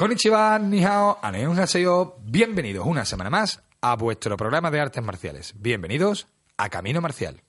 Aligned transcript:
Konnichiwa, 0.00 0.58
ni 0.58 0.82
hao, 0.82 1.18
annyeonghaseyo. 1.20 2.16
Bienvenidos 2.24 2.86
una 2.86 3.04
semana 3.04 3.28
más 3.28 3.60
a 3.82 3.96
vuestro 3.96 4.34
programa 4.38 4.70
de 4.70 4.80
artes 4.80 5.04
marciales. 5.04 5.52
Bienvenidos 5.58 6.26
a 6.56 6.70
Camino 6.70 7.02
Marcial. 7.02 7.42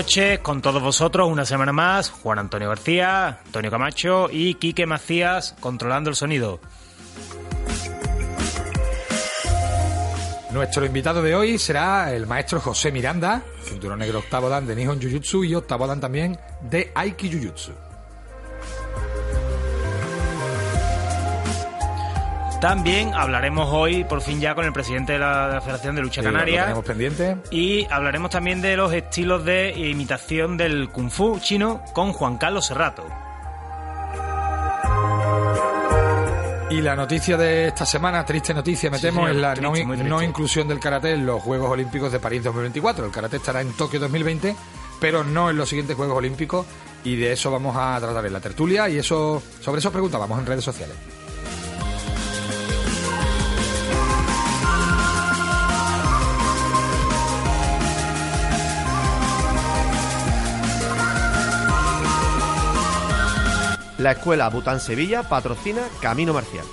Noches 0.00 0.38
con 0.38 0.62
todos 0.62 0.82
vosotros, 0.82 1.28
una 1.28 1.44
semana 1.44 1.72
más, 1.72 2.08
Juan 2.08 2.38
Antonio 2.38 2.70
García, 2.70 3.40
Antonio 3.44 3.70
Camacho 3.70 4.30
y 4.32 4.54
Quique 4.54 4.86
Macías 4.86 5.54
controlando 5.60 6.08
el 6.08 6.16
sonido. 6.16 6.58
Nuestro 10.52 10.86
invitado 10.86 11.20
de 11.20 11.34
hoy 11.34 11.58
será 11.58 12.14
el 12.14 12.26
maestro 12.26 12.60
José 12.60 12.90
Miranda, 12.90 13.42
cinturón 13.62 13.98
negro 13.98 14.20
octavo 14.20 14.48
dan 14.48 14.66
de 14.66 14.74
Nihon 14.74 15.02
Jujutsu 15.02 15.44
y 15.44 15.54
octavo 15.54 15.86
dan 15.86 16.00
también 16.00 16.38
de 16.62 16.90
Aiki 16.94 17.30
Jujutsu. 17.30 17.89
También 22.60 23.14
hablaremos 23.14 23.68
hoy, 23.72 24.04
por 24.04 24.20
fin 24.20 24.38
ya, 24.40 24.54
con 24.54 24.66
el 24.66 24.72
presidente 24.72 25.14
de 25.14 25.18
la, 25.18 25.48
de 25.48 25.54
la 25.54 25.60
Federación 25.62 25.96
de 25.96 26.02
Lucha 26.02 26.20
Sí, 26.20 26.26
Canaria. 26.26 26.62
tenemos 26.64 26.84
pendiente. 26.84 27.36
Y 27.50 27.86
hablaremos 27.90 28.30
también 28.30 28.60
de 28.60 28.76
los 28.76 28.92
estilos 28.92 29.44
de 29.44 29.70
imitación 29.78 30.58
del 30.58 30.90
Kung 30.90 31.10
Fu 31.10 31.38
chino 31.40 31.80
con 31.94 32.12
Juan 32.12 32.36
Carlos 32.36 32.66
Serrato. 32.66 33.06
Y 36.70 36.82
la 36.82 36.94
noticia 36.94 37.36
de 37.36 37.68
esta 37.68 37.84
semana, 37.84 38.24
triste 38.24 38.54
noticia, 38.54 38.90
me 38.90 38.98
Sí, 38.98 39.02
temo, 39.06 39.22
señor, 39.22 39.30
es 39.34 39.36
la 39.42 39.54
triste, 39.54 39.96
no 40.04 40.22
inclusión 40.22 40.68
del 40.68 40.78
karate 40.78 41.12
en 41.12 41.26
los 41.26 41.42
Juegos 41.42 41.68
Olímpicos 41.70 42.12
de 42.12 42.20
París 42.20 42.44
2024. 42.44 43.06
El 43.06 43.10
karate 43.10 43.38
estará 43.38 43.60
en 43.60 43.72
Tokio 43.72 43.98
2020, 43.98 44.54
pero 45.00 45.24
no 45.24 45.50
en 45.50 45.56
los 45.56 45.68
siguientes 45.68 45.96
Juegos 45.96 46.16
Olímpicos. 46.18 46.66
Y 47.02 47.16
de 47.16 47.32
eso 47.32 47.50
vamos 47.50 47.74
a 47.76 47.98
tratar 47.98 48.24
en 48.26 48.32
la 48.34 48.40
tertulia. 48.40 48.88
Y 48.88 48.98
eso 48.98 49.42
sobre 49.60 49.80
eso 49.80 49.90
preguntábamos 49.90 50.38
en 50.38 50.46
redes 50.46 50.62
sociales. 50.62 50.94
La 64.00 64.12
escuela 64.12 64.48
Bután 64.48 64.80
Sevilla 64.80 65.28
patrocina 65.28 65.82
Camino 66.00 66.32
Marcial. 66.32 66.64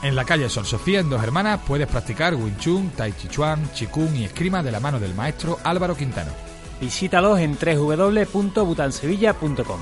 En 0.00 0.14
la 0.14 0.24
calle 0.24 0.48
Sor 0.48 0.64
Sofía, 0.64 1.00
en 1.00 1.10
Dos 1.10 1.20
Hermanas, 1.20 1.58
puedes 1.66 1.88
practicar 1.88 2.36
Wing 2.36 2.56
Chun, 2.56 2.90
Tai 2.90 3.12
Chi 3.12 3.26
Chuan, 3.26 3.72
Chikung 3.72 4.14
y 4.14 4.22
esgrima 4.24 4.62
de 4.62 4.70
la 4.70 4.78
mano 4.78 5.00
del 5.00 5.12
maestro 5.12 5.58
Álvaro 5.64 5.96
Quintano. 5.96 6.30
Visítalos 6.80 7.40
en 7.40 7.58
www.butansevilla.com. 7.58 9.80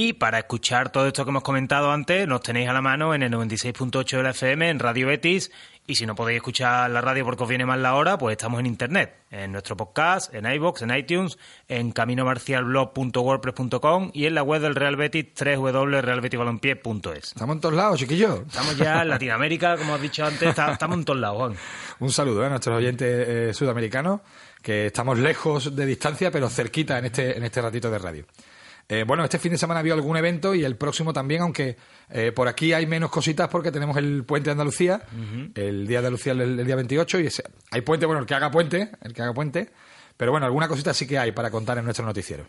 Y 0.00 0.12
para 0.12 0.38
escuchar 0.38 0.92
todo 0.92 1.08
esto 1.08 1.24
que 1.24 1.30
hemos 1.30 1.42
comentado 1.42 1.90
antes, 1.90 2.28
nos 2.28 2.40
tenéis 2.40 2.68
a 2.68 2.72
la 2.72 2.80
mano 2.80 3.16
en 3.16 3.24
el 3.24 3.32
96.8 3.32 4.18
de 4.18 4.22
la 4.22 4.30
FM, 4.30 4.70
en 4.70 4.78
Radio 4.78 5.08
Betis. 5.08 5.50
Y 5.88 5.96
si 5.96 6.06
no 6.06 6.14
podéis 6.14 6.36
escuchar 6.36 6.88
la 6.88 7.00
radio 7.00 7.24
porque 7.24 7.42
os 7.42 7.48
viene 7.48 7.66
mal 7.66 7.82
la 7.82 7.96
hora, 7.96 8.16
pues 8.16 8.34
estamos 8.34 8.60
en 8.60 8.66
internet, 8.66 9.16
en 9.32 9.50
nuestro 9.50 9.76
podcast, 9.76 10.32
en 10.32 10.46
iVoox, 10.46 10.82
en 10.82 10.94
iTunes, 10.94 11.36
en 11.66 11.90
caminomarcialblog.wordpress.com 11.90 14.12
y 14.14 14.26
en 14.26 14.36
la 14.36 14.44
web 14.44 14.62
del 14.62 14.76
Real 14.76 14.94
Betis, 14.94 15.26
www.realbetisbalompié.es. 15.34 17.32
Estamos 17.32 17.56
en 17.56 17.60
todos 17.60 17.74
lados, 17.74 17.98
chiquillos. 17.98 18.42
Estamos 18.46 18.76
ya 18.76 19.02
en 19.02 19.08
Latinoamérica, 19.08 19.76
como 19.78 19.96
has 19.96 20.00
dicho 20.00 20.24
antes, 20.24 20.56
estamos 20.56 20.98
en 20.98 21.04
todos 21.04 21.18
lados, 21.18 21.38
Juan. 21.38 21.56
Un 21.98 22.12
saludo 22.12 22.44
¿eh? 22.44 22.46
a 22.46 22.50
nuestros 22.50 22.76
oyentes 22.76 23.28
eh, 23.28 23.52
sudamericanos, 23.52 24.20
que 24.62 24.86
estamos 24.86 25.18
lejos 25.18 25.74
de 25.74 25.86
distancia, 25.86 26.30
pero 26.30 26.48
cerquita 26.48 27.00
en 27.00 27.06
este, 27.06 27.36
en 27.36 27.42
este 27.42 27.60
ratito 27.60 27.90
de 27.90 27.98
radio. 27.98 28.24
Eh, 28.90 29.04
bueno, 29.06 29.22
este 29.22 29.38
fin 29.38 29.52
de 29.52 29.58
semana 29.58 29.80
había 29.80 29.92
algún 29.92 30.16
evento 30.16 30.54
y 30.54 30.64
el 30.64 30.76
próximo 30.76 31.12
también, 31.12 31.42
aunque 31.42 31.76
eh, 32.10 32.32
por 32.32 32.48
aquí 32.48 32.72
hay 32.72 32.86
menos 32.86 33.10
cositas 33.10 33.48
porque 33.48 33.70
tenemos 33.70 33.96
el 33.98 34.24
puente 34.24 34.46
de 34.48 34.52
Andalucía, 34.52 35.02
el 35.54 35.86
día 35.86 36.00
de 36.00 36.06
Andalucía 36.06 36.32
el, 36.32 36.40
el 36.58 36.64
día 36.66 36.74
28, 36.76 37.20
y 37.20 37.26
ese- 37.26 37.44
hay 37.70 37.82
puente, 37.82 38.06
bueno, 38.06 38.20
el 38.22 38.26
que 38.26 38.34
haga 38.34 38.50
puente, 38.50 38.90
el 39.02 39.12
que 39.12 39.20
haga 39.20 39.34
puente, 39.34 39.68
pero 40.16 40.30
bueno, 40.30 40.46
alguna 40.46 40.68
cosita 40.68 40.94
sí 40.94 41.06
que 41.06 41.18
hay 41.18 41.32
para 41.32 41.50
contar 41.50 41.76
en 41.76 41.84
nuestro 41.84 42.06
noticiero. 42.06 42.46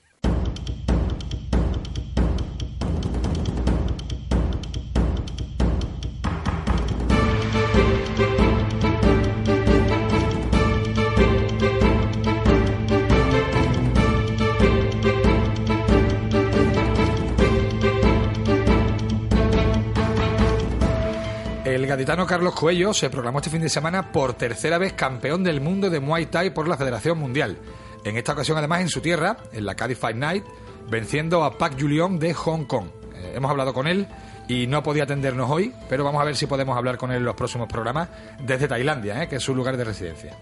Gaditano 22.00 22.26
Carlos 22.26 22.56
Coello 22.56 22.94
se 22.94 23.10
proclamó 23.10 23.40
este 23.40 23.50
fin 23.50 23.62
de 23.62 23.68
semana 23.68 24.14
por 24.14 24.34
tercera 24.34 24.78
vez 24.78 24.94
campeón 24.94 25.44
del 25.44 25.60
mundo 25.60 25.90
de 25.90 26.00
Muay 26.00 26.28
Thai 26.28 26.54
por 26.54 26.66
la 26.66 26.78
Federación 26.78 27.18
Mundial. 27.18 27.58
En 28.06 28.16
esta 28.16 28.32
ocasión, 28.32 28.58
además, 28.58 28.80
en 28.80 28.88
su 28.88 29.02
tierra, 29.02 29.36
en 29.52 29.66
la 29.66 29.76
Cádiz 29.76 29.98
Fight 29.98 30.16
Night, 30.16 30.46
venciendo 30.90 31.44
a 31.44 31.58
Pak 31.58 31.78
Julion 31.78 32.18
de 32.18 32.34
Hong 32.34 32.64
Kong. 32.64 32.86
Eh, 33.16 33.34
hemos 33.36 33.52
hablado 33.52 33.74
con 33.74 33.86
él 33.86 34.08
y 34.48 34.66
no 34.66 34.82
podía 34.82 35.04
atendernos 35.04 35.52
hoy, 35.52 35.74
pero 35.90 36.06
vamos 36.06 36.22
a 36.22 36.24
ver 36.24 36.38
si 36.38 36.46
podemos 36.46 36.78
hablar 36.78 36.98
con 36.98 37.12
él 37.12 37.18
en 37.18 37.26
los 37.26 37.36
próximos 37.36 37.68
programas 37.68 38.08
desde 38.40 38.70
Tailandia, 38.70 39.24
eh, 39.24 39.28
que 39.28 39.36
es 39.36 39.44
su 39.44 39.54
lugar 39.54 39.76
de 39.76 39.84
residencia. 39.84 40.38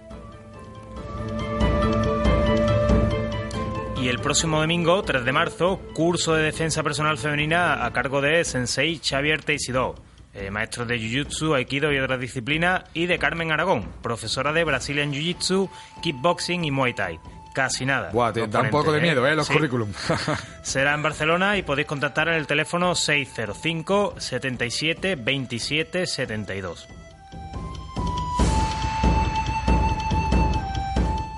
Y 4.00 4.10
el 4.10 4.20
próximo 4.20 4.62
domingo, 4.62 5.02
3 5.02 5.26
de 5.26 5.32
marzo, 5.32 5.80
curso 5.96 6.36
de 6.36 6.44
defensa 6.44 6.84
personal 6.84 7.18
femenina 7.18 7.84
a 7.84 7.92
cargo 7.94 8.22
de 8.22 8.46
Sensei 8.46 9.02
Xavier 9.04 9.44
Teisidó, 9.44 9.96
eh, 10.38 10.52
maestro 10.52 10.86
de 10.86 10.98
Jiu-Jitsu, 11.00 11.56
Aikido 11.56 11.92
y 11.92 11.98
otras 12.00 12.20
disciplinas, 12.20 12.84
y 12.94 13.08
de 13.08 13.18
Carmen 13.20 13.52
Aragón, 13.52 13.90
profesora 14.02 14.54
de 14.54 14.64
Brazilian 14.64 15.12
Jiu-Jitsu, 15.12 15.70
Kickboxing 16.02 16.64
y 16.66 16.72
Muay 16.72 16.94
Thai. 16.94 17.20
Casi 17.54 17.86
nada. 17.88 18.12
Buah, 18.12 18.32
te 18.32 18.46
da 18.48 18.62
un 18.62 18.70
poco 18.70 18.92
de 18.92 19.00
ponentes, 19.00 19.02
miedo, 19.16 19.28
¿eh? 19.28 19.36
Los 19.36 19.48
Sí. 19.48 19.54
currículum. 19.54 19.92
Será 20.62 20.94
en 20.94 21.02
Barcelona 21.02 21.58
y 21.58 21.64
podéis 21.64 21.88
contactar 21.88 22.28
en 22.28 22.36
el 22.36 22.46
teléfono 22.46 22.94
605 22.94 24.16
77 24.20 25.16
27 25.16 26.06
72. 26.06 26.88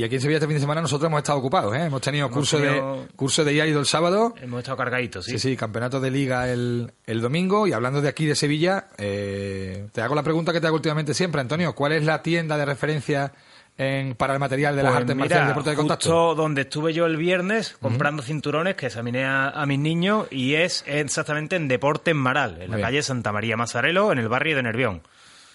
Y 0.00 0.04
aquí 0.04 0.14
en 0.14 0.20
Sevilla 0.22 0.38
este 0.38 0.46
fin 0.46 0.54
de 0.56 0.60
semana 0.60 0.80
nosotros 0.80 1.06
hemos 1.08 1.18
estado 1.18 1.38
ocupados, 1.38 1.74
¿eh? 1.76 1.84
Hemos 1.84 2.00
tenido 2.00 2.26
Hemos 2.26 2.36
curso 2.38 2.56
tenido- 2.58 3.02
de 3.02 3.08
curso 3.16 3.44
de 3.44 3.52
IAIDO 3.54 3.80
el 3.80 3.86
sábado. 3.86 4.34
Hemos 4.40 4.60
estado 4.60 4.76
cargaditos, 4.78 5.26
sí. 5.26 5.32
Sí, 5.32 5.38
sí, 5.38 5.56
campeonato 5.56 6.00
de 6.00 6.10
liga 6.10 6.48
el, 6.50 6.90
el 7.06 7.20
domingo. 7.20 7.66
Y 7.66 7.72
hablando 7.72 8.00
de 8.00 8.08
aquí 8.08 8.24
de 8.26 8.34
Sevilla, 8.34 8.86
eh, 8.98 9.88
te 9.92 10.00
hago 10.00 10.14
la 10.14 10.22
pregunta 10.22 10.52
que 10.52 10.60
te 10.60 10.66
hago 10.66 10.76
últimamente 10.76 11.12
siempre, 11.14 11.40
Antonio. 11.40 11.74
¿Cuál 11.74 11.92
es 11.92 12.04
la 12.04 12.22
tienda 12.22 12.56
de 12.56 12.64
referencia 12.64 13.32
en, 13.76 14.14
para 14.14 14.32
el 14.34 14.40
material 14.40 14.74
de 14.76 14.82
las 14.82 14.92
Pues 14.92 15.00
artes 15.02 15.16
mira, 15.16 15.22
marciales 15.24 15.44
y 15.44 15.48
deporte 15.48 15.70
de 15.70 15.76
contacto? 15.76 16.08
Justo 16.08 16.34
donde 16.34 16.60
estuve 16.62 16.92
yo 16.94 17.06
el 17.06 17.16
viernes 17.18 17.76
comprando 17.80 18.22
cinturones 18.22 18.76
que 18.76 18.86
examiné 18.86 19.24
a, 19.24 19.50
a 19.50 19.66
mis 19.66 19.78
niños 19.78 20.26
y 20.30 20.54
es 20.54 20.82
exactamente 20.86 21.56
en 21.56 21.68
Deporte 21.68 22.12
en 22.12 22.16
Maral, 22.16 22.62
en 22.62 22.70
la 22.70 22.76
bien. 22.76 22.86
calle 22.88 23.02
Santa 23.02 23.32
María 23.32 23.56
Mazarelo, 23.56 24.12
en 24.12 24.18
el 24.18 24.28
barrio 24.28 24.56
de 24.56 24.62
Nervión. 24.62 25.02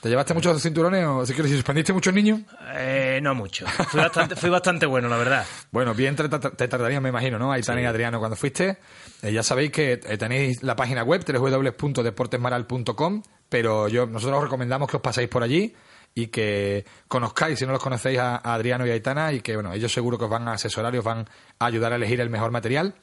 ¿Te 0.06 0.10
llevaste 0.10 0.36
muchos 0.36 0.62
cinturones 0.62 1.04
o 1.04 1.26
si 1.26 1.34
quieres, 1.34 1.50
si 1.50 1.58
suspendiste 1.58 1.92
muchos 1.92 2.14
niños? 2.14 2.42
Eh, 2.76 3.20
no 3.24 3.34
mucho. 3.34 3.66
Fui 3.66 4.00
bastante, 4.00 4.36
fui 4.36 4.52
bastante 4.52 4.86
bueno, 4.86 5.10
la 5.10 5.18
verdad. 5.18 5.44
Bueno, 5.72 5.96
bien 5.96 6.16
te, 6.16 6.30
te 6.30 6.68
tardarían, 6.68 7.02
me 7.02 7.10
imagino, 7.10 7.40
¿no? 7.40 7.52
Aitana 7.52 7.82
y 7.82 7.86
Adriano, 7.86 8.20
cuando 8.20 8.36
fuiste. 8.36 8.78
Eh, 9.24 9.34
ya 9.34 9.42
sabéis 9.42 9.72
que 9.72 9.94
eh, 9.94 10.18
tenéis 10.20 10.62
la 10.62 10.76
página 10.76 11.02
web, 11.02 11.26
www.deportesmaral.com, 11.26 13.24
pero 13.50 13.88
yo 13.88 14.06
nosotros 14.06 14.38
os 14.38 14.44
recomendamos 14.44 14.88
que 14.92 14.98
os 14.98 15.02
paséis 15.02 15.28
por 15.28 15.42
allí 15.42 15.74
y 16.14 16.28
que 16.28 16.86
conozcáis, 17.08 17.58
si 17.58 17.66
no 17.66 17.72
los 17.72 17.82
conocéis, 17.82 18.20
a, 18.20 18.36
a 18.36 18.54
Adriano 18.54 18.86
y 18.86 18.92
a 18.92 18.94
Aitana 18.94 19.34
y 19.34 19.42
que, 19.42 19.56
bueno, 19.56 19.74
ellos 19.74 19.92
seguro 19.92 20.20
que 20.20 20.26
os 20.26 20.30
van 20.30 20.48
a 20.48 20.52
asesorar 20.52 20.94
y 20.94 21.00
os 21.00 21.04
van 21.04 21.26
a 21.58 21.66
ayudar 21.66 21.94
a 21.94 21.96
elegir 21.96 22.22
el 22.22 22.30
mejor 22.30 22.52
material. 22.52 22.94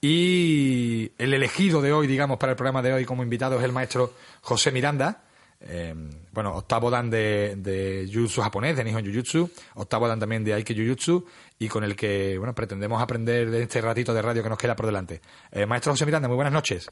Y 0.00 1.12
el 1.16 1.32
elegido 1.32 1.80
de 1.80 1.92
hoy, 1.92 2.08
digamos, 2.08 2.38
para 2.38 2.50
el 2.50 2.56
programa 2.56 2.82
de 2.82 2.92
hoy 2.92 3.04
como 3.04 3.22
invitado 3.22 3.56
es 3.56 3.62
el 3.62 3.70
maestro 3.70 4.14
José 4.40 4.72
Miranda. 4.72 5.29
Eh, 5.60 5.94
bueno, 6.32 6.54
octavo 6.54 6.90
dan 6.90 7.10
de, 7.10 7.54
de 7.56 8.08
Jujutsu 8.12 8.40
japonés, 8.40 8.76
de 8.76 8.84
Nihon 8.84 9.04
Jujutsu, 9.04 9.50
octavo 9.74 10.08
dan 10.08 10.18
también 10.18 10.42
de 10.42 10.54
Aiki 10.54 10.74
Jujutsu, 10.74 11.26
y 11.58 11.68
con 11.68 11.84
el 11.84 11.94
que, 11.94 12.38
bueno, 12.38 12.54
pretendemos 12.54 13.02
aprender 13.02 13.50
de 13.50 13.62
este 13.62 13.80
ratito 13.80 14.14
de 14.14 14.22
radio 14.22 14.42
que 14.42 14.48
nos 14.48 14.58
queda 14.58 14.74
por 14.74 14.86
delante. 14.86 15.20
Eh, 15.50 15.66
maestro 15.66 15.92
José 15.92 16.06
Miranda, 16.06 16.28
muy 16.28 16.36
buenas 16.36 16.52
noches. 16.52 16.88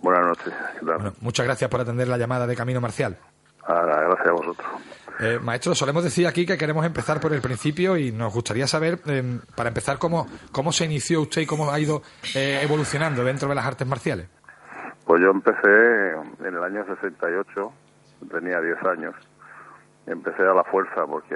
Buenas 0.00 0.26
noches. 0.26 0.52
¿qué 0.78 0.86
tal? 0.86 0.94
Bueno, 0.96 1.14
muchas 1.20 1.46
gracias 1.46 1.70
por 1.70 1.80
atender 1.80 2.08
la 2.08 2.18
llamada 2.18 2.46
de 2.46 2.54
Camino 2.54 2.80
Marcial. 2.80 3.18
Ahora, 3.64 4.02
gracias 4.02 4.28
a 4.28 4.32
vosotros. 4.32 4.68
Eh, 5.20 5.38
maestro, 5.42 5.74
solemos 5.74 6.04
decir 6.04 6.26
aquí 6.26 6.46
que 6.46 6.56
queremos 6.56 6.86
empezar 6.86 7.20
por 7.20 7.32
el 7.32 7.40
principio 7.40 7.96
y 7.96 8.12
nos 8.12 8.32
gustaría 8.32 8.68
saber, 8.68 9.00
eh, 9.06 9.40
para 9.56 9.68
empezar, 9.68 9.98
cómo, 9.98 10.28
cómo 10.52 10.72
se 10.72 10.84
inició 10.84 11.22
usted 11.22 11.42
y 11.42 11.46
cómo 11.46 11.70
ha 11.70 11.80
ido 11.80 12.02
eh, 12.34 12.60
evolucionando 12.62 13.24
dentro 13.24 13.48
de 13.48 13.54
las 13.56 13.66
artes 13.66 13.86
marciales. 13.86 14.28
Pues 15.08 15.22
yo 15.22 15.30
empecé 15.30 16.10
en 16.40 16.54
el 16.54 16.62
año 16.62 16.84
68, 16.84 17.72
tenía 18.30 18.60
10 18.60 18.84
años. 18.84 19.14
Empecé 20.06 20.42
a 20.42 20.52
la 20.52 20.64
fuerza 20.64 21.06
porque 21.06 21.34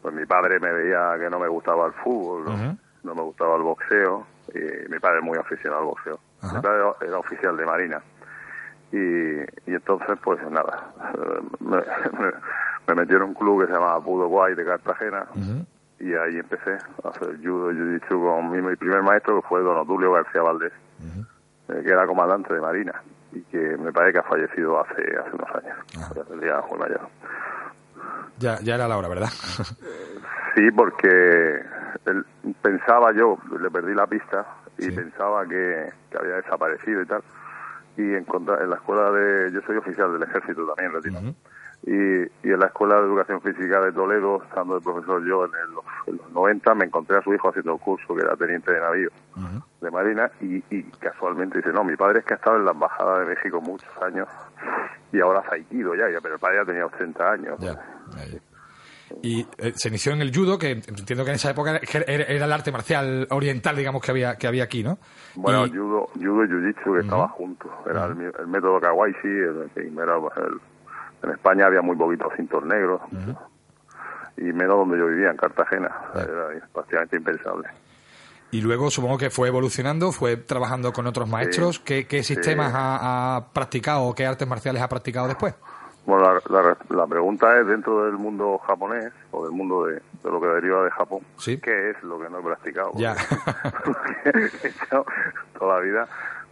pues 0.00 0.14
mi 0.14 0.24
padre 0.26 0.60
me 0.60 0.72
veía 0.72 1.16
que 1.18 1.28
no 1.28 1.40
me 1.40 1.48
gustaba 1.48 1.86
el 1.88 1.92
fútbol, 1.94 2.44
no, 3.02 3.14
me 3.16 3.22
gustaba 3.22 3.56
el 3.56 3.62
boxeo, 3.62 4.24
y 4.54 4.88
mi 4.88 5.00
padre 5.00 5.18
es 5.18 5.24
muy 5.24 5.36
aficionado 5.36 5.80
al 5.82 5.86
boxeo. 5.88 6.20
Mi 6.54 6.60
padre 6.60 6.82
era- 7.00 7.18
oficial 7.18 7.56
de 7.56 7.66
Marina. 7.66 8.00
Y, 8.92 9.40
y 9.68 9.74
entonces, 9.74 10.16
pues 10.22 10.38
nada, 10.48 10.92
me, 11.58 11.78
me- 11.78 12.32
me 12.86 12.94
metí 12.94 13.12
en 13.14 13.22
un 13.22 13.34
club 13.34 13.62
que 13.62 13.66
se 13.66 13.72
llamaba 13.72 14.00
Pudo 14.00 14.28
Guay 14.28 14.54
de 14.54 14.64
Cartagena. 14.64 15.26
Y 15.98 16.14
ahí 16.14 16.38
empecé 16.38 16.78
a 17.02 17.08
hacer 17.08 17.38
judo 17.42 17.72
y 17.72 17.74
jiu-jitsu 17.74 18.20
con 18.20 18.50
mi, 18.52 18.62
mi 18.62 18.76
primer 18.76 19.02
maestro, 19.02 19.40
que 19.42 19.48
fue 19.48 19.62
don 19.62 19.76
Otulio 19.78 20.12
García 20.12 20.42
Valdés, 20.42 20.72
eh, 21.68 21.82
que 21.84 21.90
era 21.90 22.06
comandante 22.06 22.52
de 22.54 22.60
Marina 22.60 22.94
y 23.32 23.42
que 23.42 23.58
me 23.76 23.92
parece 23.92 24.14
que 24.14 24.18
ha 24.20 24.22
fallecido 24.22 24.80
hace 24.80 25.02
hace 25.18 25.30
unos 25.34 25.50
años. 25.54 25.76
Ya 26.42 26.60
muy 26.70 26.78
mayor. 26.78 27.00
Ya, 28.38 28.58
ya 28.60 28.74
era 28.74 28.86
la 28.88 28.96
hora, 28.98 29.08
¿verdad? 29.08 29.28
Sí, 30.54 30.70
porque 30.74 31.60
él, 32.06 32.24
pensaba 32.62 33.12
yo, 33.12 33.36
le 33.60 33.70
perdí 33.70 33.92
la 33.94 34.06
pista 34.06 34.46
y 34.78 34.84
Sí. 34.84 34.90
pensaba 34.90 35.44
que, 35.46 35.92
que 36.10 36.16
había 36.18 36.36
desaparecido 36.36 37.02
y 37.02 37.06
tal. 37.06 37.22
Y 37.98 38.14
encontra- 38.14 38.62
en 38.62 38.70
la 38.70 38.76
escuela 38.76 39.10
de. 39.10 39.52
Yo 39.52 39.60
soy 39.66 39.76
oficial 39.76 40.12
del 40.14 40.22
ejército 40.22 40.66
también, 40.68 40.92
retirado. 40.94 41.34
Y, 41.84 41.92
y 41.92 42.52
en 42.52 42.58
la 42.58 42.66
escuela 42.66 42.96
de 42.96 43.06
educación 43.06 43.40
física 43.40 43.80
de 43.80 43.92
Toledo, 43.92 44.42
estando 44.42 44.74
de 44.76 44.80
profesor 44.80 45.24
yo 45.26 45.44
en, 45.44 45.50
el- 45.52 46.12
en 46.14 46.16
los 46.16 46.32
90, 46.32 46.74
me 46.74 46.84
encontré 46.86 47.16
a 47.18 47.22
su 47.22 47.32
hijo 47.34 47.48
haciendo 47.48 47.74
el 47.74 47.80
curso, 47.80 48.14
que 48.14 48.22
era 48.22 48.36
teniente 48.36 48.72
de 48.72 48.80
navío 48.80 49.10
de 49.80 49.90
Marina, 49.90 50.30
y, 50.40 50.56
y 50.70 50.82
casualmente 50.98 51.58
dice: 51.58 51.72
No, 51.72 51.84
mi 51.84 51.96
padre 51.96 52.20
es 52.20 52.24
que 52.24 52.34
ha 52.34 52.36
estado 52.38 52.56
en 52.56 52.64
la 52.64 52.72
embajada 52.72 53.20
de 53.20 53.26
México 53.26 53.60
muchos 53.60 53.88
años 54.02 54.26
y 55.12 55.20
ahora 55.20 55.42
aikido 55.50 55.94
ya, 55.94 56.10
ya, 56.10 56.20
pero 56.20 56.34
el 56.34 56.40
padre 56.40 56.56
ya 56.58 56.64
tenía 56.64 56.86
80 56.86 57.30
años. 57.32 57.58
Ya. 57.60 57.78
Y 59.22 59.46
eh, 59.58 59.72
se 59.76 59.88
inició 59.88 60.12
en 60.12 60.20
el 60.22 60.34
judo, 60.34 60.58
que 60.58 60.70
entiendo 60.72 61.24
que 61.24 61.30
en 61.30 61.36
esa 61.36 61.50
época 61.50 61.80
era, 62.04 62.24
era 62.24 62.44
el 62.46 62.52
arte 62.52 62.72
marcial 62.72 63.28
oriental, 63.30 63.76
digamos, 63.76 64.02
que 64.02 64.10
había, 64.10 64.36
que 64.36 64.48
había 64.48 64.64
aquí, 64.64 64.82
¿no? 64.82 64.98
Bueno, 65.36 65.64
Y- 65.66 65.70
judo, 65.70 66.08
judo 66.14 66.44
y 66.44 66.48
jiu-jitsu 66.48 66.94
que 66.94 67.00
estaba 67.02 67.28
juntos. 67.28 67.70
Era 67.88 68.06
el, 68.06 68.32
el 68.36 68.46
método 68.48 68.80
Kawaii, 68.80 69.14
el, 69.22 69.70
era 69.76 70.16
el- 70.16 70.60
en 71.22 71.30
España 71.30 71.66
había 71.66 71.82
muy 71.82 71.96
poquitos 71.96 72.32
cintos 72.36 72.64
negros. 72.64 73.00
Y 74.36 74.52
menos 74.52 74.76
donde 74.78 74.98
yo 74.98 75.06
vivía, 75.06 75.30
en 75.30 75.36
Cartagena. 75.36 75.90
Era 76.14 76.48
prácticamente 76.72 77.16
impensable. 77.16 77.68
Y 78.50 78.60
luego 78.60 78.90
supongo 78.90 79.18
que 79.18 79.30
fue 79.30 79.48
evolucionando, 79.48 80.12
fue 80.12 80.36
trabajando 80.36 80.92
con 80.92 81.06
otros 81.06 81.28
maestros. 81.28 81.80
¿Qué, 81.80 82.06
qué 82.06 82.22
sistemas 82.22 82.72
ha, 82.74 83.36
ha 83.36 83.52
practicado 83.52 84.02
o 84.02 84.14
qué 84.14 84.26
artes 84.26 84.46
marciales 84.46 84.82
ha 84.82 84.88
practicado 84.88 85.26
después? 85.26 85.54
Bueno, 86.04 86.34
la, 86.48 86.62
la- 86.62 86.76
la 86.90 87.06
pregunta 87.08 87.58
es, 87.58 87.66
dentro 87.66 88.04
del 88.04 88.14
mundo 88.14 88.58
japonés, 88.58 89.12
o 89.32 89.42
del 89.44 89.52
mundo 89.52 89.86
de, 89.86 89.94
de 89.94 90.30
lo 90.30 90.40
que 90.40 90.46
deriva 90.46 90.84
de 90.84 90.90
Japón, 90.92 91.20
Sí. 91.38 91.58
¿qué 91.60 91.90
es 91.90 92.00
lo 92.04 92.20
que 92.20 92.30
no 92.30 92.38
he 92.38 92.42
practicado? 92.42 92.92
Ya. 92.94 93.16
He 94.62 94.68
estado 94.68 95.04
toda 95.58 95.76
la 95.76 95.80
vida 95.80 96.08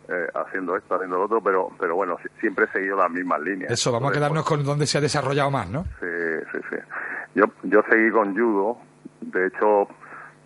eh, 0.09 0.29
haciendo 0.35 0.77
esto, 0.77 0.95
haciendo 0.95 1.17
lo 1.19 1.25
otro, 1.25 1.41
pero, 1.43 1.71
pero 1.79 1.95
bueno, 1.97 2.17
si- 2.23 2.29
siempre 2.41 2.67
he 2.67 2.69
seguido 2.69 2.97
las 2.97 3.11
mismas 3.11 3.41
líneas. 3.41 3.71
Eso, 3.73 3.91
vamos 3.93 4.11
a 4.11 4.15
quedarnos 4.15 4.45
con 4.45 4.62
donde 4.65 4.87
se 4.87 4.99
ha 4.99 5.01
desarrollado 5.01 5.51
más, 5.51 5.69
¿no? 5.71 5.85
Sí, 6.01 6.06
sí, 6.53 6.59
sí. 6.71 6.77
Yo, 7.35 7.45
yo 7.62 7.83
seguí 7.89 8.11
con 8.11 8.35
judo. 8.35 8.79
De 9.21 9.47
hecho, 9.47 9.89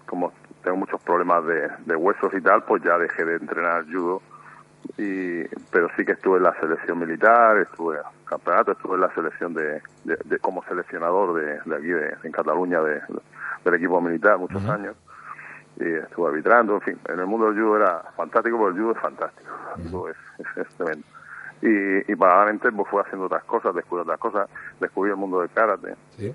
como 0.07 0.33
tengo 0.63 0.77
muchos 0.79 1.01
problemas 1.03 1.45
de, 1.47 1.69
de 1.87 1.97
huesos 1.97 2.33
y 2.35 2.41
tal, 2.41 2.63
pues 2.65 2.83
ya 2.83 2.97
dejé 2.99 3.25
de 3.25 3.37
entrenar 3.37 3.85
judo. 3.91 4.23
Y, 4.97 5.45
pero 5.71 5.89
sí 5.97 6.05
que 6.05 6.13
estuve 6.13 6.39
en 6.39 6.45
la 6.45 6.55
selección 6.61 6.99
militar, 6.99 7.59
estuve 7.59 7.97
en 7.97 8.03
campeonato, 8.25 8.73
estuve 8.73 8.95
en 8.95 9.01
la 9.03 9.13
selección 9.15 9.53
de, 9.55 9.83
de- 10.05 10.19
de- 10.25 10.39
como 10.39 10.63
seleccionador 10.65 11.35
de, 11.35 11.59
de 11.65 11.77
aquí, 11.77 11.89
de, 11.89 12.15
en 12.23 12.33
Cataluña, 12.33 12.81
de, 12.81 13.01
del 13.65 13.75
equipo 13.75 14.01
militar 14.01 14.39
muchos 14.39 14.65
años. 14.67 14.95
Y 15.81 15.95
estuve 15.95 16.29
arbitrando, 16.29 16.75
en 16.75 16.81
fin, 16.81 16.99
en 17.09 17.21
el 17.21 17.27
mundo 17.27 17.47
del 17.53 17.63
judo 17.63 17.77
era 17.77 18.03
fantástico, 18.17 18.57
pero 18.59 18.69
el 18.71 18.75
judo 18.81 18.93
es 18.93 18.99
fantástico. 18.99 19.51
El 19.77 19.91
judo 19.91 20.09
es, 20.11 20.17
es, 20.39 20.67
es 20.67 20.75
tremendo. 20.77 21.07
Y, 21.63 22.13
y 22.13 22.17
paralelamente 22.17 22.71
pues 22.73 22.89
fui 22.89 23.01
haciendo 23.01 23.27
otras 23.27 23.45
cosas, 23.45 23.75
descubrí 23.75 24.03
otras 24.03 24.19
cosas, 24.19 24.49
descubrí 24.81 25.11
el 25.11 25.17
mundo 25.17 25.41
del 25.41 25.51
karate, 25.51 25.95
Sí. 26.17 26.35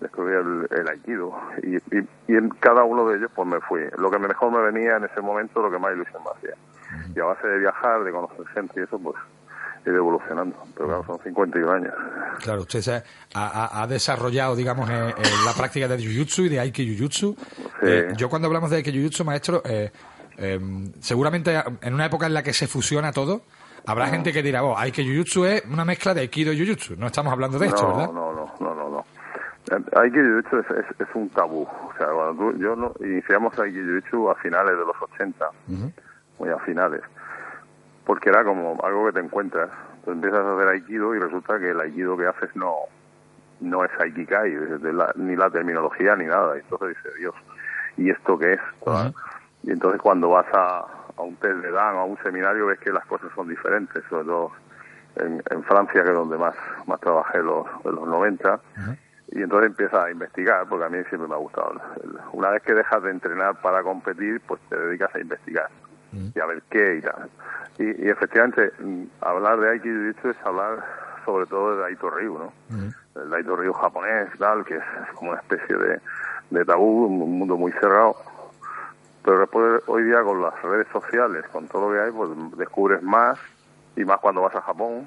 descubrí 0.00 0.34
el, 0.34 0.68
el 0.70 0.88
aikido 0.88 1.34
y, 1.62 1.76
y, 1.76 2.08
y 2.28 2.36
en 2.36 2.50
cada 2.50 2.84
uno 2.84 3.06
de 3.08 3.16
ellos 3.18 3.30
pues 3.34 3.48
me 3.48 3.58
fui 3.60 3.80
lo 3.96 4.10
que 4.10 4.18
mejor 4.18 4.52
me 4.52 4.60
venía 4.70 4.96
en 4.96 5.04
ese 5.04 5.20
momento 5.22 5.62
lo 5.62 5.70
que 5.70 5.78
más 5.78 5.92
ilusión 5.94 6.22
me 6.22 6.30
hacía 6.36 6.54
y 7.16 7.20
a 7.20 7.24
base 7.24 7.46
de 7.48 7.58
viajar 7.58 8.04
de 8.04 8.12
conocer 8.12 8.46
gente 8.48 8.80
y 8.80 8.84
eso 8.84 8.98
pues 8.98 9.16
ido 9.86 9.96
evolucionando. 9.96 10.56
Pero 10.74 10.86
claro 10.88 11.04
son 11.06 11.18
51 11.22 11.72
años. 11.72 11.94
Claro, 12.42 12.62
usted 12.62 12.80
se 12.80 12.92
ha, 12.94 13.02
ha- 13.34 13.82
ha 13.82 13.86
desarrollado, 13.86 14.54
digamos, 14.56 14.88
eh, 14.90 15.14
la 15.44 15.52
práctica 15.56 15.88
de 15.88 15.96
Jiu-Jitsu 15.98 16.46
y 16.46 16.48
de 16.48 16.60
Aiki 16.60 16.84
Jiu-Jitsu. 16.96 17.36
Eh, 17.82 18.08
yo 18.16 18.28
cuando 18.28 18.46
hablamos 18.46 18.70
de 18.70 18.76
Aiki 18.76 18.90
Jiu-Jitsu, 18.92 19.24
maestro, 19.24 19.62
eh, 19.64 19.90
eh, 20.36 20.60
seguramente 21.00 21.54
en 21.82 21.94
una 21.94 22.06
época 22.06 22.26
en 22.26 22.34
la 22.34 22.42
que 22.42 22.52
se 22.52 22.66
fusiona 22.66 23.12
todo, 23.12 23.42
habrá 23.86 24.06
gente 24.08 24.32
que 24.32 24.42
dirá, 24.42 24.62
oh, 24.64 24.76
Aiki 24.78 25.02
Jiu-Jitsu 25.02 25.46
es 25.46 25.64
una 25.66 25.84
mezcla 25.84 26.14
de 26.14 26.20
Aikido 26.22 26.52
y 26.52 26.58
Jiu-Jitsu. 26.58 26.96
No 26.96 27.06
estamos 27.06 27.32
hablando 27.32 27.58
de 27.58 27.66
esto, 27.66 27.82
no, 27.82 27.96
¿verdad? 27.96 28.12
no 28.12 28.32
no 28.32 28.54
no 28.60 28.74
no 28.74 28.88
no. 28.90 29.04
Aikido 30.00 30.22
Jiu-Jitsu 30.24 30.60
es, 30.60 30.70
es, 30.78 31.00
es 31.08 31.14
un 31.14 31.28
tabú. 31.30 31.62
O 31.62 31.92
sea 31.98 32.06
cuando 32.08 32.34
tú, 32.52 32.58
yo 32.58 32.76
no, 32.76 32.92
iniciamos 33.00 33.58
Aikido 33.58 33.84
Jiu-Jitsu 33.84 34.30
a 34.30 34.34
finales 34.36 34.70
de 34.78 34.84
los 34.84 34.96
80 35.12 35.50
muy 36.38 36.50
a 36.50 36.58
finales 36.60 37.02
porque 38.08 38.30
era 38.30 38.42
como 38.42 38.78
algo 38.82 39.04
que 39.06 39.12
te 39.12 39.20
encuentras 39.20 39.68
tú 40.04 40.12
empiezas 40.12 40.40
a 40.40 40.54
hacer 40.56 40.68
Aikido 40.68 41.14
y 41.14 41.18
resulta 41.18 41.58
que 41.58 41.70
el 41.70 41.78
Aikido 41.80 42.16
que 42.16 42.26
haces 42.26 42.56
no 42.56 42.74
no 43.60 43.84
es 43.84 43.90
Aikikai, 44.00 44.50
la- 44.92 45.12
ni 45.16 45.34
la 45.36 45.50
terminología 45.50 46.14
ni 46.16 46.24
nada. 46.26 46.56
Y 46.56 46.60
entonces 46.60 46.96
dice, 46.96 47.16
Dios, 47.18 47.34
¿y 47.96 48.08
esto 48.08 48.38
qué 48.38 48.52
es? 48.54 48.60
Y 49.64 49.72
entonces 49.72 50.00
cuando 50.00 50.30
vas 50.30 50.46
a, 50.54 50.86
a 51.16 51.22
un 51.22 51.34
test 51.36 51.56
de 51.56 51.70
Dan 51.72 51.96
o 51.96 51.98
a 51.98 52.04
un 52.04 52.16
seminario 52.22 52.66
ves 52.66 52.78
que 52.78 52.92
las 52.92 53.04
cosas 53.06 53.30
son 53.34 53.48
diferentes, 53.48 54.02
sobre 54.08 54.24
todo 54.26 54.52
en, 55.16 55.42
en 55.50 55.62
Francia, 55.64 56.02
que 56.04 56.08
es 56.10 56.14
donde 56.14 56.38
más, 56.38 56.54
más 56.86 57.00
trabajé 57.00 57.42
los, 57.42 57.66
en 57.84 57.96
los 57.96 58.06
90, 58.08 58.60
y 59.32 59.42
entonces 59.42 59.70
empiezas 59.70 60.04
a 60.04 60.10
investigar, 60.10 60.64
porque 60.68 60.84
a 60.86 60.88
mí 60.88 60.98
siempre 61.08 61.28
me 61.28 61.34
ha 61.34 61.38
gustado. 61.38 61.74
Una 62.32 62.50
vez 62.50 62.62
que 62.62 62.72
dejas 62.74 63.02
de 63.02 63.10
entrenar 63.10 63.60
para 63.60 63.82
competir, 63.82 64.40
pues 64.46 64.60
te 64.70 64.78
dedicas 64.78 65.12
a 65.14 65.18
investigar 65.18 65.68
y 66.12 66.40
a 66.40 66.46
ver 66.46 66.62
qué 66.70 66.96
y 66.96 67.00
tal. 67.02 67.28
Y, 67.78 68.08
efectivamente, 68.08 68.72
mm, 68.80 69.04
hablar 69.20 69.60
de 69.60 69.70
Aikido 69.70 70.08
es 70.10 70.36
hablar 70.44 70.84
sobre 71.24 71.46
todo 71.46 71.76
de 71.76 71.82
Daito 71.82 72.10
Ryu, 72.10 72.38
¿no? 72.38 72.52
El 73.14 73.30
Daito 73.30 73.54
Ryu 73.54 73.72
japonés, 73.72 74.30
tal, 74.38 74.64
que 74.64 74.76
es, 74.76 74.84
como 75.14 75.32
una 75.32 75.40
especie 75.40 75.76
de, 75.76 76.00
de 76.50 76.64
tabú, 76.64 77.06
un 77.06 77.38
mundo 77.38 77.56
muy 77.56 77.72
cerrado. 77.72 78.16
Pero 79.24 79.40
después, 79.40 79.82
hoy 79.86 80.04
día 80.04 80.22
con 80.22 80.40
las 80.40 80.60
redes 80.62 80.86
sociales, 80.90 81.44
con 81.52 81.68
todo 81.68 81.88
lo 81.88 81.94
que 81.94 82.00
hay, 82.00 82.10
pues 82.10 82.30
descubres 82.56 83.02
más, 83.02 83.38
y 83.94 84.04
más 84.04 84.18
cuando 84.20 84.42
vas 84.42 84.54
a 84.54 84.62
Japón, 84.62 85.06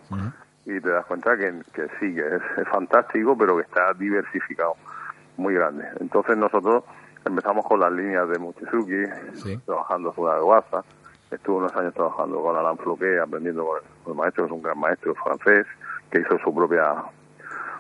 y 0.66 0.80
te 0.80 0.90
das 0.90 1.06
cuenta 1.06 1.36
que, 1.38 1.54
que 1.74 1.88
sí, 2.00 2.14
que 2.14 2.36
es, 2.36 2.68
fantástico, 2.68 3.36
pero 3.38 3.56
que 3.58 3.64
está 3.64 3.94
diversificado, 3.94 4.76
muy 5.38 5.56
grande. 5.56 5.86
Entonces 6.00 6.38
nosotros 6.38 6.84
empezamos 7.26 7.66
con 7.66 7.80
las 7.80 7.92
líneas 7.92 8.28
de 8.30 8.40
Mochizuki, 8.40 9.04
trabajando 9.66 10.14
sobre 10.14 10.34
la 10.34 10.44
WhatsApp, 10.44 10.86
estuve 11.32 11.58
unos 11.58 11.76
años 11.76 11.94
trabajando 11.94 12.42
con 12.42 12.56
Alain 12.56 12.78
Floquet, 12.78 13.20
aprendiendo 13.20 13.66
con 14.04 14.14
el, 14.14 14.18
maestro, 14.18 14.44
que 14.44 14.48
es 14.48 14.54
un 14.54 14.62
gran 14.62 14.80
maestro 14.80 15.16
francés, 15.16 15.66
que 16.10 16.20
hizo 16.20 16.38
su 16.40 16.54
propia 16.54 16.96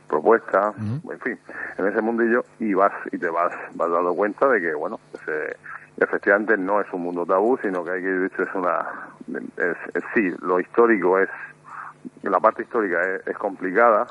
propuesta, 0.07 0.74
en 0.77 1.19
fin, 1.19 1.39
en 1.77 1.88
ese 1.88 2.01
mundillo, 2.01 2.43
y 2.60 2.74
vas 2.74 2.91
y 3.12 3.17
te 3.17 3.29
vas, 3.29 3.53
vas 3.75 3.91
dando 3.91 4.13
cuenta 4.13 4.48
de 4.48 4.62
que, 4.62 4.74
bueno, 4.74 5.00
efectivamente 5.98 6.57
no 6.57 6.81
es 6.81 6.88
un 6.93 7.03
mundo 7.03 7.25
tabú, 7.25 7.57
sino 7.62 7.83
que 7.83 7.91
hay 7.91 8.01
que 8.01 8.07
decir 8.07 8.48
es 8.48 8.55
una, 8.55 8.86
es, 9.57 10.03
sí, 10.13 10.33
lo 10.41 10.60
histórico 10.60 11.19
es, 11.19 11.29
la 12.24 12.39
parte 12.39 12.63
histórica 12.63 13.00
es, 13.25 13.38
complicada, 13.38 14.07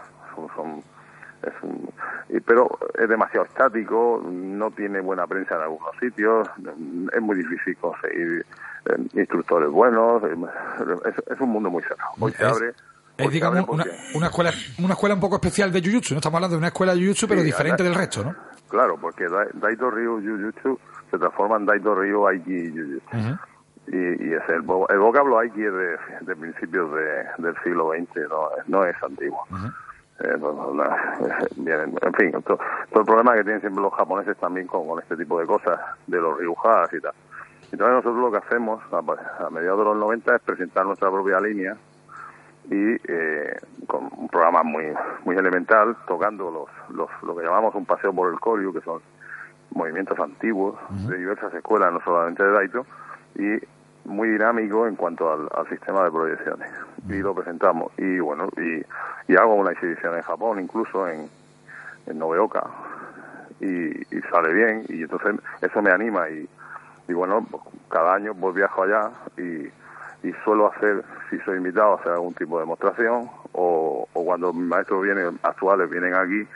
son, 0.56 0.82
es 1.42 2.42
pero 2.46 2.78
es 2.98 3.08
demasiado 3.08 3.46
estático, 3.46 4.22
no 4.24 4.70
tiene 4.70 5.00
buena 5.00 5.26
prensa 5.26 5.56
en 5.56 5.62
algunos 5.62 5.90
sitios, 5.98 6.48
es 7.12 7.20
muy 7.20 7.36
difícil 7.36 7.76
conseguir 7.76 8.46
eh, 8.86 8.96
instructores 9.14 9.70
buenos, 9.70 10.22
es, 10.24 11.40
un 11.40 11.50
mundo 11.50 11.70
muy 11.70 11.82
cerrado. 11.82 12.12
Hoy 12.18 12.32
se 12.32 12.44
abre 12.44 12.72
es, 13.16 13.30
digamos, 13.30 13.68
una, 13.68 13.84
una, 14.14 14.26
escuela 14.26 14.50
una 14.78 14.94
escuela 14.94 15.14
un 15.14 15.20
poco 15.20 15.36
especial 15.36 15.70
de 15.70 15.82
Jujutsu, 15.82 16.14
¿no? 16.14 16.18
Estamos 16.18 16.36
hablando 16.36 16.56
de 16.56 16.58
una 16.58 16.68
escuela 16.68 16.94
de 16.94 17.00
Jujutsu, 17.00 17.28
pero 17.28 17.42
diferente 17.42 17.82
del 17.82 17.94
resto, 17.94 18.24
¿no? 18.24 18.34
Claro, 18.68 18.96
porque 18.98 19.26
Daito 19.54 19.90
Ryu 19.90 20.20
Jujutsu 20.22 20.78
se 21.10 21.18
transforma 21.18 21.56
en 21.56 21.66
Daito 21.66 21.94
Ryu 21.94 22.26
Aiki 22.26 22.70
Jujutsu. 22.70 23.38
y, 23.88 24.32
es 24.32 24.48
el, 24.48 24.62
el 24.88 24.98
vocablo 24.98 25.38
Aiki 25.38 25.62
es 25.62 25.72
de, 26.26 26.36
principios 26.36 26.90
de, 26.92 27.24
del 27.38 27.54
siglo 27.62 27.90
XX, 27.90 28.28
no, 28.28 28.48
no 28.68 28.84
es 28.84 28.96
antiguo. 29.02 29.44
Eh, 30.22 30.36
en 32.02 32.14
fin, 32.14 32.32
todo, 32.42 32.58
el 32.94 33.04
problema 33.04 33.34
que 33.34 33.42
tienen 33.44 33.60
siempre 33.60 33.82
los 33.82 33.94
japoneses 33.94 34.36
también 34.36 34.66
con, 34.66 34.86
con 34.86 35.00
este 35.00 35.16
tipo 35.16 35.40
de 35.40 35.46
cosas, 35.46 35.80
de 36.06 36.18
los 36.18 36.38
ryujas 36.38 36.92
y 36.92 37.00
tal. 37.00 37.12
Entonces 37.72 37.94
nosotros 37.96 38.16
lo 38.16 38.30
que 38.30 38.38
hacemos 38.38 38.82
a, 38.92 39.46
a 39.46 39.50
mediados 39.50 39.78
de 39.78 39.84
los 39.84 39.96
90 39.96 40.36
es 40.36 40.42
presentar 40.42 40.84
nuestra 40.84 41.10
propia 41.10 41.40
línea 41.40 41.76
y 42.70 42.96
eh, 43.08 43.56
con 43.86 44.10
un 44.16 44.28
programa 44.28 44.62
muy 44.62 44.92
muy 45.24 45.36
elemental, 45.36 45.96
tocando 46.06 46.50
los, 46.50 46.96
los, 46.96 47.08
lo 47.22 47.36
que 47.36 47.44
llamamos 47.44 47.74
un 47.74 47.86
paseo 47.86 48.12
por 48.12 48.32
el 48.32 48.38
Koryu, 48.38 48.72
que 48.72 48.80
son 48.80 49.00
movimientos 49.72 50.18
antiguos 50.18 50.76
de 51.08 51.16
diversas 51.16 51.54
escuelas, 51.54 51.92
no 51.92 52.00
solamente 52.00 52.42
de 52.42 52.50
Daito, 52.50 52.86
y 53.36 53.58
muy 54.10 54.28
dinámico 54.28 54.86
en 54.86 54.96
cuanto 54.96 55.32
al, 55.32 55.68
sistema 55.68 56.04
de 56.04 56.10
proyecciones. 56.10 56.68
Y 57.08 57.18
lo 57.18 57.34
presentamos. 57.34 57.92
Y 57.96 58.18
bueno, 58.18 58.48
y, 58.56 58.84
y, 59.32 59.36
hago 59.36 59.54
una 59.54 59.72
exhibición 59.72 60.16
en 60.16 60.22
Japón, 60.22 60.60
incluso 60.60 61.08
en, 61.08 61.28
en 62.06 62.18
Noveoka, 62.18 62.66
y, 63.60 63.90
sale 64.30 64.52
bien, 64.52 64.84
y 64.88 65.02
entonces 65.02 65.36
eso 65.62 65.82
me 65.82 65.90
anima. 65.90 66.28
Y, 66.28 66.48
y 67.08 67.12
bueno, 67.12 67.46
cada 67.88 68.14
año 68.14 68.34
pues 68.34 68.54
viajo 68.54 68.82
allá 68.82 69.10
y 70.22 70.32
suelo 70.44 70.70
hacer, 70.72 71.02
si 71.30 71.38
soy 71.40 71.56
invitado, 71.58 71.92
a 71.92 71.96
hacer 71.96 72.12
algún 72.12 72.34
tipo 72.34 72.58
de 72.58 72.62
demostración 72.62 73.30
o, 73.52 74.06
o 74.12 74.24
cuando 74.24 74.52
maestros 74.52 75.02
vienen, 75.02 75.38
actuales 75.42 75.88
vienen 75.88 76.14
aquí, 76.14 76.46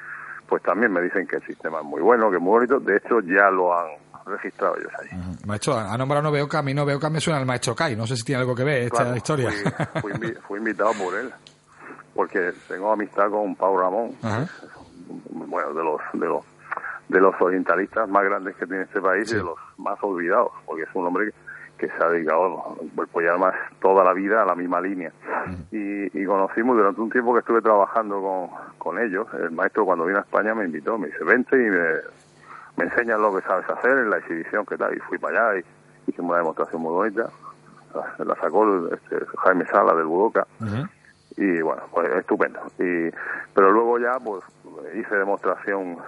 pues 0.48 0.62
también 0.62 0.92
me 0.92 1.00
dicen 1.00 1.26
que 1.26 1.36
el 1.36 1.42
sistema 1.42 1.78
es 1.78 1.84
muy 1.84 2.02
bueno, 2.02 2.30
que 2.30 2.36
es 2.36 2.42
muy 2.42 2.52
bonito. 2.52 2.80
De 2.80 2.96
hecho, 2.96 3.20
ya 3.20 3.50
lo 3.50 3.76
han 3.76 4.03
registrado 4.26 4.76
ellos 4.76 4.92
ahí. 5.00 5.08
Maestro, 5.46 5.76
ha 5.76 5.96
nombrado 5.96 6.22
Noveoka, 6.22 6.58
a 6.58 6.62
mí 6.62 6.74
Noveoka 6.74 7.10
me 7.10 7.20
suena 7.20 7.38
al 7.38 7.46
maestro 7.46 7.74
Kai, 7.74 7.96
no 7.96 8.06
sé 8.06 8.16
si 8.16 8.24
tiene 8.24 8.40
algo 8.40 8.54
que 8.54 8.64
ver 8.64 8.82
esta 8.82 9.16
historia. 9.16 9.50
Fui, 10.46 10.58
invitado 10.58 10.92
por 10.94 11.14
él, 11.14 11.32
porque 12.14 12.52
tengo 12.68 12.92
amistad 12.92 13.30
con 13.30 13.54
Pau 13.56 13.76
Ramón, 13.76 14.16
bueno, 15.30 15.74
de 15.74 15.84
los, 15.84 16.00
de 16.12 16.26
los 16.26 16.44
de 17.06 17.20
los 17.20 17.34
orientalistas 17.38 18.08
más 18.08 18.24
grandes 18.24 18.56
que 18.56 18.66
tiene 18.66 18.84
este 18.84 18.98
país 19.00 19.30
y 19.30 19.36
de 19.36 19.42
los 19.42 19.58
más 19.76 19.98
olvidados, 20.02 20.50
porque 20.64 20.84
es 20.84 20.88
un 20.94 21.06
hombre 21.06 21.26
que 21.26 21.44
que 21.78 21.88
se 21.88 22.04
ha 22.04 22.08
dedicado 22.08 22.76
pues 23.12 23.26
ya 23.26 23.36
más 23.36 23.54
toda 23.80 24.04
la 24.04 24.12
vida 24.12 24.42
a 24.42 24.46
la 24.46 24.54
misma 24.54 24.80
línea. 24.80 25.12
Y, 25.70 26.24
conocimos 26.24 26.76
durante 26.76 27.00
un 27.00 27.10
tiempo 27.10 27.32
que 27.34 27.40
estuve 27.40 27.60
trabajando 27.60 28.20
con, 28.20 28.50
con 28.78 28.98
ellos. 28.98 29.26
El 29.34 29.50
maestro 29.50 29.84
cuando 29.84 30.06
vino 30.06 30.18
a 30.18 30.22
España 30.22 30.54
me 30.54 30.64
invitó, 30.64 30.98
me 30.98 31.08
dice, 31.08 31.22
vente 31.24 31.56
y 31.56 31.70
me, 31.70 31.78
me 32.76 32.84
enseñas 32.84 33.20
lo 33.20 33.34
que 33.34 33.42
sabes 33.42 33.68
hacer 33.68 33.98
en 33.98 34.10
la 34.10 34.18
exhibición 34.18 34.66
que 34.66 34.76
tal. 34.76 34.96
Y 34.96 35.00
fui 35.00 35.18
para 35.18 35.50
allá 35.50 35.60
y 35.60 36.10
hicimos 36.10 36.30
una 36.30 36.38
demostración 36.38 36.82
muy 36.82 36.92
bonita. 36.92 37.30
La, 38.18 38.34
sacó 38.36 38.88
este, 38.88 39.24
Jaime 39.44 39.66
Sala 39.66 39.94
del 39.94 40.06
Budoka. 40.06 40.46
Y 41.36 41.62
bueno, 41.62 41.82
pues 41.90 42.08
estupendo. 42.16 42.60
Y, 42.78 43.10
pero 43.54 43.70
luego 43.70 43.98
ya 43.98 44.18
pues 44.20 44.42
hice 44.94 45.16
demostración 45.16 45.98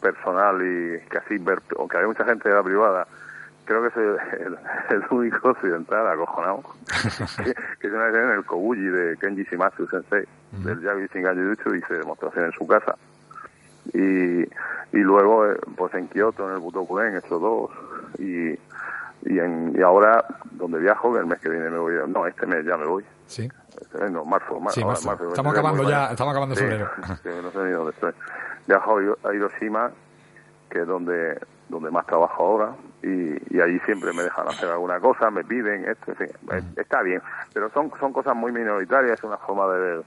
personal 0.00 0.60
y 0.62 1.00
casi, 1.08 1.36
aunque 1.78 1.96
había 1.96 2.08
mucha 2.08 2.24
gente 2.24 2.48
de 2.48 2.54
la 2.54 2.62
privada, 2.62 3.06
creo 3.64 3.82
que 3.82 3.90
soy 3.90 4.04
el, 4.90 5.04
único 5.10 5.48
occidental 5.50 6.08
acojonado 6.08 6.62
que, 7.44 7.54
que 7.78 7.86
una 7.88 8.06
vez 8.06 8.14
en 8.16 8.30
el 8.30 8.44
Kobuji 8.44 8.80
de 8.80 9.16
Kenji 9.18 9.44
Shimatsu 9.44 9.86
Sensei 9.86 10.26
del 10.52 10.80
Yagi 10.80 11.06
Shingan 11.12 11.52
hice 11.52 11.94
demostración 11.94 12.46
en 12.46 12.52
su 12.52 12.66
casa 12.66 12.96
y, 13.92 14.42
y 14.92 15.02
luego 15.02 15.46
eh, 15.46 15.56
pues 15.76 15.94
en 15.94 16.08
Kioto 16.08 16.48
en 16.48 16.54
el 16.54 16.60
Butokuren 16.60 17.14
he 17.14 17.18
hecho 17.18 17.38
dos. 17.38 17.70
Y 18.18 18.58
y, 19.26 19.38
en, 19.38 19.74
y 19.76 19.82
ahora 19.82 20.24
donde 20.52 20.78
viajo 20.78 21.16
el 21.18 21.26
mes 21.26 21.38
que 21.40 21.50
viene 21.50 21.68
me 21.68 21.78
voy 21.78 21.94
no 22.08 22.26
este 22.26 22.46
mes 22.46 22.64
ya 22.64 22.76
me 22.76 22.86
voy. 22.86 23.04
Sí. 23.26 23.48
Este 23.80 24.10
no 24.10 24.24
marzo, 24.24 24.58
marzo, 24.60 24.92
estamos 25.28 25.52
acabando 25.52 25.88
ya 25.88 26.10
estamos 26.10 26.32
acabando 26.32 26.56
febrero. 26.56 26.90
sí, 27.22 27.28
no 27.42 27.50
sé 27.50 27.58
ni 27.58 27.70
dónde 27.70 27.92
estoy. 27.92 28.12
Viajo 28.66 28.98
a 29.24 29.34
Hiroshima 29.34 29.90
que 30.70 30.80
es 30.80 30.86
donde 30.86 31.38
donde 31.68 31.90
más 31.90 32.06
trabajo 32.06 32.42
ahora 32.44 32.74
y, 33.02 33.56
y 33.56 33.60
allí 33.60 33.78
siempre 33.80 34.12
me 34.12 34.22
dejan 34.22 34.48
hacer 34.48 34.70
alguna 34.70 35.00
cosa, 35.00 35.30
me 35.30 35.44
piden 35.44 35.88
esto, 35.88 36.10
en 36.10 36.16
fin, 36.16 36.28
está 36.76 37.00
bien, 37.02 37.22
pero 37.54 37.70
son, 37.70 37.90
son 37.98 38.12
cosas 38.12 38.36
muy 38.36 38.52
minoritarias, 38.52 39.18
es 39.18 39.24
una 39.24 39.38
forma 39.38 39.72
de 39.72 39.80
ver 39.80 40.02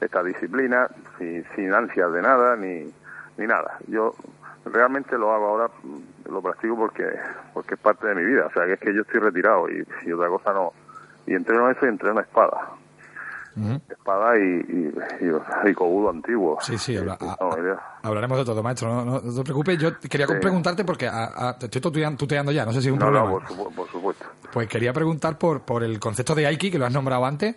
esta 0.00 0.22
disciplina 0.22 0.88
sin, 1.18 1.74
ansias 1.74 2.12
de 2.12 2.22
nada 2.22 2.56
ni, 2.56 2.92
ni 3.36 3.46
nada. 3.46 3.78
Yo 3.86 4.14
realmente 4.64 5.18
lo 5.18 5.32
hago 5.32 5.46
ahora, 5.46 5.70
lo 6.28 6.42
practico 6.42 6.76
porque 6.76 7.06
porque 7.54 7.74
es 7.74 7.80
parte 7.80 8.06
de 8.06 8.14
mi 8.14 8.24
vida, 8.24 8.46
o 8.46 8.52
sea 8.52 8.66
que 8.66 8.74
es 8.74 8.80
que 8.80 8.94
yo 8.94 9.02
estoy 9.02 9.20
retirado 9.20 9.68
y, 9.68 9.86
y 10.04 10.12
otra 10.12 10.28
cosa 10.28 10.52
no, 10.52 10.72
y 11.26 11.34
entreno 11.34 11.70
eso 11.70 11.86
y 11.86 11.88
entreno 11.88 12.20
espada 12.20 12.79
espada 13.88 14.38
y, 14.38 14.42
y, 14.42 14.92
y, 15.20 16.08
antiguo. 16.08 16.58
Sí, 16.60 16.78
sí, 16.78 16.96
hablaremos 18.02 18.38
de 18.38 18.44
todo, 18.44 18.62
maestro. 18.62 19.04
No, 19.04 19.20
te 19.20 19.42
preocupes, 19.42 19.78
yo 19.78 19.98
quería 19.98 20.26
preguntarte 20.26 20.84
porque 20.84 21.06
a, 21.06 21.56
te 21.58 21.66
estoy 21.66 21.80
tuteando 22.16 22.52
ya, 22.52 22.64
no 22.64 22.72
sé 22.72 22.82
si 22.82 22.88
es 22.88 22.92
un 22.92 22.98
problema. 22.98 23.26
No, 23.26 23.40
por, 23.74 23.88
supuesto. 23.90 24.24
Pues 24.52 24.68
quería 24.68 24.92
preguntar 24.92 25.38
por, 25.38 25.62
por 25.62 25.82
el 25.84 25.98
concepto 26.00 26.34
de 26.34 26.46
Aiki, 26.46 26.70
que 26.70 26.78
lo 26.78 26.86
has 26.86 26.92
nombrado 26.92 27.24
antes, 27.24 27.56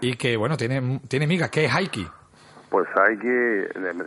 y 0.00 0.16
que, 0.16 0.36
bueno, 0.36 0.56
tiene, 0.56 1.00
tiene 1.08 1.26
migas. 1.26 1.50
¿Qué 1.50 1.64
es 1.64 1.74
Aiki? 1.74 2.06
Pues 2.70 2.86
Aiki, 2.96 3.28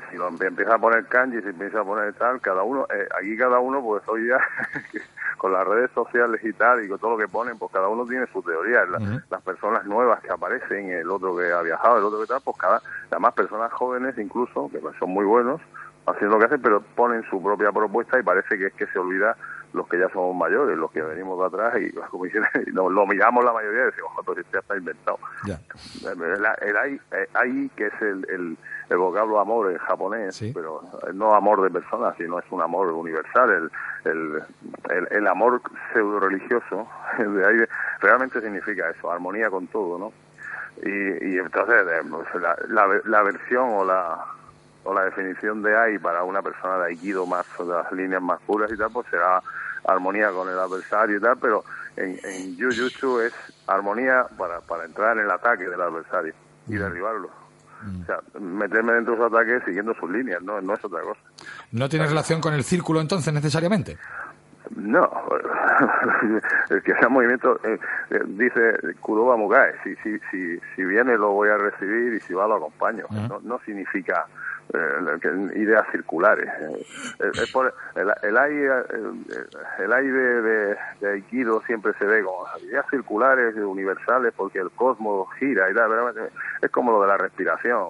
si 0.10 0.18
lo 0.18 0.30
empieza 0.30 0.76
a 0.76 0.80
poner 0.80 1.06
kanji, 1.08 1.42
si 1.42 1.50
empieza 1.50 1.82
a 1.82 1.84
poner 1.84 2.14
tal, 2.14 2.40
cada 2.40 2.64
uno, 2.64 2.88
eh, 2.96 3.08
aquí 3.20 3.36
cada 3.36 3.60
uno, 3.60 3.84
pues 3.84 4.02
hoy 4.08 4.28
ya 4.28 4.38
con 5.38 5.52
las 5.52 5.68
redes 5.68 5.92
sociales 5.92 6.40
y 6.46 6.54
tal, 6.54 6.84
y 6.84 6.88
con 6.88 6.98
todo 6.98 7.12
lo 7.12 7.18
que 7.18 7.28
ponen, 7.28 7.58
pues 7.58 7.74
cada 7.74 7.90
uno 7.90 8.06
tiene 8.06 8.26
su 8.28 8.42
teoría. 8.42 8.86
Las 9.30 9.42
personas 9.42 9.86
nuevas 9.86 10.22
que 10.22 10.32
aparecen, 10.32 10.90
el 10.92 11.12
otro 11.12 11.36
que 11.36 11.52
ha 11.52 11.62
viajado, 11.62 11.98
el 11.98 12.06
otro 12.06 12.22
que 12.22 12.28
tal, 12.28 12.40
pues 12.42 12.56
cada, 12.58 12.82
además 13.12 13.34
personas 13.34 13.74
jóvenes 13.74 14.18
incluso, 14.18 14.70
que 14.72 14.80
son 14.98 15.10
muy 15.10 15.26
buenos, 15.26 15.60
haciendo 16.06 16.36
lo 16.36 16.40
que 16.40 16.46
hacen, 16.46 16.62
pero 16.62 16.82
ponen 16.96 17.24
su 17.30 17.44
propia 17.44 17.72
propuesta 17.74 18.18
y 18.18 18.24
parece 18.24 18.58
que 18.58 18.68
es 18.68 18.74
que 18.74 18.88
se 18.88 19.00
olvida 19.00 19.36
los 19.74 19.88
que 19.88 20.00
ya 20.00 20.08
somos 20.10 20.36
mayores, 20.36 20.78
los 20.78 20.92
que 20.92 21.02
venimos 21.02 21.40
de 21.40 21.46
atrás 21.46 21.82
y 21.82 21.92
las 21.92 22.10
comisiones, 22.10 22.50
lo 22.68 23.08
miramos 23.08 23.44
la 23.44 23.54
mayoría 23.54 23.84
y 23.84 23.86
decimos, 23.86 24.12
pues 24.24 24.40
este 24.40 24.54
ya 24.54 24.60
está 24.60 24.78
inventado. 24.78 25.20
El, 26.62 26.78
hay, 26.78 27.00
eh, 27.12 27.70
que 27.76 27.88
es 27.88 28.02
el, 28.02 28.26
el, 28.30 28.58
el, 28.90 28.98
vocablo 28.98 29.40
amor 29.40 29.72
en 29.72 29.78
japonés, 29.80 30.44
pero 30.54 30.82
no 31.14 31.34
amor 31.34 31.62
de 31.62 31.70
personas, 31.70 32.16
sino 32.18 32.40
es 32.40 32.46
un 32.52 32.62
amor 32.62 32.88
universal, 32.88 33.72
el, 34.06 34.44
el, 34.92 35.08
el, 35.10 35.28
amor 35.28 35.62
pseudo 35.92 36.20
religioso, 36.20 36.88
de 37.18 37.46
ahí 37.46 37.58
realmente 38.00 38.42
significa 38.42 38.90
eso, 38.90 39.12
armonía 39.12 39.50
con 39.50 39.68
todo, 39.68 39.98
¿no? 39.98 40.14
Y, 40.84 40.90
y 40.90 41.38
entonces 41.38 41.84
eh, 41.88 42.02
pues, 42.10 42.28
la, 42.42 42.58
la, 42.68 43.02
la 43.06 43.24
versión 43.24 43.70
o 43.70 43.86
la 43.86 44.26
o 44.86 44.94
la 44.94 45.06
definición 45.06 45.62
de 45.62 45.76
AI 45.76 45.98
para 45.98 46.24
una 46.24 46.42
persona 46.42 46.78
de 46.80 46.88
Aikido 46.88 47.26
más, 47.26 47.46
de 47.58 47.66
las 47.66 47.92
líneas 47.92 48.22
más 48.22 48.40
puras 48.42 48.72
y 48.72 48.78
tal, 48.78 48.92
pues 48.92 49.08
será 49.10 49.42
armonía 49.86 50.32
con 50.32 50.50
el 50.50 50.58
adversario 50.58 51.18
y 51.18 51.22
tal, 51.22 51.38
pero 51.38 51.64
en, 51.96 52.20
en 52.24 52.58
Jiu-Jitsu 52.58 53.22
es 53.22 53.34
armonía 53.68 54.26
para, 54.38 54.62
para 54.62 54.86
entrar 54.86 55.18
en 55.18 55.26
el 55.26 55.32
ataque 55.32 55.68
del 55.68 55.82
adversario 55.82 56.34
y 56.68 56.76
derribarlo. 56.76 57.30
O 58.02 58.06
sea, 58.06 58.20
meterme 58.40 58.94
dentro 58.94 59.14
de 59.14 59.20
su 59.20 59.26
ataque 59.26 59.60
siguiendo 59.66 59.94
sus 59.96 60.10
líneas, 60.10 60.42
no, 60.42 60.62
no 60.62 60.74
es 60.74 60.86
otra 60.86 61.02
cosa. 61.02 61.20
¿No 61.74 61.90
tiene 61.90 62.08
relación 62.08 62.40
con 62.40 62.54
el 62.54 62.64
círculo 62.64 63.02
entonces 63.02 63.34
necesariamente? 63.34 63.98
No, 64.76 65.04
el 66.70 66.82
que 66.82 66.94
sea 66.94 67.10
movimiento, 67.10 67.60
eh, 67.66 67.78
eh, 68.10 68.20
dice 68.26 68.96
Kuroba 69.02 69.36
Mugae, 69.36 69.74
si, 69.84 69.96
si, 69.98 70.18
si, 70.32 70.60
si 70.76 70.86
viene 70.86 71.18
lo 71.18 71.32
voy 71.32 71.50
a 71.50 71.58
recibir 71.58 72.14
y 72.14 72.20
si 72.22 72.34
va 72.34 72.48
lo 72.48 72.56
acompaño. 72.56 73.06
no, 73.12 73.42
no 73.44 73.60
significa 73.66 74.26
ideas 75.56 75.86
circulares. 75.92 76.50
Eh, 76.62 77.32
es 77.34 77.52
por- 77.52 77.74
el, 77.96 78.12
el 78.24 78.38
aire, 78.38 78.72
el, 78.90 79.26
el 79.84 79.94
aire 79.94 80.12
de, 80.42 80.78
de 81.02 81.12
Aikido 81.12 81.62
siempre 81.62 81.94
se 82.00 82.06
ve 82.06 82.24
como 82.24 82.46
ideas 82.62 82.86
circulares, 82.90 83.56
universales, 83.56 84.34
porque 84.36 84.60
el 84.60 84.72
cosmos 84.72 85.28
gira 85.40 85.70
y 85.70 85.74
tal. 85.74 85.92
Es 86.62 86.72
como 86.72 86.92
lo 86.92 87.02
de 87.02 87.08
la 87.08 87.18
respiración. 87.18 87.88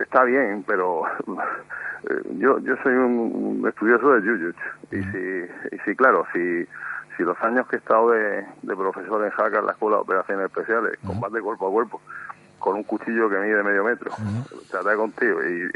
Está 0.00 0.24
bien, 0.24 0.64
pero 0.66 1.02
eh, 2.08 2.22
yo 2.38 2.58
yo 2.60 2.76
soy 2.82 2.94
un, 2.94 3.60
un 3.62 3.68
estudioso 3.68 4.14
de 4.14 4.20
Jujutsu 4.22 4.60
y 4.92 5.02
si, 5.02 5.74
y 5.76 5.78
si 5.84 5.94
claro, 5.96 6.24
si 6.32 6.66
si 7.16 7.24
los 7.24 7.38
años 7.42 7.66
que 7.68 7.76
he 7.76 7.78
estado 7.78 8.10
de, 8.12 8.46
de 8.62 8.74
profesor 8.74 9.22
en 9.22 9.30
Jaca 9.32 9.58
en 9.58 9.66
la 9.66 9.72
Escuela 9.72 9.96
de 9.98 10.02
Operaciones 10.02 10.46
Especiales, 10.46 10.98
combate 11.06 11.40
cuerpo 11.42 11.68
a 11.68 11.70
cuerpo, 11.70 12.00
con 12.62 12.76
un 12.76 12.84
cuchillo 12.84 13.28
que 13.28 13.36
mide 13.38 13.62
medio 13.64 13.82
metro, 13.84 14.12
trata 14.70 14.94
contigo 14.96 15.42
y, 15.42 15.68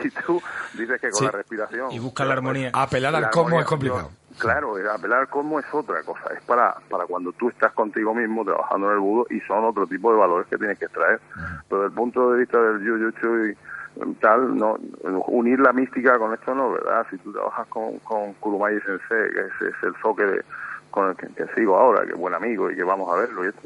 y 0.06 0.10
tú 0.24 0.40
dices 0.74 1.00
que 1.00 1.10
con 1.10 1.18
Sí. 1.18 1.24
la 1.26 1.30
respiración... 1.32 1.90
Y 1.92 1.98
busca 1.98 2.24
la 2.24 2.34
armonía. 2.34 2.70
Apelar 2.72 3.14
al 3.16 3.24
cosmos 3.30 3.38
armonía, 3.46 3.60
es 3.62 3.66
complicado. 3.66 4.10
yo- 4.10 4.38
claro, 4.38 4.78
el 4.78 4.88
apelar 4.88 5.20
al 5.22 5.28
cosmos 5.28 5.64
es 5.64 5.74
otra 5.74 6.02
cosa, 6.04 6.32
es 6.34 6.42
para, 6.44 6.74
para 6.88 7.04
cuando 7.06 7.32
tú 7.32 7.48
estás 7.48 7.72
contigo 7.72 8.14
mismo 8.14 8.44
trabajando 8.44 8.86
en 8.88 8.92
el 8.94 8.98
budo 9.00 9.26
y 9.30 9.40
son 9.40 9.64
otro 9.64 9.86
tipo 9.86 10.12
de 10.12 10.18
valores 10.18 10.46
que 10.48 10.56
tienes 10.56 10.78
que 10.78 10.84
extraer. 10.86 11.20
Pero 11.68 11.82
desde 11.82 11.86
el 11.86 11.92
punto 11.92 12.30
de 12.32 12.38
vista 12.38 12.58
del 12.62 12.80
jiu-jitsu 12.80 13.52
y 13.52 14.14
tal, 14.20 14.56
no, 14.56 14.78
unir 15.26 15.58
la 15.60 15.72
mística 15.72 16.16
con 16.18 16.32
esto 16.32 16.54
no, 16.54 16.72
¿verdad? 16.72 17.06
Si 17.10 17.18
tú 17.18 17.32
trabajas 17.32 17.66
con, 17.68 17.98
con 17.98 18.32
Kurumai 18.34 18.80
Sensei, 18.80 19.30
que 19.32 19.40
es, 19.40 19.68
es 19.74 19.82
el 19.82 19.94
soque 20.00 20.24
de, 20.24 20.44
con 20.92 21.08
el 21.10 21.16
que, 21.16 21.26
que 21.28 21.46
sigo 21.56 21.76
ahora, 21.76 22.02
que 22.04 22.12
es 22.12 22.16
buen 22.18 22.34
amigo 22.34 22.70
y 22.70 22.76
que 22.76 22.84
vamos 22.84 23.10
a 23.12 23.16
verlo 23.20 23.44
y 23.44 23.48
esto, 23.48 23.62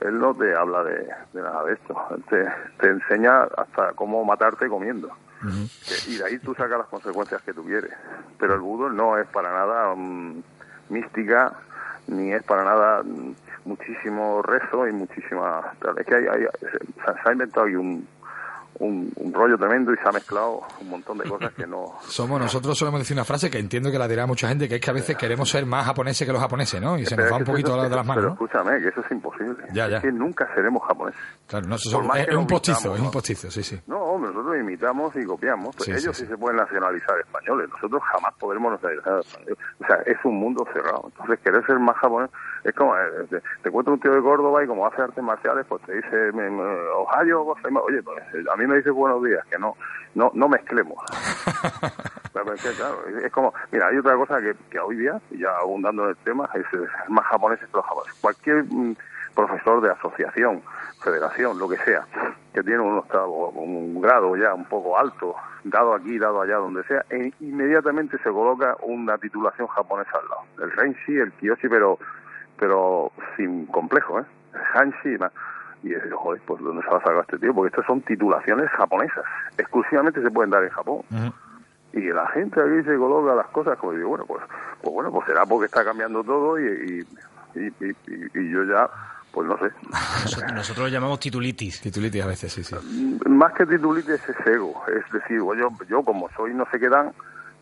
él 0.00 0.18
no 0.18 0.34
te 0.34 0.54
habla 0.54 0.82
de, 0.84 1.08
de 1.34 1.42
nada 1.42 1.64
de 1.64 1.74
esto, 1.74 1.94
Él 2.14 2.22
te, 2.30 2.46
te 2.80 2.88
enseña 2.88 3.42
hasta 3.42 3.92
cómo 3.94 4.24
matarte 4.24 4.66
comiendo. 4.68 5.10
Que- 5.86 6.10
y 6.12 6.16
de 6.18 6.24
ahí 6.24 6.38
tú 6.38 6.54
sacas 6.54 6.78
las 6.78 6.86
consecuencias 6.88 7.42
que 7.42 7.52
tú 7.52 7.64
quieres. 7.64 7.92
Pero 8.38 8.54
el 8.54 8.60
budo 8.60 8.88
no 8.90 9.18
es 9.18 9.26
para 9.28 9.52
nada 9.52 9.94
mm, 9.94 10.42
mística, 10.88 11.52
ni 12.06 12.32
es 12.32 12.42
para 12.44 12.64
nada 12.64 13.02
mm, 13.04 13.34
muchísimo 13.64 14.40
rezo 14.42 14.86
y 14.88 14.92
muchísima... 14.92 15.72
Es 15.98 16.06
que 16.06 16.14
hay, 16.14 16.26
hay- 16.26 16.48
se, 16.60 16.78
se 16.78 17.28
ha 17.28 17.32
inventado 17.32 17.66
ahí 17.66 17.74
un, 17.76 18.06
un, 18.80 19.12
un 19.16 19.32
rollo 19.32 19.56
tremendo 19.58 19.92
y 19.92 19.96
se 19.96 20.08
ha 20.08 20.12
mezclado 20.12 20.60
un 20.80 20.88
montón 20.90 21.18
de 21.18 21.28
cosas 21.28 21.52
que 21.52 21.66
no... 21.66 21.94
Somos 22.08 22.40
nosotros 22.40 22.76
solemos 22.78 23.00
decir 23.00 23.14
una 23.16 23.24
frase 23.24 23.50
que 23.50 23.58
entiendo 23.58 23.90
que 23.90 23.98
la 23.98 24.06
dirá 24.08 24.26
mucha 24.26 24.48
gente, 24.48 24.68
que 24.68 24.76
es 24.76 24.80
que 24.80 24.90
a 24.90 24.94
veces 24.94 25.16
queremos 25.16 25.48
ser 25.50 25.66
más 25.66 25.84
japoneses 25.86 26.26
que 26.26 26.32
los 26.32 26.40
japoneses, 26.40 26.80
¿no? 26.80 26.98
Y 26.98 27.04
se 27.06 27.16
nos 27.16 27.32
va 27.32 27.36
un 27.38 27.44
poquito 27.44 27.72
eso- 27.74 27.82
de 27.88 27.96
las 27.96 28.06
manos, 28.06 28.32
escúchame, 28.32 28.80
que 28.80 28.88
eso 28.88 29.00
es 29.04 29.10
imposible. 29.10 29.64
Ya, 29.72 29.88
ya. 29.88 29.96
Es 29.98 30.02
que 30.02 30.12
nunca 30.12 30.48
seremos 30.54 30.82
japoneses. 30.86 31.20
Claro, 31.46 31.66
no, 31.68 31.76
es, 31.76 31.82
que 31.82 32.30
es 32.30 32.36
un 32.36 32.46
postizo, 32.46 32.94
es 32.94 33.00
un 33.00 33.10
postizo, 33.10 33.50
sí, 33.50 33.62
sí. 33.62 33.80
No, 33.86 34.04
imitamos 34.58 35.14
y 35.16 35.24
copiamos. 35.24 35.74
Pues 35.76 35.86
Sí, 35.86 35.90
ellos 35.92 36.16
sí, 36.16 36.22
sí, 36.22 36.26
sí. 36.26 36.28
se 36.32 36.36
pueden 36.38 36.56
nacionalizar 36.56 37.18
españoles. 37.18 37.68
Nosotros 37.70 38.02
jamás 38.12 38.34
podremos 38.38 38.72
nacionalizar 38.72 39.18
españoles. 39.20 39.58
O 39.80 39.86
sea, 39.86 39.96
es 40.06 40.16
un 40.24 40.36
mundo 40.36 40.66
cerrado. 40.72 41.04
Entonces, 41.06 41.38
querer 41.40 41.64
ser 41.66 41.78
más 41.78 41.96
japonés 41.96 42.30
es 42.64 42.74
como... 42.74 42.96
eh, 42.96 43.00
te, 43.30 43.42
te 43.62 43.70
cuento 43.70 43.92
un 43.92 44.00
tío 44.00 44.12
de 44.12 44.22
Córdoba 44.22 44.62
y 44.64 44.66
como 44.66 44.86
hace 44.86 45.02
artes 45.02 45.22
marciales, 45.24 45.64
pues 45.68 45.82
te 45.82 45.94
dice, 45.94 46.30
Ohio, 46.94 47.42
Gozaimasu". 47.42 47.86
oye, 47.86 48.02
pues, 48.02 48.18
eh, 48.34 48.44
a 48.52 48.56
mí 48.56 48.66
me 48.66 48.76
dice 48.76 48.90
buenos 48.90 49.22
días, 49.22 49.44
que 49.50 49.58
no 49.58 49.76
no 50.14 50.30
no 50.34 50.48
mezclemos. 50.48 50.98
Pero 52.32 52.52
es 52.52 52.62
que, 52.62 52.70
claro, 52.72 53.04
es- 53.08 53.24
es 53.24 53.32
como... 53.32 53.52
Mira, 53.72 53.88
hay 53.88 53.98
otra 53.98 54.14
cosa 54.16 54.40
que, 54.40 54.54
que 54.70 54.78
hoy 54.78 54.96
día, 54.96 55.20
y 55.30 55.38
ya 55.38 55.50
abundando 55.60 56.04
en 56.04 56.10
el 56.10 56.16
tema, 56.18 56.48
es, 56.54 56.62
eh, 56.78 56.86
más 57.08 57.24
japoneses 57.26 57.68
que 57.68 57.76
los 57.76 57.84
japoneses. 57.86 58.18
Cualquier 58.20 58.64
mm, 58.64 58.96
profesor 59.34 59.80
de 59.80 59.90
asociación, 59.90 60.62
federación, 61.02 61.58
lo 61.58 61.68
que 61.68 61.76
sea, 61.78 62.06
que 62.58 62.64
tiene 62.64 62.80
un 62.80 62.98
octavo, 62.98 63.50
un 63.50 64.00
grado 64.00 64.36
ya 64.36 64.52
un 64.52 64.64
poco 64.64 64.98
alto, 64.98 65.34
dado 65.64 65.94
aquí, 65.94 66.18
dado 66.18 66.40
allá, 66.42 66.56
donde 66.56 66.82
sea, 66.84 67.04
e 67.10 67.32
inmediatamente 67.40 68.18
se 68.18 68.30
coloca 68.30 68.76
una 68.82 69.16
titulación 69.18 69.68
japonesa 69.68 70.10
al 70.18 70.28
lado. 70.28 70.42
El 70.64 70.72
Renshi, 70.76 71.16
el 71.18 71.32
Kiyoshi, 71.32 71.68
pero 71.68 71.98
pero 72.58 73.12
sin 73.36 73.66
complejo, 73.66 74.18
¿eh? 74.18 74.24
El 74.54 74.60
Hanshi 74.74 75.14
y 75.14 75.18
más. 75.18 75.30
Y 75.84 75.94
es, 75.94 76.02
joder, 76.12 76.42
pues 76.44 76.60
¿dónde 76.60 76.82
se 76.82 76.88
va 76.90 76.96
a 76.96 77.00
sacar 77.02 77.20
este 77.20 77.38
tío? 77.38 77.54
Porque 77.54 77.68
estas 77.68 77.86
son 77.86 78.00
titulaciones 78.00 78.68
japonesas. 78.70 79.24
Exclusivamente 79.56 80.20
se 80.20 80.30
pueden 80.32 80.50
dar 80.50 80.64
en 80.64 80.70
Japón. 80.70 81.02
Y 81.92 82.00
la 82.12 82.26
gente 82.28 82.60
aquí 82.60 82.82
se 82.82 82.96
coloca 82.96 83.36
las 83.36 83.46
cosas 83.48 83.78
como 83.78 83.92
digo, 83.92 84.08
bueno, 84.08 84.24
pues, 84.26 84.42
pues 84.82 84.92
bueno, 84.92 85.12
pues 85.12 85.26
será 85.26 85.46
porque 85.46 85.66
está 85.66 85.84
cambiando 85.84 86.24
todo 86.24 86.58
y, 86.58 86.64
y, 86.66 87.60
y, 87.60 87.66
y- 87.80 87.96
y- 88.08 88.38
y 88.40 88.50
yo 88.50 88.64
ya, 88.64 88.90
pues 89.32 89.48
no 89.48 89.58
sé. 89.58 89.70
Nosotros, 90.22 90.52
nosotros 90.54 90.86
lo 90.86 90.92
llamamos 90.92 91.20
titulitis. 91.20 91.80
Titulitis 91.80 92.22
a 92.22 92.26
veces, 92.26 92.52
sí, 92.52 92.64
sí. 92.64 92.76
Más 93.28 93.52
que 93.54 93.66
titulitis 93.66 94.20
es 94.28 94.46
ego. 94.46 94.82
Es 94.88 95.12
decir, 95.12 95.40
pues 95.40 95.58
yo, 95.58 95.70
yo 95.88 96.02
como 96.02 96.28
soy 96.36 96.54
no 96.54 96.66
sé 96.70 96.78
qué 96.78 96.88
dan, 96.88 97.12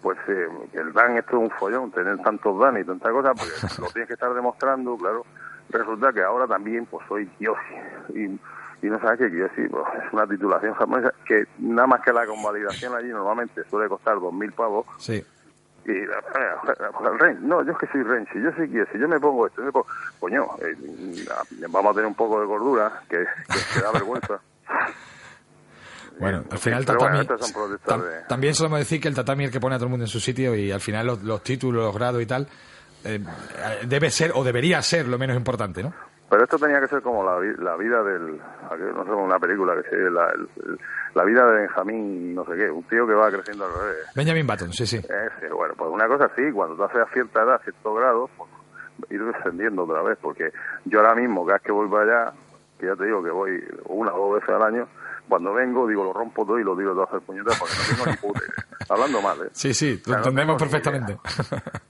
pues 0.03 0.19
eh, 0.29 0.49
el 0.73 0.93
dan 0.93 1.17
esto 1.17 1.37
es 1.37 1.43
un 1.43 1.51
follón, 1.59 1.91
tener 1.91 2.19
tantos 2.19 2.59
dan 2.59 2.79
y 2.79 2.85
tantas 2.85 3.13
cosas, 3.13 3.33
porque 3.37 3.81
lo 3.83 3.89
tienes 3.89 4.09
que 4.09 4.15
estar 4.15 4.33
demostrando, 4.35 4.97
claro. 4.97 5.25
Resulta 5.69 6.13
que 6.13 6.23
ahora 6.23 6.47
también 6.47 6.87
pues 6.87 7.05
soy 7.09 7.27
Kiyoshi. 7.27 7.75
Y, 8.15 8.87
y 8.87 8.91
no 8.91 9.01
sabes 9.01 9.19
que 9.19 9.31
Kiyoshi 9.31 9.69
pues, 9.69 9.85
es 10.07 10.13
una 10.13 10.27
titulación 10.27 10.75
japonesa 10.75 11.13
que 11.27 11.47
nada 11.59 11.89
más 11.89 12.01
que 12.03 12.13
la 12.13 12.27
convalidación 12.27 12.95
allí 12.95 13.09
normalmente 13.09 13.63
suele 13.69 13.89
costar 13.89 14.21
dos 14.21 14.33
mil 14.33 14.53
pavos. 14.53 14.87
Sí. 14.99 15.25
Y 15.87 15.93
eh, 15.93 16.07
el 17.13 17.19
Ren, 17.19 17.49
no, 17.49 17.63
yo 17.65 17.73
es 17.73 17.79
que 17.79 17.87
soy 17.89 18.03
Ren, 18.03 18.27
si 18.33 18.43
yo 18.43 18.51
soy 18.57 18.69
Kiyoshi, 18.69 18.99
yo 18.99 19.07
me 19.09 19.21
pongo 19.21 19.47
esto, 19.47 19.61
yo 19.61 19.67
me 19.67 19.73
pongo, 19.73 19.87
coño, 20.19 20.45
eh, 20.61 20.75
vamos 21.69 21.91
a 21.93 21.95
tener 21.95 22.07
un 22.07 22.15
poco 22.15 22.41
de 22.41 22.47
cordura, 22.47 23.03
que, 23.09 23.19
que, 23.19 23.59
que 23.75 23.81
da 23.81 23.93
vergüenza. 23.93 24.41
Bueno, 26.19 26.45
al 26.51 26.59
final 26.59 26.81
el 26.81 26.97
bueno, 26.97 27.27
tatami... 27.27 27.79
tam- 27.85 28.03
de- 28.03 28.23
También 28.27 28.55
solemos 28.55 28.79
decir 28.79 29.01
que 29.03 29.09
el 29.09 29.15
tatami 29.15 29.45
es 29.45 29.49
el 29.49 29.53
que 29.53 29.61
pone 29.61 29.75
a 29.75 29.79
todo 29.79 29.85
el 29.85 29.91
mundo 29.91 30.05
en 30.07 30.09
su 30.09 30.19
sitio 30.19 30.55
y 30.55 30.73
al 30.73 30.81
final 30.81 31.07
los, 31.07 31.23
los 31.23 31.43
títulos, 31.43 31.85
los 31.85 31.95
grados 31.95 32.23
y 32.23 32.27
tal, 32.27 32.49
eh, 33.05 33.23
debe 33.87 34.11
ser 34.11 34.33
o 34.35 34.43
debería 34.43 34.81
ser 34.81 35.07
lo 35.09 35.19
menos 35.19 35.37
importante, 35.37 35.83
¿no? 35.83 35.93
Pero 36.29 36.43
esto 36.43 36.59
tenía 36.59 36.81
que 36.81 36.89
ser 36.89 37.03
como 37.03 37.23
la, 37.25 37.39
la 37.59 37.77
vida 37.77 38.03
del, 38.03 38.39
no 38.39 39.05
sé, 39.05 39.11
una 39.13 39.39
película 39.39 39.75
que 39.81 39.89
se 39.89 39.97
la, 40.11 40.29
el- 40.31 40.79
la 41.15 41.25
vida 41.25 41.47
de 41.47 41.61
Benjamín, 41.61 42.35
no 42.35 42.45
sé 42.45 42.57
qué, 42.57 42.71
un 42.71 42.83
tío 42.85 43.07
que 43.07 43.15
va 43.15 43.31
creciendo 43.31 43.65
al 43.65 43.73
revés. 43.73 44.07
Benjamin 44.15 44.47
Button, 44.47 44.73
sí, 44.73 44.87
sí. 44.87 44.97
Ese, 44.99 45.53
bueno, 45.53 45.75
pues 45.79 45.91
una 45.91 46.07
cosa 46.09 46.27
así, 46.27 46.51
cuando 46.53 46.77
tú 46.77 46.85
haces 46.85 47.01
a 47.01 47.07
cierta 47.13 47.43
edad, 47.43 47.61
cierto 47.63 47.95
grado, 47.95 48.29
pues 48.37 48.51
ir 49.11 49.25
descendiendo 49.25 49.85
otra 49.85 50.03
vez, 50.03 50.19
porque 50.21 50.51
yo 50.85 51.01
ahora 51.01 51.15
mismo, 51.15 51.45
cada 51.47 51.59
vez 51.59 51.63
que 51.67 51.73
voy 51.73 51.89
para 51.89 52.03
allá, 52.03 52.33
que 52.79 52.87
ya 52.87 52.97
te 52.97 53.05
digo 53.05 53.23
que 53.23 53.31
voy 53.31 53.63
una 53.87 54.13
o 54.15 54.31
dos 54.31 54.41
veces 54.41 54.55
al 54.55 54.63
año, 54.63 54.87
cuando 55.29 55.53
vengo, 55.53 55.87
digo, 55.89 56.05
lo 56.05 56.13
rompo 56.13 56.45
todo 56.47 56.59
y 56.59 56.65
lo 56.65 56.77
digo 56.77 56.93
todo 56.93 57.03
a 57.03 57.05
hacer 57.07 57.21
puñetas 57.21 57.59
porque 57.59 57.75
no 57.75 57.95
tengo 58.05 58.11
ni 58.11 58.17
puta. 58.17 58.41
Hablando 58.89 59.21
mal, 59.21 59.37
¿eh? 59.43 59.49
Sí, 59.53 59.75
sí, 59.75 59.95
O 59.95 60.11
lo 60.11 60.15
sea, 60.15 60.17
entendemos 60.19 60.57
perfectamente. 60.63 61.19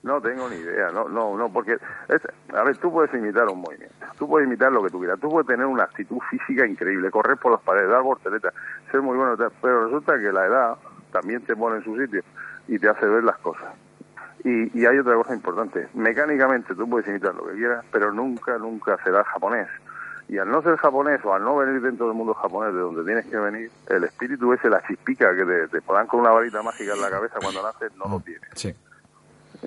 No 0.02 0.20
tengo 0.22 0.48
ni 0.48 0.56
idea, 0.56 0.90
no, 0.92 1.08
no, 1.08 1.36
no, 1.36 1.52
porque, 1.52 1.72
es- 2.08 2.54
a 2.54 2.62
ver, 2.62 2.78
tú 2.78 2.90
puedes 2.90 3.12
imitar 3.12 3.46
un 3.48 3.60
movimiento, 3.60 3.94
tú 4.18 4.26
puedes 4.26 4.46
imitar 4.46 4.72
lo 4.72 4.82
que 4.82 4.88
tú 4.90 4.98
quieras, 5.00 5.18
tú 5.20 5.28
puedes 5.28 5.46
tener 5.46 5.66
una 5.66 5.82
actitud 5.84 6.18
física 6.30 6.66
increíble, 6.66 7.10
correr 7.10 7.36
por 7.36 7.52
las 7.52 7.60
paredes, 7.60 7.90
dar 7.90 8.02
volteretas, 8.02 8.54
ser 8.90 9.02
muy 9.02 9.16
bueno, 9.18 9.36
pero 9.60 9.84
resulta 9.84 10.18
que 10.18 10.32
la 10.32 10.46
edad 10.46 10.76
también 11.12 11.42
te 11.42 11.54
pone 11.54 11.76
en 11.78 11.84
su 11.84 11.94
sitio 11.98 12.22
y 12.68 12.78
te 12.78 12.88
hace 12.88 13.06
ver 13.06 13.24
las 13.24 13.36
cosas. 13.38 13.74
Y, 14.44 14.78
y 14.80 14.86
hay 14.86 14.96
otra 14.98 15.14
cosa 15.16 15.34
importante, 15.34 15.88
mecánicamente 15.94 16.74
tú 16.74 16.88
puedes 16.88 17.06
imitar 17.08 17.34
lo 17.34 17.46
que 17.48 17.54
quieras, 17.56 17.84
pero 17.92 18.10
nunca, 18.12 18.56
nunca 18.56 18.96
serás 19.04 19.26
japonés. 19.26 19.68
Y 20.28 20.38
al 20.38 20.50
no 20.50 20.60
ser 20.62 20.76
japonés 20.76 21.20
o 21.24 21.32
al 21.34 21.42
no 21.44 21.56
venir 21.56 21.80
dentro 21.80 22.06
del 22.06 22.14
mundo 22.16 22.34
japonés 22.34 22.74
de 22.74 22.80
donde 22.80 23.04
tienes 23.04 23.26
que 23.26 23.36
venir, 23.36 23.70
el 23.88 24.04
espíritu 24.04 24.52
ese, 24.52 24.68
la 24.68 24.82
chispica 24.86 25.28
que 25.36 25.44
te, 25.44 25.68
te 25.80 25.92
dan 25.92 26.06
con 26.08 26.20
una 26.20 26.30
varita 26.30 26.62
mágica 26.62 26.94
en 26.94 27.00
la 27.00 27.10
cabeza 27.10 27.36
cuando 27.40 27.62
naces, 27.62 27.92
no 27.96 28.08
lo 28.08 28.20
tienes. 28.20 28.48
Sí. 28.54 28.74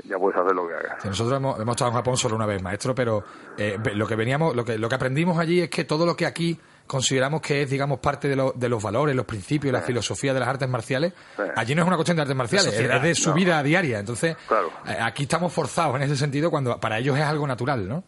Ya 0.03 0.17
puedes 0.17 0.39
hacer 0.39 0.53
lo 0.53 0.67
que 0.67 0.73
hagas. 0.75 1.01
Sí, 1.01 1.07
Nosotros 1.07 1.35
hemos, 1.37 1.59
hemos 1.59 1.73
estado 1.73 1.91
en 1.91 1.97
Japón 1.97 2.15
solo 2.17 2.35
una 2.35 2.45
vez, 2.45 2.61
maestro, 2.61 2.93
pero 2.93 3.23
eh, 3.57 3.77
lo 3.95 4.05
que 4.05 4.15
veníamos, 4.15 4.55
lo 4.55 4.63
que, 4.63 4.77
lo 4.77 4.87
que 4.87 4.95
aprendimos 4.95 5.37
allí 5.39 5.61
es 5.61 5.69
que 5.69 5.83
todo 5.85 6.05
lo 6.05 6.15
que 6.15 6.25
aquí 6.25 6.59
consideramos 6.85 7.41
que 7.41 7.63
es, 7.63 7.69
digamos, 7.69 7.99
parte 7.99 8.27
de, 8.27 8.35
lo- 8.35 8.51
de 8.55 8.67
los 8.69 8.81
valores, 8.83 9.15
los 9.15 9.25
principios, 9.25 9.71
la 9.73 9.81
filosofía 9.81 10.33
de 10.33 10.39
las 10.41 10.49
artes 10.49 10.67
marciales, 10.69 11.13
Sí. 11.37 11.43
allí 11.55 11.73
no 11.75 11.81
es 11.83 11.87
una 11.87 11.95
cuestión 11.97 12.17
de 12.17 12.21
artes 12.23 12.35
marciales, 12.37 12.67
es, 12.67 12.73
sociedad, 12.73 12.97
es 12.97 13.03
de 13.03 13.15
su 13.15 13.29
no. 13.29 13.35
vida 13.35 13.63
diaria. 13.63 13.99
Entonces, 13.99 14.35
Claro. 14.47 14.69
eh, 14.87 14.97
aquí 15.01 15.23
estamos 15.23 15.51
forzados 15.53 15.95
en 15.95 16.03
ese 16.03 16.15
sentido 16.17 16.51
cuando 16.51 16.79
para 16.79 16.97
ellos 16.99 17.17
es 17.17 17.23
algo 17.23 17.47
natural, 17.47 17.87
¿no? 17.87 18.03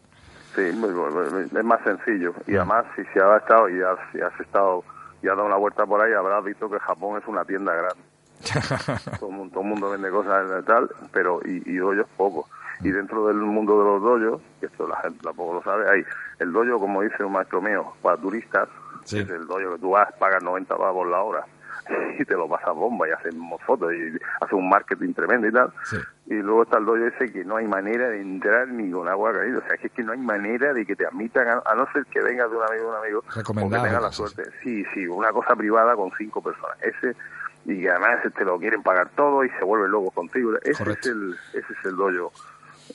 Sí, 0.54 0.62
es 0.62 1.64
más 1.64 1.80
sencillo. 1.82 2.34
Y 2.46 2.56
además, 2.56 2.84
si, 2.96 3.04
si 3.06 3.18
has 3.18 3.40
estado 3.42 3.68
y 3.68 3.80
has, 3.82 3.98
si 4.12 4.20
has 4.20 4.38
estado 4.40 4.84
y 5.22 5.28
has 5.28 5.36
dado 5.36 5.46
una 5.46 5.56
vuelta 5.56 5.86
por 5.86 6.00
ahí, 6.00 6.12
habrás 6.12 6.44
visto 6.44 6.68
que 6.70 6.78
Japón 6.78 7.18
es 7.20 7.26
una 7.28 7.44
tienda 7.44 7.72
grande. 7.74 8.02
todo, 9.20 9.30
el 9.30 9.36
mundo, 9.36 9.52
todo 9.54 9.62
el 9.62 9.68
mundo 9.68 9.90
vende 9.90 10.10
cosas 10.10 10.64
tal, 10.64 10.90
pero 11.12 11.40
y, 11.44 11.62
y 11.70 11.76
doyos 11.76 12.06
poco. 12.16 12.48
Y 12.82 12.90
dentro 12.90 13.28
del 13.28 13.36
mundo 13.36 13.78
de 13.78 13.84
los 13.84 14.02
doyos, 14.02 14.40
que 14.60 14.66
esto 14.66 14.88
la 14.88 14.96
gente 14.96 15.20
tampoco 15.22 15.54
lo 15.54 15.62
sabe, 15.62 15.88
hay 15.88 16.04
el 16.40 16.52
doyo, 16.52 16.80
como 16.80 17.02
dice 17.02 17.22
un 17.24 17.32
maestro 17.32 17.62
mío, 17.62 17.92
para 18.02 18.16
turistas, 18.16 18.68
Sí. 19.04 19.18
es 19.18 19.28
el 19.30 19.46
doyo 19.46 19.72
que 19.74 19.80
tú 19.80 19.90
vas, 19.90 20.12
pagas 20.14 20.42
90 20.42 20.76
pavos 20.76 21.08
la 21.08 21.22
hora 21.22 21.44
y 22.18 22.24
te 22.24 22.34
lo 22.34 22.48
pasas 22.48 22.74
bomba 22.74 23.08
y 23.08 23.12
hacemos 23.12 23.60
fotos 23.62 23.92
y 23.92 24.18
hace 24.40 24.54
un 24.54 24.68
marketing 24.68 25.12
tremendo 25.14 25.48
y 25.48 25.52
tal. 25.52 25.72
Sí. 25.84 25.96
Y 26.26 26.34
luego 26.34 26.62
está 26.62 26.78
el 26.78 26.86
doyo 26.86 27.06
ese 27.06 27.32
que 27.32 27.44
no 27.44 27.56
hay 27.56 27.66
manera 27.66 28.08
de 28.08 28.20
entrar 28.20 28.68
ni 28.68 28.90
con 28.90 29.08
agua 29.08 29.32
caída. 29.32 29.58
O 29.58 29.62
sea, 29.62 29.76
que 29.76 29.88
es 29.88 29.92
que 29.92 30.02
no 30.02 30.12
hay 30.12 30.18
manera 30.18 30.72
de 30.72 30.86
que 30.86 30.96
te 30.96 31.06
admitan, 31.06 31.48
a, 31.48 31.62
a 31.64 31.74
no 31.74 31.86
ser 31.92 32.06
que 32.06 32.20
vengas 32.20 32.50
de 32.50 32.56
un 32.56 32.62
amigo 32.62 32.84
de 32.84 32.90
un 32.90 32.96
amigo, 32.96 33.22
que 33.22 33.40
Recomendado, 33.40 33.84
tengas 33.84 34.02
la 34.02 34.12
suerte. 34.12 34.44
Sí, 34.62 34.84
sí, 34.94 35.06
una 35.06 35.30
cosa 35.30 35.54
privada 35.56 35.94
con 35.96 36.10
cinco 36.16 36.42
personas. 36.42 36.76
Ese 36.82 37.16
y 37.64 37.80
que 37.80 37.90
además 37.90 38.20
te 38.36 38.44
lo 38.44 38.58
quieren 38.58 38.82
pagar 38.82 39.10
todo 39.10 39.44
y 39.44 39.50
se 39.50 39.64
vuelven 39.64 39.90
locos 39.90 40.14
contigo. 40.14 40.52
Ese 40.62 40.82
Correcto. 40.82 41.08
es 41.08 41.14
el 41.14 41.36
ese 41.52 41.72
es 41.72 41.84
el 41.84 41.96
doyo 41.96 42.30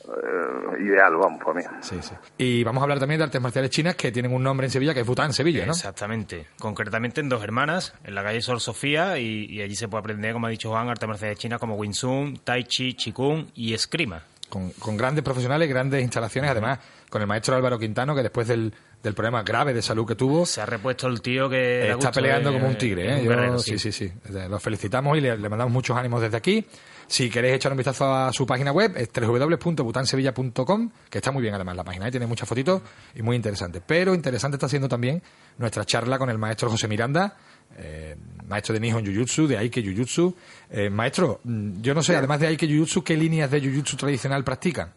eh, 0.06 0.84
ideal, 0.84 1.16
vamos, 1.18 1.44
para 1.44 1.54
mí. 1.58 1.64
Sí, 1.82 1.98
sí. 2.02 2.14
Y 2.38 2.64
vamos 2.64 2.82
a 2.82 2.84
hablar 2.84 3.00
también 3.00 3.20
de 3.20 3.26
artes 3.26 3.42
marciales 3.42 3.72
chinas 3.72 3.96
que 3.96 4.12
tienen 4.12 4.34
un 4.34 4.44
nombre 4.44 4.68
en 4.68 4.72
Sevilla, 4.72 4.94
que 4.94 5.02
es 5.02 5.08
Bután 5.08 5.34
Sevilla, 5.34 5.66
¿no? 5.66 5.72
Exactamente. 5.74 6.48
Concretamente 6.60 7.22
en 7.22 7.30
dos 7.30 7.44
hermanas, 7.44 7.94
en 8.04 8.16
la 8.16 8.24
calle 8.24 8.42
Sor 8.42 8.60
Sofía, 8.60 9.18
y, 9.20 9.46
y 9.46 9.62
allí 9.62 9.76
se 9.76 9.88
puede 9.88 10.02
aprender, 10.02 10.34
como 10.34 10.48
ha 10.48 10.50
dicho 10.50 10.70
Juan, 10.70 10.90
artes 10.90 11.08
marciales 11.08 11.38
chinas 11.40 11.60
como 11.60 11.76
Wing 11.76 11.92
Chun, 11.94 12.40
Tai 12.44 12.64
Chi, 12.66 12.94
Qigong 12.94 13.48
y 13.56 13.74
Esgrima. 13.74 14.24
Con, 14.50 14.72
con 14.72 14.96
grandes 14.96 15.24
profesionales, 15.26 15.68
grandes 15.68 16.02
instalaciones, 16.02 16.50
además 16.52 16.80
con 17.10 17.22
el 17.22 17.28
maestro 17.28 17.56
Álvaro 17.56 17.78
Quintano, 17.78 18.16
que 18.16 18.22
después 18.22 18.48
del, 18.48 18.74
del 19.04 19.14
problema 19.14 19.44
grave 19.44 19.74
de 19.74 19.82
salud 19.82 20.08
que 20.08 20.16
tuvo, 20.16 20.46
Se 20.46 20.62
ha 20.62 20.66
repuesto 20.66 21.08
el 21.08 21.22
tío 21.22 21.50
que... 21.50 21.82
está 21.84 21.96
gusto, 21.96 22.12
peleando 22.12 22.50
eh, 22.50 22.54
como 22.54 22.68
un 22.68 22.78
tigre. 22.78 23.12
¿eh? 23.12 23.16
un 23.18 23.24
Yo- 23.24 23.30
guerrero, 23.30 23.60
sí, 23.60 23.78
sí, 23.78 23.92
sí. 23.92 24.10
Lo 24.50 24.58
felicitamos 24.60 25.18
y 25.18 25.22
le, 25.22 25.38
le 25.38 25.50
mandamos 25.50 25.74
muchos 25.74 25.98
ánimos 25.98 26.22
desde 26.22 26.38
aquí. 26.38 26.66
Si 27.08 27.30
queréis 27.30 27.56
echar 27.56 27.72
un 27.72 27.78
vistazo 27.78 28.06
a 28.14 28.34
su 28.34 28.46
página 28.46 28.74
web, 28.74 28.92
es 28.98 29.10
www.butansevilla.com, 29.14 30.90
que 31.10 31.18
está 31.20 31.32
muy 31.32 31.42
bien 31.42 31.54
además 31.54 31.78
la 31.78 31.86
página, 31.86 32.08
¿eh? 32.08 32.12
tiene 32.12 32.28
muchas 32.28 32.50
fotitos 32.50 32.82
y 33.16 33.22
muy 33.22 33.38
interesante. 33.38 33.82
Pero 33.86 34.14
interesante 34.14 34.58
está 34.58 34.68
siendo 34.68 34.90
también 34.90 35.22
nuestra 35.58 35.86
charla 35.86 36.18
con 36.20 36.30
el 36.30 36.38
maestro 36.38 36.70
José 36.70 36.90
Miranda, 36.90 37.34
eh, 37.78 38.16
maestro 38.46 38.74
de 38.74 38.82
Nihon 38.82 39.06
Jujutsu, 39.06 39.48
de 39.48 39.58
Aike 39.58 39.82
Jujutsu. 39.82 40.36
Eh, 40.70 40.90
maestro, 40.90 41.40
mm, 41.46 41.82
yo 41.82 41.94
no 41.94 42.04
sé, 42.04 42.18
además 42.18 42.42
de 42.42 42.48
Aike 42.48 42.68
Jujutsu, 42.68 43.02
¿qué 43.04 43.16
líneas 43.16 43.50
de 43.50 43.62
Jujutsu 43.62 43.96
tradicional 43.96 44.44
practican? 44.44 44.92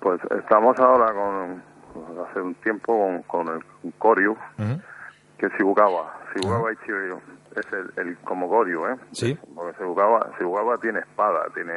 Pues 0.00 0.18
estamos 0.40 0.78
ahora 0.78 1.12
con, 1.12 1.62
hace 2.26 2.40
un 2.40 2.54
tiempo 2.54 3.22
con, 3.26 3.44
con 3.44 3.54
el 3.54 3.92
Koryu, 3.98 4.34
que 5.36 5.46
es 5.46 5.52
Shibukawa. 5.58 6.20
Shibukawa 6.34 6.72
Ichiryu 6.72 7.20
es 7.56 7.72
el, 7.72 7.92
el 7.96 8.16
como 8.18 8.48
Koryu, 8.48 8.86
¿eh? 8.86 8.96
Sí. 9.12 9.38
Porque 9.54 9.78
Shibukawa, 9.78 10.30
Shibukawa 10.38 10.78
tiene 10.78 11.00
espada, 11.00 11.44
tiene 11.54 11.72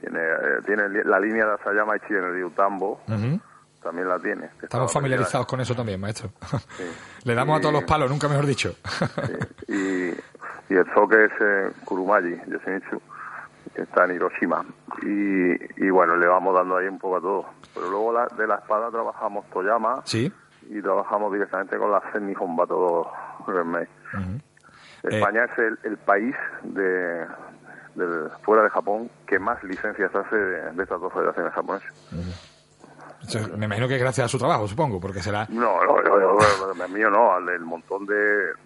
tiene 0.00 0.18
eh, 0.20 0.60
tiene 0.66 0.88
la 1.04 1.18
línea 1.20 1.46
de 1.46 1.54
Asayama 1.54 1.96
Ichi 1.96 2.14
en 2.14 2.24
el 2.24 2.32
Ryutambo, 2.34 3.00
Ujú. 3.08 3.40
también 3.82 4.08
la 4.08 4.18
tiene. 4.18 4.50
Estamos 4.62 4.92
familiarizados 4.92 5.46
con 5.46 5.60
eso 5.60 5.74
también, 5.74 6.00
maestro. 6.00 6.30
Le 7.24 7.34
damos 7.34 7.58
a 7.58 7.60
todos 7.60 7.74
los 7.74 7.84
palos, 7.84 8.10
nunca 8.10 8.28
mejor 8.28 8.46
dicho. 8.46 8.74
Sí. 9.66 9.72
Y, 9.72 10.72
y 10.74 10.76
el 10.76 10.84
Soke 10.94 11.14
es 11.24 11.32
eh, 11.40 11.70
Kurumaji, 11.84 12.36
Yoshimitsu, 12.46 13.00
que 13.74 13.82
está 13.82 14.04
en 14.04 14.12
Hiroshima. 14.16 14.64
Y, 15.02 15.84
y 15.86 15.90
bueno, 15.90 16.16
le 16.16 16.26
vamos 16.26 16.54
dando 16.54 16.76
ahí 16.76 16.86
un 16.88 16.98
poco 16.98 17.16
a 17.16 17.20
todo. 17.20 17.46
Pero 17.74 17.88
luego 17.90 18.12
la- 18.12 18.26
de 18.28 18.46
la 18.46 18.56
espada 18.56 18.90
trabajamos 18.90 19.44
Toyama, 19.50 20.02
sí. 20.04 20.32
y 20.68 20.80
trabajamos 20.82 21.32
directamente 21.32 21.76
con 21.78 21.90
la 21.90 22.00
Zen 22.12 22.26
Nihon 22.26 22.54
Bato 22.56 23.10
Renmei. 23.46 23.86
España 25.14 25.44
es 25.44 25.58
el, 25.58 25.78
el 25.84 25.96
país 25.98 26.34
de, 26.62 27.26
del- 27.94 28.30
fuera 28.42 28.62
de 28.62 28.70
Japón 28.70 29.10
que 29.26 29.38
más 29.38 29.62
licencias 29.64 30.14
hace 30.14 30.36
de, 30.36 30.72
de 30.72 30.82
estas 30.82 31.00
dos 31.00 31.12
federaciones 31.12 31.52
japonesas. 31.52 31.92
Me 33.56 33.64
imagino 33.64 33.88
que 33.88 33.96
es 33.96 34.00
gracias 34.00 34.26
a 34.26 34.28
su 34.28 34.38
trabajo, 34.38 34.68
supongo, 34.68 35.00
porque 35.00 35.20
será... 35.20 35.46
No, 35.50 35.82
no, 35.84 35.96
no, 36.00 36.88
mío 36.88 37.10
no, 37.10 37.32
al 37.34 37.46
del 37.46 37.62
montón 37.62 38.06
de, 38.06 38.14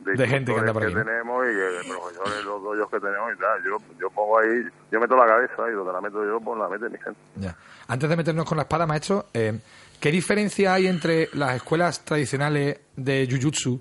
De 0.01 0.29
gente 0.29 0.53
que 0.53 0.61
anda 0.61 0.73
por 0.75 0.85
aquí. 0.85 0.93
tenemos 0.93 1.47
y 1.47 1.49
que 1.49 1.55
de 1.55 1.85
profesores, 1.89 2.45
los 2.45 2.63
doyos 2.63 2.91
que 2.91 3.01
tenemos 3.01 3.33
y 3.33 3.39
tal. 3.39 3.65
Yo, 3.65 3.79
yo 3.99 4.11
pongo 4.11 4.39
ahí, 4.39 4.63
yo 4.93 5.01
meto 5.01 5.17
la 5.17 5.27
cabeza 5.27 5.63
y 5.71 5.73
donde 5.73 5.93
la 5.93 6.01
meto 6.03 6.23
yo, 6.27 6.41
pues 6.41 6.59
la 6.59 6.69
mete 6.69 6.91
mi 6.91 6.99
gente. 6.99 7.19
Ya. 7.37 7.57
Antes 7.89 8.11
de 8.11 8.17
meternos 8.17 8.45
con 8.45 8.57
la 8.57 8.63
espada, 8.65 8.87
maestro, 8.87 9.27
eh, 9.33 9.59
¿qué 9.99 10.11
diferencia 10.11 10.75
hay 10.75 10.89
entre 10.89 11.31
las 11.33 11.57
escuelas 11.57 12.05
tradicionales 12.05 12.81
de 12.97 13.27
Jujutsu 13.31 13.81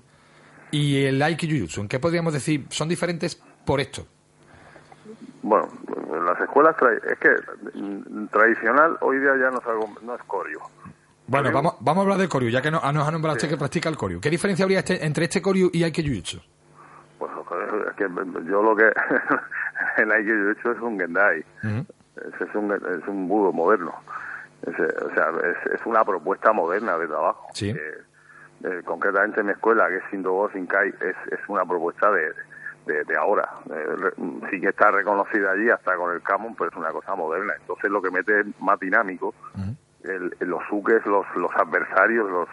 y 0.70 1.04
el 1.04 1.20
Aiki 1.22 1.50
Jujutsu? 1.50 1.80
¿En 1.82 1.88
qué 1.88 1.98
podríamos 1.98 2.32
decir 2.32 2.66
son 2.70 2.88
diferentes 2.88 3.36
por 3.64 3.80
esto? 3.80 4.06
Bueno, 5.42 5.68
en 6.14 6.24
las 6.26 6.40
escuelas, 6.40 6.76
tra- 6.76 7.00
es 7.10 7.18
que 7.18 7.30
mm, 7.78 8.26
tradicional 8.28 8.96
hoy 9.00 9.18
día 9.18 9.30
ya 9.40 9.50
no 9.50 9.58
es, 9.58 9.66
algo, 9.66 9.88
no 10.02 10.14
es 10.14 10.22
coreo. 10.24 10.60
Bueno, 11.26 11.44
Koryu. 11.50 11.54
vamos, 11.54 11.74
vamos 11.80 11.98
a 11.98 12.02
hablar 12.02 12.18
del 12.18 12.28
Koryu, 12.28 12.50
ya 12.50 12.60
que 12.60 12.70
no- 12.70 12.80
nos 12.92 13.08
ha 13.08 13.10
nombrado 13.10 13.36
usted 13.36 13.48
que 13.48 13.56
practica 13.56 13.88
el 13.88 13.96
Koryu. 13.96 14.20
¿Qué 14.20 14.28
diferencia 14.30 14.64
habría 14.64 14.80
este- 14.80 15.04
entre 15.04 15.24
este 15.24 15.40
Koryu 15.40 15.70
y 15.72 15.82
Aiki 15.82 16.06
Jujutsu? 16.06 16.40
Pues 17.18 17.30
es 17.88 17.94
que 17.96 18.04
yo 18.48 18.62
lo 18.62 18.76
que 18.76 18.84
el 19.98 20.50
hecho 20.50 20.72
es 20.72 20.80
un 20.80 20.98
Gendai. 20.98 21.44
Es 22.16 22.54
un, 22.54 22.72
es 22.72 23.08
un 23.08 23.28
budo 23.28 23.52
moderno. 23.52 23.94
Ese- 24.66 24.82
o 25.04 25.14
sea, 25.14 25.28
es, 25.50 25.72
es 25.80 25.86
una 25.86 26.04
propuesta 26.04 26.52
moderna 26.52 26.98
de 26.98 27.06
trabajo. 27.06 27.46
Sí. 27.54 27.70
Eh, 27.70 27.76
eh, 28.64 28.82
concretamente 28.84 29.40
en 29.40 29.46
mi 29.46 29.52
escuela, 29.52 29.88
que 29.88 29.96
es 29.96 30.02
Sindogo 30.10 30.48
Shinkai, 30.50 30.88
es, 30.88 31.16
es 31.32 31.40
una 31.48 31.64
propuesta 31.64 32.10
de, 32.10 32.32
de, 32.86 33.04
de 33.04 33.16
ahora. 33.16 33.48
Eh, 33.70 34.12
sí 34.50 34.60
que 34.60 34.68
está 34.68 34.90
reconocida 34.90 35.52
allí 35.52 35.70
hasta 35.70 35.96
con 35.96 36.14
el 36.14 36.22
Camon, 36.22 36.54
pero 36.56 36.70
es 36.70 36.76
una 36.76 36.90
cosa 36.90 37.14
moderna. 37.14 37.54
Entonces 37.60 37.90
lo 37.90 38.00
que 38.02 38.10
mete 38.10 38.40
es 38.40 38.46
más 38.60 38.78
dinámico. 38.80 39.34
El- 40.04 40.34
el- 40.40 40.48
los 40.48 40.62
suques, 40.68 41.04
los, 41.06 41.26
los 41.36 41.50
adversarios, 41.54 42.30
los 42.30 42.48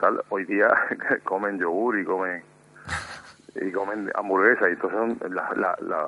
tal, 0.00 0.22
hoy 0.28 0.44
día 0.44 0.68
comen 1.24 1.58
yogur 1.58 1.98
y 1.98 2.04
comen 2.04 2.42
y 3.62 3.72
comen 3.72 4.10
hamburguesas 4.14 4.68
y 4.68 4.72
entonces 4.72 4.98
son- 4.98 5.34
la, 5.34 5.50
la, 5.56 5.76
la, 5.80 6.06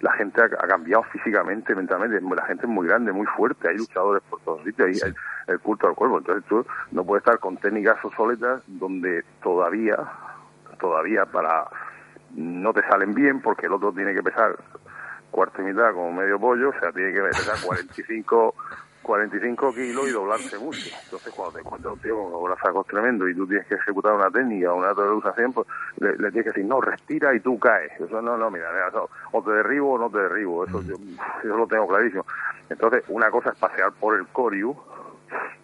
la 0.00 0.12
gente 0.14 0.40
ha, 0.40 0.44
ha 0.44 0.66
cambiado 0.66 1.02
físicamente, 1.04 1.74
mentalmente, 1.74 2.20
la 2.20 2.44
gente 2.46 2.66
es 2.66 2.70
muy 2.70 2.86
grande, 2.86 3.12
muy 3.12 3.26
fuerte, 3.26 3.68
hay 3.68 3.76
luchadores 3.76 4.22
por 4.28 4.40
todos 4.40 4.62
sitios, 4.64 4.88
hay 5.02 5.10
el, 5.10 5.14
el 5.54 5.60
culto 5.60 5.86
al 5.88 5.94
cuerpo, 5.94 6.18
entonces 6.18 6.44
tú 6.48 6.66
no 6.92 7.04
puedes 7.04 7.22
estar 7.24 7.38
con 7.38 7.56
técnicas 7.56 8.02
obsoletas 8.04 8.62
donde 8.66 9.24
todavía, 9.42 9.96
todavía 10.80 11.24
para 11.26 11.66
no 12.34 12.72
te 12.74 12.82
salen 12.88 13.14
bien 13.14 13.40
porque 13.40 13.66
el 13.66 13.72
otro 13.72 13.92
tiene 13.92 14.14
que 14.14 14.22
pesar 14.22 14.56
cuarto 15.30 15.62
y 15.62 15.66
mitad 15.66 15.92
como 15.92 16.12
medio 16.12 16.38
pollo, 16.38 16.70
o 16.70 16.80
sea, 16.80 16.92
tiene 16.92 17.12
que 17.12 17.20
pesar 17.22 17.56
45 17.64 18.54
45 19.08 19.72
kilos 19.72 20.06
y 20.06 20.12
doblarse 20.12 20.58
mucho. 20.58 20.90
Entonces, 21.02 21.32
cuando 21.34 21.54
te 21.54 21.60
encuentras 21.60 21.94
un 21.94 22.00
tío 22.00 22.14
con 22.14 22.42
unos 22.42 22.86
tremendos 22.86 23.30
y 23.30 23.34
tú 23.34 23.46
tienes 23.46 23.66
que 23.66 23.76
ejecutar 23.76 24.12
una 24.12 24.30
técnica, 24.30 24.74
una 24.74 24.94
traducción, 24.94 25.54
pues 25.54 25.66
le, 25.96 26.10
le 26.10 26.30
tienes 26.30 26.44
que 26.44 26.50
decir, 26.50 26.66
no, 26.66 26.78
respira 26.82 27.34
y 27.34 27.40
tú 27.40 27.58
caes. 27.58 27.90
Eso 27.98 28.20
no, 28.20 28.36
no, 28.36 28.50
mira, 28.50 28.70
mira, 28.70 28.88
eso, 28.88 29.08
o 29.32 29.42
te 29.42 29.50
derribo 29.50 29.94
o 29.94 29.98
no 29.98 30.10
te 30.10 30.18
derribo. 30.18 30.66
Eso 30.66 30.82
yo, 30.82 30.96
yo 31.42 31.56
lo 31.56 31.66
tengo 31.66 31.88
clarísimo. 31.88 32.26
Entonces, 32.68 33.02
una 33.08 33.30
cosa 33.30 33.48
es 33.48 33.58
pasear 33.58 33.92
por 33.92 34.14
el 34.14 34.26
Coryu, 34.26 34.76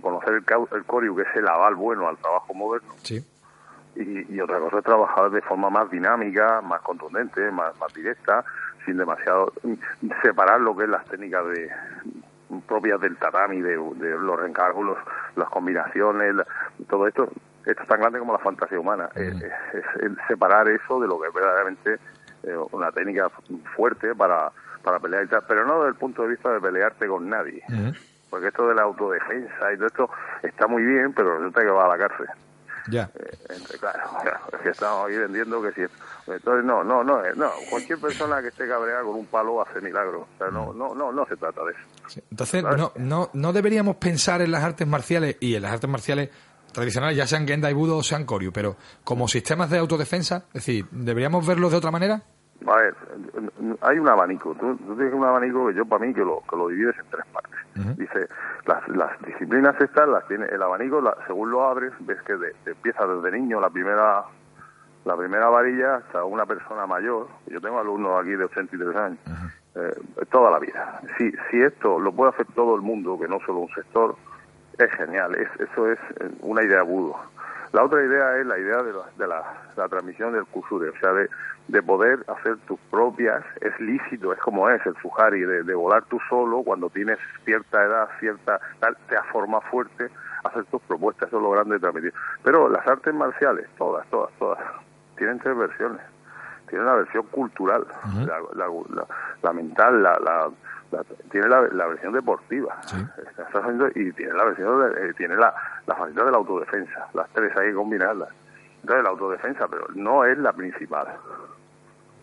conocer 0.01 0.33
el, 0.37 0.45
el 0.73 0.85
Coryu, 0.87 1.15
que 1.15 1.23
es 1.25 1.37
el 1.37 1.47
aval 1.47 1.75
bueno 1.75 2.09
al 2.09 2.17
trabajo 2.17 2.55
moderno, 2.55 2.95
Sí. 3.03 3.23
y, 3.97 4.35
y 4.35 4.41
otra 4.41 4.59
cosa 4.59 4.79
es 4.79 4.85
trabajar 4.85 5.31
de 5.31 5.43
forma 5.43 5.69
más 5.69 5.91
dinámica, 5.91 6.63
más 6.63 6.81
contundente, 6.81 7.51
más, 7.51 7.79
más 7.79 7.93
directa, 7.93 8.43
sin 8.87 8.97
demasiado 8.97 9.53
separar 10.23 10.63
lo 10.63 10.75
que 10.75 10.85
es 10.85 10.89
las 10.91 11.05
técnicas 11.05 11.45
de 11.49 11.71
propias 12.67 13.01
del 13.01 13.17
tatami, 13.17 13.61
de, 13.61 13.77
de 13.77 14.11
los 14.19 14.39
reencargos, 14.41 14.97
las 15.37 15.49
combinaciones, 15.49 16.35
la- 16.35 16.47
todo 16.89 17.07
esto, 17.09 17.29
esto 17.65 17.83
es 17.83 17.89
tan 17.89 18.01
grande 18.01 18.19
como 18.19 18.33
la 18.33 18.39
fantasía 18.39 18.79
humana. 18.79 19.09
Es, 19.15 19.35
es- 19.43 19.75
es 19.75 20.03
el 20.03 20.17
separar 20.29 20.69
eso 20.69 21.01
de 21.01 21.09
lo 21.09 21.21
que 21.21 21.29
es 21.29 21.35
verdaderamente 21.35 21.99
eh, 22.45 22.57
una 22.73 22.93
técnica 22.93 23.31
fuerte 23.75 24.15
para, 24.15 24.51
para 24.83 24.99
pelear 25.01 25.25
y 25.25 25.29
tal, 25.29 25.43
pero 25.49 25.67
no 25.67 25.77
desde 25.81 25.89
el 25.91 25.95
punto 25.95 26.23
de 26.23 26.29
vista 26.29 26.53
de 26.53 26.61
pelearte 26.61 27.07
con 27.07 27.29
nadie. 27.29 27.63
Porque 28.31 28.49
esto 28.49 28.69
de 28.69 28.75
la 28.75 28.83
autodefensa 28.83 29.73
y 29.73 29.77
todo 29.77 29.87
esto 29.87 30.11
está 30.43 30.67
muy 30.67 30.83
bien, 30.85 31.13
pero 31.15 31.39
resulta 31.39 31.61
que 31.63 31.69
va 31.71 31.85
a 31.87 31.97
la 31.97 31.99
cárcel. 31.99 32.27
Ya. 32.89 33.11
Eh, 33.15 33.37
entre- 33.51 33.79
claro, 33.79 33.99
claro, 34.23 34.41
es 34.53 34.61
que 34.61 34.69
estamos 34.71 35.09
ahí 35.09 35.17
vendiendo 35.17 35.63
que 35.63 35.73
si 35.73 35.81
entonces 36.31 36.65
no 36.65 36.85
no 36.85 37.03
no 37.05 37.25
eh, 37.25 37.33
no 37.37 37.51
cualquier 37.71 37.99
persona 37.99 38.41
que 38.43 38.49
esté 38.49 38.69
cabreada 38.69 39.03
con 39.03 39.15
un 39.17 39.27
palo 39.27 39.61
hace 39.63 39.81
milagros 39.81 40.27
o 40.35 40.39
sea 40.39 40.49
no 40.49 40.73
no 40.73 40.95
no 40.95 41.13
no 41.13 41.27
se 41.27 41.37
trata 41.37 41.63
de 41.65 41.73
eso 41.73 41.81
Sí. 42.07 42.21
Entonces, 42.31 42.63
no, 42.63 42.93
no, 42.97 43.31
no 43.33 43.53
deberíamos 43.55 43.97
pensar 43.97 44.43
en 44.43 44.51
las 44.53 44.63
artes 44.63 44.87
marciales 44.87 45.37
y 45.41 45.55
en 45.55 45.63
las 45.63 45.73
artes 45.73 45.89
marciales 45.89 46.29
tradicionales, 46.71 47.17
ya 47.17 47.27
sean 47.27 47.47
Gendai 47.49 47.73
Budo 47.73 47.97
o 47.97 48.03
sean 48.03 48.25
Koryu, 48.27 48.53
pero 48.53 48.77
como 49.05 49.27
sistemas 49.27 49.71
de 49.71 49.79
autodefensa, 49.79 50.45
es 50.49 50.55
decir, 50.67 50.87
¿deberíamos 50.91 51.47
verlos 51.47 51.71
de 51.71 51.79
otra 51.79 51.91
manera? 51.91 52.23
A 52.67 52.77
ver 52.77 52.95
hay 53.83 53.99
un 53.99 54.09
abanico. 54.09 54.55
Tú, 54.55 54.77
tú 54.77 54.95
tienes 54.97 55.13
un 55.15 55.25
abanico 55.25 55.67
que 55.69 55.75
yo 55.75 55.85
para 55.85 56.05
mí 56.07 56.15
que 56.15 56.21
lo 56.25 56.43
que 56.49 56.57
lo 56.57 56.69
divides 56.69 56.97
en 56.99 57.07
tres 57.11 57.25
partes. 57.33 57.53
Dice 57.97 58.29
las, 58.67 58.89
las 58.89 59.21
disciplinas 59.23 59.75
estas 59.81 60.09
las 60.09 60.27
tiene 60.29 60.47
el 60.47 60.63
abanico 60.63 61.01
la- 61.01 61.17
según 61.27 61.51
lo 61.51 61.65
abres 61.65 61.93
ves 62.01 62.21
que 62.23 62.37
de- 62.37 62.55
empieza 62.67 63.07
desde 63.07 63.37
niño 63.39 63.61
la 63.61 63.71
primera 63.71 64.25
la 65.05 65.17
primera 65.17 65.49
varilla 65.51 65.97
hasta 65.97 66.25
una 66.25 66.47
persona 66.47 66.87
mayor, 66.87 67.27
yo 67.49 67.61
tengo 67.61 67.79
alumnos 67.79 68.23
aquí 68.23 68.31
de 68.31 68.45
83 68.45 68.97
años, 68.97 69.19
eh, 69.75 69.95
toda 70.31 70.51
la 70.51 70.59
vida. 70.59 70.99
Si, 71.19 71.31
si 71.51 71.61
esto 71.61 71.99
lo 71.99 72.11
puede 72.13 72.31
hacer 72.31 72.47
todo 72.55 72.75
el 72.75 72.81
mundo, 72.81 73.19
que 73.21 73.29
no 73.29 73.39
solo 73.45 73.59
un 73.59 73.69
sector, 73.75 74.17
es 74.79 74.91
genial, 74.93 75.35
es, 75.35 75.49
eso 75.61 75.91
es 75.93 75.99
eh, 76.21 76.31
una 76.41 76.63
idea 76.63 76.79
agudo. 76.81 77.17
La 77.75 77.83
otra 77.83 78.05
idea 78.05 78.39
es 78.39 78.47
la 78.47 78.57
idea 78.57 78.85
de 78.85 78.93
la, 78.93 79.03
de 79.19 79.27
la, 79.27 79.89
transmisión 79.89 80.33
del 80.33 80.45
cusure, 80.47 80.91
o 80.91 80.97
sea, 81.01 81.13
de, 81.13 81.29
de, 81.67 81.83
poder 81.83 82.25
hacer 82.29 82.57
tus 82.69 82.79
propias, 82.89 83.43
es 83.61 83.79
lícito, 83.81 84.33
es 84.33 84.39
como 84.39 84.71
es 84.71 84.81
el 84.87 84.95
Fujari, 84.95 85.41
de, 85.41 85.65
de 85.65 85.75
volar 85.75 86.05
tú 86.05 86.21
solo 86.29 86.63
cuando 86.63 86.89
tienes 86.89 87.19
cierta 87.45 87.83
edad, 87.83 88.09
cierta, 88.21 88.61
tal, 88.79 88.97
te 89.09 89.17
has 89.17 89.27
formado 89.27 89.63
fuerte, 89.73 90.09
hacer 90.45 90.65
tus 90.67 90.81
propuestas, 90.83 91.27
eso 91.27 91.39
es 91.39 91.43
lo 91.43 91.51
grande 91.51 91.75
de 91.75 91.81
transmitir. 91.81 92.15
Pero 92.45 92.69
las 92.69 92.87
artes 92.87 93.13
marciales, 93.13 93.67
todas, 93.77 94.07
todas, 94.07 94.31
todas, 94.39 94.61
tienen 95.17 95.41
tres 95.41 95.57
versiones. 95.57 96.01
Tienen 96.69 96.87
la 96.87 96.95
versión 96.95 97.27
cultural, 97.27 97.85
la, 98.55 98.69
la, 99.43 99.53
mental, 99.53 100.01
la, 100.01 100.49
tiene 101.31 101.49
la, 101.49 101.87
versión 101.87 102.13
deportiva 102.13 102.79
y 103.95 104.13
tiene 104.13 104.33
la 104.33 104.45
versión 104.45 104.81
de, 104.81 105.09
eh, 105.09 105.15
tiene 105.15 105.37
la, 105.37 105.55
la 105.87 105.95
faceta 105.95 106.25
de 106.25 106.31
la 106.31 106.37
autodefensa. 106.37 107.09
Las 107.15 107.29
tres 107.31 107.57
hay 107.57 107.69
que 107.69 107.75
combinarlas. 107.75 108.29
Entonces 108.83 109.05
la 109.05 109.11
autodefensa, 109.11 109.69
pero 109.69 109.87
no 109.95 110.25
es 110.25 110.37
la 110.39 110.53
principal. 110.53 111.09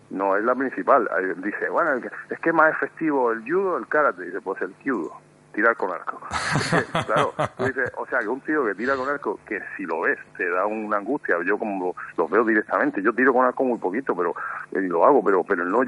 No 0.09 0.35
es 0.35 0.43
la 0.43 0.55
principal. 0.55 1.09
Dice, 1.37 1.69
bueno, 1.69 2.01
es 2.29 2.39
que 2.39 2.49
es 2.49 2.55
más 2.55 2.73
efectivo 2.73 3.31
el 3.31 3.41
judo 3.43 3.77
el 3.77 3.87
karate. 3.87 4.23
Dice, 4.23 4.41
pues 4.41 4.61
el 4.61 4.73
judo 4.83 5.11
tirar 5.51 5.75
con 5.75 5.91
arco. 5.91 6.19
claro, 7.05 7.33
tú 7.57 7.65
dices, 7.65 7.91
o 7.97 8.05
sea, 8.05 8.19
que 8.19 8.27
un 8.27 8.41
tío 8.41 8.65
que 8.65 8.75
tira 8.75 8.95
con 8.95 9.07
arco, 9.07 9.39
que 9.45 9.59
si 9.75 9.83
lo 9.83 10.01
ves, 10.01 10.19
te 10.37 10.49
da 10.49 10.65
una 10.65 10.97
angustia, 10.97 11.35
yo 11.45 11.57
como 11.57 11.95
lo, 12.17 12.27
veo 12.27 12.43
directamente, 12.43 13.01
yo 13.01 13.13
tiro 13.13 13.33
con 13.33 13.45
arco 13.45 13.63
muy 13.63 13.79
poquito, 13.79 14.15
pero 14.15 14.33
y 14.71 14.87
lo 14.87 15.05
hago, 15.05 15.23
pero 15.23 15.43
pero 15.43 15.65
no, 15.65 15.81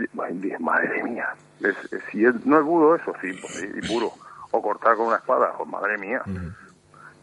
madre 0.59 1.03
mía, 1.03 1.33
es, 1.61 1.75
si 2.11 2.23
no 2.45 2.59
es 2.59 2.63
budo 2.63 2.95
eso, 2.95 3.13
sí, 3.21 3.31
pues, 3.39 3.69
y 3.75 3.87
puro, 3.87 4.11
o 4.51 4.61
cortar 4.61 4.95
con 4.95 5.07
una 5.07 5.17
espada, 5.17 5.53
pues 5.57 5.69
madre 5.69 5.97
mía, 5.97 6.21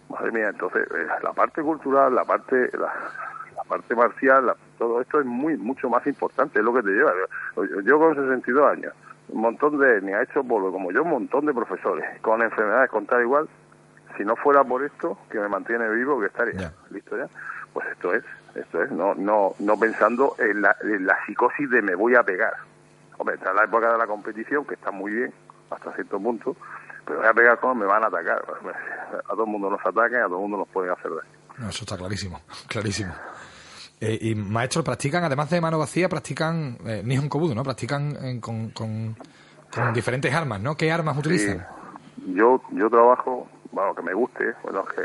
madre 0.08 0.32
mía, 0.32 0.48
entonces 0.48 0.86
eh, 0.90 1.06
la 1.22 1.32
parte 1.32 1.62
cultural, 1.62 2.14
la 2.14 2.24
parte... 2.24 2.70
La, 2.76 2.92
parte 3.68 3.94
marcial, 3.94 4.52
todo 4.78 5.00
esto 5.00 5.20
es 5.20 5.26
muy 5.26 5.56
mucho 5.56 5.88
más 5.88 6.04
importante, 6.04 6.58
es 6.58 6.64
lo 6.64 6.74
que 6.74 6.82
te 6.82 6.90
lleva. 6.90 7.12
Yo, 7.54 7.80
yo 7.82 7.98
con 8.00 8.16
62 8.16 8.72
años, 8.72 8.92
un 9.32 9.40
montón 9.40 9.78
de, 9.78 10.00
ni 10.02 10.12
ha 10.12 10.22
hecho 10.22 10.42
pueblo 10.42 10.72
como 10.72 10.90
yo, 10.92 11.02
un 11.02 11.10
montón 11.10 11.46
de 11.46 11.54
profesores 11.54 12.04
con 12.20 12.42
enfermedades 12.42 12.90
con 12.90 13.06
tal 13.06 13.22
igual. 13.22 13.48
Si 14.16 14.24
no 14.24 14.36
fuera 14.36 14.64
por 14.64 14.84
esto, 14.84 15.16
que 15.30 15.38
me 15.38 15.48
mantiene 15.48 15.88
vivo, 15.90 16.20
que 16.20 16.26
estaría 16.26 16.72
listo 16.90 17.16
ya. 17.16 17.26
Pues 17.72 17.86
esto 17.88 18.12
es, 18.12 18.24
esto 18.54 18.82
es, 18.82 18.90
no, 18.90 19.14
no, 19.14 19.54
no 19.60 19.78
pensando 19.78 20.34
en 20.38 20.62
la, 20.62 20.76
psicosis 21.24 21.70
de 21.70 21.80
me 21.80 21.94
voy 21.94 22.16
a 22.16 22.22
pegar. 22.22 22.54
Hombre, 23.18 23.36
está 23.36 23.52
la 23.52 23.64
época 23.64 23.92
de 23.92 23.98
la 23.98 24.06
competición, 24.06 24.64
que 24.64 24.74
está 24.74 24.90
muy 24.90 25.12
bien, 25.12 25.32
hasta 25.70 25.92
cierto 25.94 26.18
punto, 26.18 26.56
pero 27.06 27.20
voy 27.20 27.28
a 27.28 27.34
pegar 27.34 27.60
como 27.60 27.76
me 27.76 27.86
van 27.86 28.02
a 28.02 28.08
atacar. 28.08 28.42
A 29.28 29.32
todo 29.32 29.44
el 29.44 29.50
mundo 29.50 29.70
nos 29.70 29.80
atacan, 29.80 30.22
a 30.22 30.26
todo 30.26 30.36
el 30.36 30.42
mundo 30.42 30.58
nos 30.58 30.68
pueden 30.68 30.92
hacer 30.92 31.10
daño. 31.10 31.30
No, 31.58 31.68
eso 31.68 31.84
está 31.84 31.96
clarísimo, 31.96 32.40
clarísimo. 32.68 33.12
Eh, 34.00 34.18
y 34.22 34.34
maestros 34.34 34.82
practican, 34.82 35.24
además 35.24 35.50
de 35.50 35.60
mano 35.60 35.78
vacía, 35.78 36.08
practican 36.08 36.78
eh, 36.86 37.02
Nihon 37.04 37.28
Kobudo, 37.28 37.54
¿no? 37.54 37.62
Practican 37.62 38.16
eh, 38.24 38.40
con, 38.40 38.70
con, 38.70 39.14
diferentes 39.92 40.34
armas, 40.34 40.58
¿no? 40.60 40.74
¿Qué 40.74 40.90
armas 40.90 41.18
utilizan? 41.18 41.66
Yo, 42.34 42.62
yo 42.72 42.88
trabajo, 42.88 43.46
bueno, 43.72 43.94
que 43.94 44.02
me 44.02 44.14
guste, 44.14 44.54
bueno, 44.62 44.84
que 44.86 45.02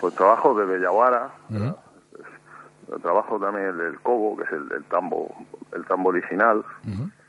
pues 0.00 0.14
trabajo 0.16 0.58
de 0.58 0.66
Bellawara, 0.66 1.30
trabajo 3.00 3.38
también 3.38 3.68
el, 3.68 3.80
el 3.80 4.00
Kobo, 4.00 4.36
que 4.36 4.42
es 4.42 4.52
el, 4.52 4.84
tambo, 4.90 5.32
el 5.72 5.84
tambo 5.86 6.08
original. 6.08 6.64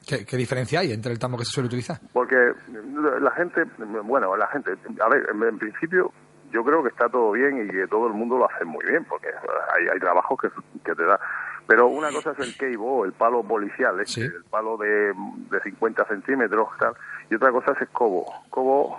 ¿Qué, 0.06 0.38
diferencia 0.38 0.80
hay 0.80 0.92
entre 0.94 1.12
el 1.12 1.20
tambo 1.20 1.38
que 1.38 1.46
se 1.46 1.52
suele 1.52 1.68
utilizar? 1.68 2.00
Porque 2.12 2.36
la 3.22 3.32
gente, 3.32 3.64
bueno, 4.04 4.36
la 4.36 4.48
gente, 4.48 4.72
a 4.72 5.10
ver, 5.10 5.28
en 5.30 5.58
principio 5.60 6.12
yo 6.52 6.64
creo 6.64 6.82
que 6.84 6.90
está 6.90 7.10
todo 7.10 7.32
bien 7.32 7.66
y 7.66 7.72
que 7.72 7.88
todo 7.88 8.08
el 8.08 8.14
mundo 8.14 8.38
lo 8.38 8.50
hace 8.50 8.66
muy 8.66 8.86
bien, 8.86 9.04
porque 9.06 9.28
hay, 9.76 9.88
hay 9.88 10.00
trabajos 10.00 10.40
que, 10.40 10.50
que 10.84 10.96
te 10.96 11.04
da. 11.04 11.20
Pero 11.68 11.88
una 11.88 12.12
cosa 12.12 12.32
es 12.32 12.40
el 12.40 12.58
keibo, 12.58 13.04
el 13.04 13.12
palo 13.12 13.44
policial, 13.44 14.00
el 14.00 14.44
palo 14.50 14.78
de, 14.78 15.14
de 15.52 15.62
50 15.62 16.06
centímetros, 16.06 16.70
tal, 16.80 16.94
y 17.30 17.36
otra 17.36 17.52
cosa 17.52 17.74
es 17.74 17.82
el 17.82 17.90
cobo. 17.90 18.26
Cobo, 18.50 18.98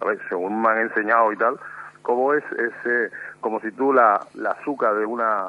a 0.00 0.04
ver, 0.06 0.18
según 0.28 0.62
me 0.62 0.68
han 0.70 0.78
enseñado 0.78 1.30
y 1.32 1.36
tal, 1.36 1.60
cobo 2.00 2.32
es, 2.34 2.44
es 2.52 2.72
eh, 2.86 3.10
como 3.40 3.60
si 3.60 3.70
tú 3.72 3.92
la, 3.92 4.26
la 4.34 4.52
azúcar 4.52 4.94
de 4.94 5.04
una, 5.04 5.48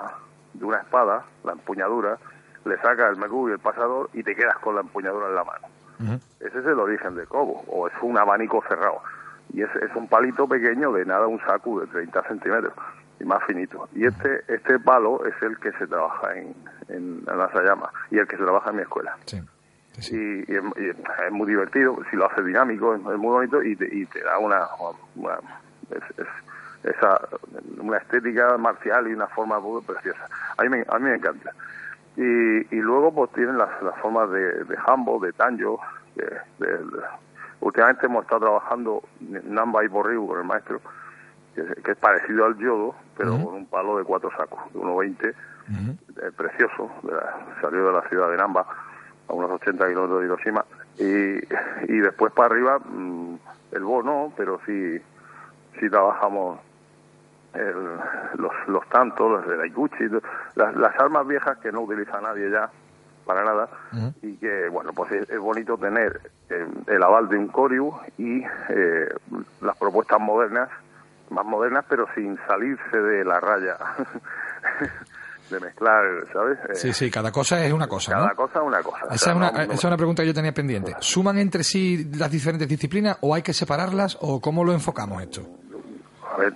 de 0.54 0.65
una 0.65 0.80
espada, 0.80 1.23
la 1.45 1.54
empuñadura, 1.54 2.17
le 2.65 2.75
sacas 2.78 3.12
el 3.12 3.17
mercurio 3.17 3.56
y 3.56 3.58
el 3.58 3.63
pasador 3.63 4.10
y 4.12 4.23
te 4.23 4.36
quedas 4.36 4.58
con 4.58 4.75
la 4.75 4.82
empuñadura 4.82 5.28
en 5.28 5.36
la 5.36 5.43
mano. 5.43 5.67
Ese 6.41 6.60
es 6.60 6.65
el 6.65 6.78
origen 6.78 7.15
del 7.15 7.28
cobo, 7.28 7.63
o 7.67 7.88
es 7.88 7.93
un 8.01 8.17
abanico 8.17 8.62
cerrado 8.67 9.01
y 9.56 9.62
es, 9.62 9.70
es 9.78 9.96
un 9.96 10.08
palito 10.08 10.48
pequeño 10.48 10.91
de 10.91 11.06
nada 11.06 11.28
un 11.28 11.39
saco 11.39 11.80
de 11.80 11.88
30 11.88 12.24
centímetros 12.28 12.74
y 13.22 13.24
más 13.24 13.41
finito. 13.48 13.88
Y 13.96 14.06
este 14.06 14.44
este 14.50 14.78
palo 14.80 15.26
es 15.26 15.34
el 15.41 15.58
que 15.60 15.72
se 15.74 15.88
trabaja 15.88 16.36
en, 16.36 16.54
en, 16.89 17.24
la 17.26 17.50
Sayama 17.54 17.89
y 18.12 18.18
el 18.18 18.28
que 18.28 18.36
se 18.36 18.44
trabaja 18.44 18.72
en 18.72 18.76
mi 18.76 18.82
escuela. 18.82 19.15
Sí. 19.26 19.41
Y, 20.12 20.54
es, 20.54 21.32
muy 21.32 21.48
divertido, 21.48 21.98
si 22.12 22.18
lo 22.18 22.30
hace 22.30 22.44
dinámico, 22.44 22.96
es, 22.96 23.02
muy 23.02 23.18
bonito 23.18 23.63
y 23.63 23.78
te, 23.78 23.86
y 23.96 24.06
te 24.08 24.22
da 24.24 24.38
una, 24.39 24.68
una 25.15 25.36
es, 25.89 26.28
esa, 26.84 27.18
una 27.80 27.98
estética 27.98 28.58
marcial 28.58 29.08
y 29.08 29.13
una 29.13 29.28
forma 29.28 29.58
preciosa. 29.88 30.28
A 30.58 30.63
mí 30.63 30.70
me, 30.70 30.86
a 30.86 31.00
mí 31.00 31.06
me 31.06 31.15
encanta. 31.15 31.52
Y, 32.18 32.76
y 32.76 32.82
luego 32.82 33.13
pues 33.13 33.32
tienen 33.32 33.58
las, 33.58 33.82
las 33.82 33.98
formas 34.00 34.30
de, 34.32 34.65
de 34.65 34.78
hambo, 34.86 35.18
de 35.20 35.32
tanjo, 35.32 35.80
de, 36.15 36.26
de 36.60 36.78
Últimamente 37.65 38.06
hemos 38.06 38.25
estado 38.25 38.41
trabajando 38.41 39.01
Namba 39.19 39.84
y 39.84 39.88
Borriu 39.88 40.28
con 40.28 40.38
el 40.38 40.45
maestro, 40.45 40.82
que 41.56 41.91
es, 41.91 41.97
parecido 41.97 42.45
al 42.45 42.56
yodo, 42.60 42.93
pero 43.17 43.32
con 43.32 43.56
un 43.56 43.65
palo 43.65 43.97
de 43.97 44.04
cuatro 44.04 44.30
sacos, 44.38 44.71
de 44.71 44.80
1,20, 44.80 45.34
eh, 45.34 46.32
precioso, 46.38 46.91
salió 47.62 47.88
de 47.88 47.91
la 47.91 48.08
ciudad 48.08 48.30
de 48.30 48.38
Namba, 48.38 48.67
a 49.28 49.34
unos 49.34 49.49
80 49.49 49.88
kilómetros 49.88 50.19
de 50.19 50.25
Hiroshima, 50.28 50.63
y, 50.99 51.91
y 51.91 51.97
después 52.01 52.32
para 52.34 52.54
arriba, 52.54 52.78
mm, 52.78 53.36
el 53.71 53.84
Bo 53.84 54.04
no, 54.04 54.32
pero 54.38 54.60
sí, 54.67 55.01
sí 55.80 55.89
trabajamos 55.89 56.60
los, 58.36 58.51
los 58.67 58.88
tantos, 58.89 59.32
los 59.32 59.47
de 59.47 59.58
la 59.58 59.65
Iguchi, 59.65 60.04
las, 60.54 60.75
las 60.75 60.99
armas 60.99 61.25
viejas 61.25 61.58
que 61.58 61.71
no 61.71 61.82
utiliza 61.82 62.21
nadie 62.21 62.51
ya, 62.51 62.69
para 63.26 63.44
nada. 63.44 63.70
Y 64.22 64.38
que 64.38 64.70
bueno 64.70 64.92
pues 64.94 65.12
es, 65.12 65.40
bonito 65.40 65.78
tener 65.78 66.22
eh, 66.50 66.68
el 66.88 67.04
aval 67.04 67.28
de 67.28 67.38
un 67.38 67.48
Coriu 67.48 67.92
y 68.18 68.42
eh, 68.42 69.10
las 69.62 69.78
propuestas 69.78 70.20
modernas 70.20 70.70
más 71.30 71.46
modernas 71.46 71.86
pero 71.90 72.06
sin 72.14 72.38
salirse 72.48 72.98
de 72.98 73.26
la 73.26 73.40
raya 73.40 73.78
de 75.50 75.60
mezclar 75.60 76.04
sabes 76.32 76.60
eh, 76.70 76.76
sí 76.76 76.94
sí 76.94 77.10
cada 77.10 77.32
cosa 77.32 77.66
es 77.66 77.74
una 77.74 77.88
cosa 77.88 78.12
cada 78.12 78.36
cosa 78.36 78.60
es 78.60 78.66
una 78.66 78.84
cosa. 78.84 79.00
Esa, 79.12 79.32
es 79.32 79.36
una, 79.36 79.50
esa 79.50 79.74
es 79.74 79.84
una 79.84 79.98
pregunta 79.98 80.22
que 80.24 80.28
yo 80.28 80.34
tenía 80.34 80.54
pendiente. 80.54 80.96
Suman 81.00 81.38
entre 81.38 81.64
sí 81.64 82.10
las 82.16 82.32
diferentes 82.32 82.68
disciplinas 82.68 83.18
o 83.22 83.34
hay 83.34 83.42
que 83.42 83.54
separarlas 83.54 84.18
o 84.22 84.40
cómo 84.40 84.64
lo 84.64 84.74
enfocamos 84.74 85.22
esto 85.22 85.64
a 86.36 86.38
ver, 86.38 86.54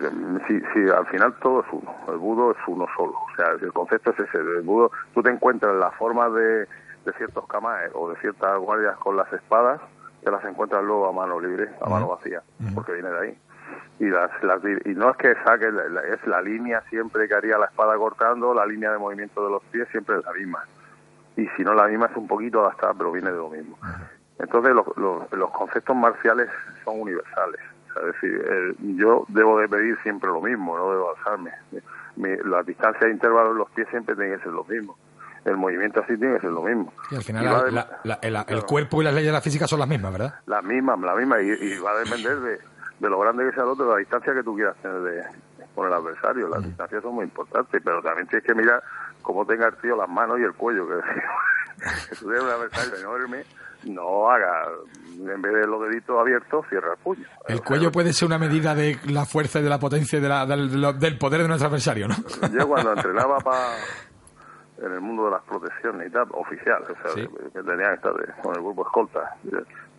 si, 0.48 0.60
si 0.74 0.89
al 0.89 1.06
final 1.08 1.34
todo 1.42 1.62
es 1.62 1.68
uno, 1.72 1.96
el 2.10 2.18
budo 2.18 2.52
es 2.52 2.58
uno 2.68 2.86
solo, 2.98 3.13
o 3.13 3.36
sea, 3.36 3.52
el 3.62 3.72
concepto 3.72 4.12
es 4.12 4.20
ese, 4.20 4.38
el 4.38 4.62
budo, 4.62 4.92
tú 5.13 5.24
te 5.24 5.30
encuentras 5.32 5.74
la 5.76 5.92
forma 5.92 6.30
de, 6.30 6.68
de 7.06 7.13
ciertos 7.18 7.48
kamaes 7.48 7.92
o 7.94 8.10
de 8.10 8.18
ciertas 8.18 8.60
guardias 8.60 8.98
con 8.98 9.15
las 9.15 9.32
espadas, 9.32 9.80
te 10.22 10.30
las 10.30 10.44
encuentras 10.44 10.84
luego 10.84 11.08
a 11.08 11.13
mano 11.13 11.39
libre, 11.39 11.70
a 11.82 11.89
mano 11.89 12.10
vacía, 12.10 12.42
porque 12.76 12.92
viene 12.92 13.10
de 13.10 13.20
ahí. 13.20 13.38
Y, 14.00 14.10
las, 14.10 14.32
las, 14.44 14.60
y 14.63 14.96
no 14.96 15.12
es 15.12 15.18
que 15.18 15.34
saque, 15.46 15.68
es 15.68 16.28
la 16.28 16.42
línea 16.42 16.82
siempre 16.89 17.28
que 17.28 17.36
haría 17.36 17.58
la 17.58 17.68
espada 17.68 17.96
cortando, 17.96 18.54
la 18.54 18.65
línea 18.65 18.92
de 18.92 18.98
movimiento 18.98 19.46
de 19.46 19.52
los 19.52 19.63
pies 19.65 19.88
siempre 19.92 20.18
es 20.18 20.26
la 20.26 20.34
misma. 20.34 20.65
Y 21.38 21.48
si 21.56 21.63
no 21.63 21.74
la 21.74 21.88
misma 21.88 22.08
es 22.08 22.18
un 22.18 22.28
poquito 22.28 22.62
adaptada, 22.62 22.94
pero 22.96 23.12
viene 23.12 23.32
de 23.32 23.38
lo 23.38 23.50
mismo. 23.50 23.78
Entonces 24.39 24.74
los, 24.74 24.86
los, 24.98 25.32
los 25.32 25.52
conceptos 25.52 25.96
marciales 25.96 26.50
son 26.84 27.00
universales 27.00 27.60
es 28.00 28.14
decir, 28.14 28.76
yo 28.98 29.26
debo 29.28 29.60
de 29.60 29.68
pedir 29.68 29.98
siempre 30.04 30.30
lo 30.30 30.42
mismo, 30.42 30.78
no 30.78 30.92
debo 30.92 31.16
alzarme. 31.16 31.52
la 32.18 32.64
distancia 32.64 33.08
de 33.08 33.14
intervalo 33.14 33.52
en 33.52 33.58
los 33.58 33.70
pies 33.72 33.88
siempre 33.90 34.16
tiene 34.16 34.38
que 34.38 34.44
ser 34.44 34.54
lo 34.54 34.64
mismo. 34.64 34.98
El 35.46 35.58
movimiento 35.58 36.02
así 36.02 36.18
tiene 36.18 36.36
que 36.36 36.42
ser 36.42 36.52
lo 36.52 36.64
mismo. 36.64 36.92
Y 37.12 37.16
al 37.16 37.24
final 37.24 37.88
el, 38.22 38.64
cuerpo 38.64 39.02
y 39.02 39.06
las 39.06 39.14
leyes 39.14 39.30
de 39.30 39.34
la 39.34 39.42
física 39.42 39.68
son 39.68 39.80
las 39.80 39.88
mismas, 39.88 40.12
¿verdad? 40.12 40.36
Las 40.46 40.64
mismas, 40.64 41.00
la 41.00 41.16
misma. 41.16 41.42
Y, 41.42 41.78
va 41.80 41.92
a 41.92 42.00
depender 42.00 42.40
de, 42.40 43.10
lo 43.10 43.20
grande 43.20 43.46
que 43.46 43.54
sea 43.54 43.64
el 43.64 43.70
otro, 43.70 43.86
de 43.86 43.92
la 43.92 43.98
distancia 43.98 44.34
que 44.34 44.44
tú 44.44 44.56
quieras 44.56 44.76
tener 44.82 45.00
de, 45.00 45.24
con 45.74 45.88
el 45.88 45.94
adversario. 45.94 46.50
Las 46.50 46.64
distancias 46.64 47.02
son 47.02 47.16
muy 47.16 47.24
importantes, 47.24 47.82
pero 47.84 48.02
también 48.02 48.28
tienes 48.28 48.46
que 48.46 48.54
mirar 48.54 48.84
cómo 49.22 49.46
tenga 49.46 49.68
el 49.68 49.76
tío 49.78 49.96
las 49.96 50.10
manos 50.10 50.40
y 50.40 50.44
el 50.44 50.54
cuello. 50.54 50.88
Que, 50.88 50.96
que 52.10 52.16
tú 52.18 52.28
un 52.28 52.36
adversario 52.36 52.96
enorme 52.98 53.46
no 53.86 54.30
haga, 54.30 54.68
en 55.18 55.42
vez 55.42 55.54
de 55.54 55.68
los 55.68 55.82
deditos 55.89 56.20
abiertos, 56.20 56.65
cierra 56.70 56.94
el 56.94 56.98
puño. 57.00 57.26
El 57.48 57.62
cuello 57.62 57.92
puede 57.92 58.13
ser 58.13 58.28
una 58.28 58.38
medida 58.38 58.76
de 58.76 58.98
la 59.08 59.26
fuerza 59.26 59.60
y 59.60 59.63
de 59.63 59.70
la 59.70 59.80
potencia 59.80 60.20
y 60.20 60.22
de 60.22 60.30
la, 60.30 60.46
del, 60.46 61.18
poder 61.18 61.42
de 61.42 61.48
nuestro 61.48 61.68
adversario, 61.70 62.08
¿no? 62.08 62.15
Yo 62.60 62.68
cuando 62.68 62.92
entrenaba 62.96 63.38
para 63.39 63.76
en 64.82 64.94
el 64.94 65.02
mundo 65.02 65.26
de 65.26 65.32
las 65.32 65.44
protecciones 65.44 66.08
y 66.08 66.12
tal, 66.12 66.28
oficial, 66.32 66.82
o 66.84 66.86
sea, 66.88 67.12
Sí. 67.13 67.28
que, 67.54 67.62
tenía 67.63 67.89
que 67.89 67.94
estar 67.96 68.13
de- 68.13 68.42
con 68.42 68.56
el 68.56 68.62
grupo 68.62 68.84
escolta, 68.86 69.36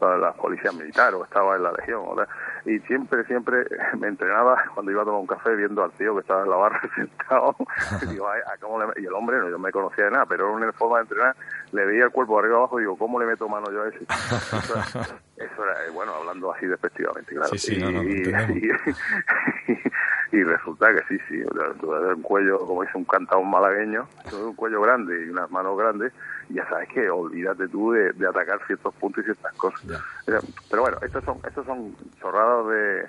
para 0.01 0.17
la 0.19 0.33
policía 0.33 0.73
militar 0.73 1.15
o 1.15 1.23
estaba 1.25 1.55
en 1.57 1.63
la 1.63 1.73
legión, 1.73 2.03
tal. 2.17 2.27
y 2.65 2.79
siempre, 2.81 3.23
siempre 3.25 3.65
me 4.01 4.09
entrenaba 4.09 4.57
cuando 4.75 4.91
iba 4.91 5.03
a 5.03 5.05
tomar 5.05 5.21
un 5.21 5.27
café 5.27 5.55
viendo 5.55 5.85
al 5.85 5.93
tío 5.93 6.15
que 6.15 6.23
estaba 6.23 6.43
en 6.43 6.51
la 6.51 6.57
barra 6.57 6.81
sentado, 6.97 7.55
y, 8.03 8.07
digo, 8.07 8.29
"Ay, 8.29 8.41
¿a 8.53 8.59
cómo 8.59 8.79
le-?" 8.83 9.01
y 9.01 9.07
el 9.07 9.13
hombre, 9.13 9.37
no, 9.39 9.45
yo 9.45 9.51
no 9.53 9.59
me 9.59 9.71
conocía 9.71 10.07
de 10.07 10.11
nada, 10.11 10.27
pero 10.27 10.47
era 10.47 10.57
una 10.57 10.73
forma 10.73 10.97
de 10.97 11.03
entrenar, 11.03 11.37
le 11.73 11.85
veía 11.87 12.05
el 12.05 12.11
cuerpo 12.11 12.35
de 12.35 12.41
arriba 12.41 12.57
abajo 12.59 12.79
y 12.81 12.83
digo, 12.83 12.97
¿cómo 12.97 13.21
le 13.21 13.27
meto 13.27 13.49
mano 13.49 13.71
yo 13.71 13.83
a 13.85 13.89
ese? 13.89 13.99
Eso 14.03 14.75
era, 14.75 14.85
eso 15.37 15.65
era, 15.65 15.87
eh, 15.87 15.91
bueno, 15.93 16.13
hablando 16.15 16.53
así 16.53 16.67
despectivamente, 16.67 17.35
claro. 17.35 17.51
Sí, 17.53 17.59
sí, 17.59 17.77
y, 17.77 17.79
no, 17.81 17.91
no, 17.93 18.03
y- 20.33 20.37
y- 20.37 20.45
resulta 20.45 20.93
que 20.95 21.03
sí, 21.09 21.19
sí, 21.29 21.43
un 22.15 22.23
cuello, 22.23 22.59
como 22.67 22.83
dice 22.83 22.97
un 22.97 23.05
cantador 23.05 23.45
malagueño, 23.45 24.07
un 24.33 24.55
cuello 24.55 24.81
grande 24.81 25.27
y 25.27 25.29
unas 25.31 25.51
manos 25.51 25.77
grandes, 25.77 26.13
y 26.49 26.55
ya 26.55 26.69
sabes 26.69 26.89
que 26.89 27.09
olvídate 27.11 27.69
tú 27.69 27.93
de, 27.93 28.13
de 28.13 28.27
atacar 28.29 28.61
ciertos 28.67 28.95
puntos 28.95 29.23
y 29.23 29.25
ciertas 29.27 29.53
cosas. 29.55 29.81
Ya. 30.26 30.38
Pero 30.70 30.83
bueno, 30.83 30.98
estos 31.03 31.24
son, 31.24 31.38
estos 31.46 31.66
son 31.66 31.94
chorradas 32.20 32.66
de, 32.68 33.07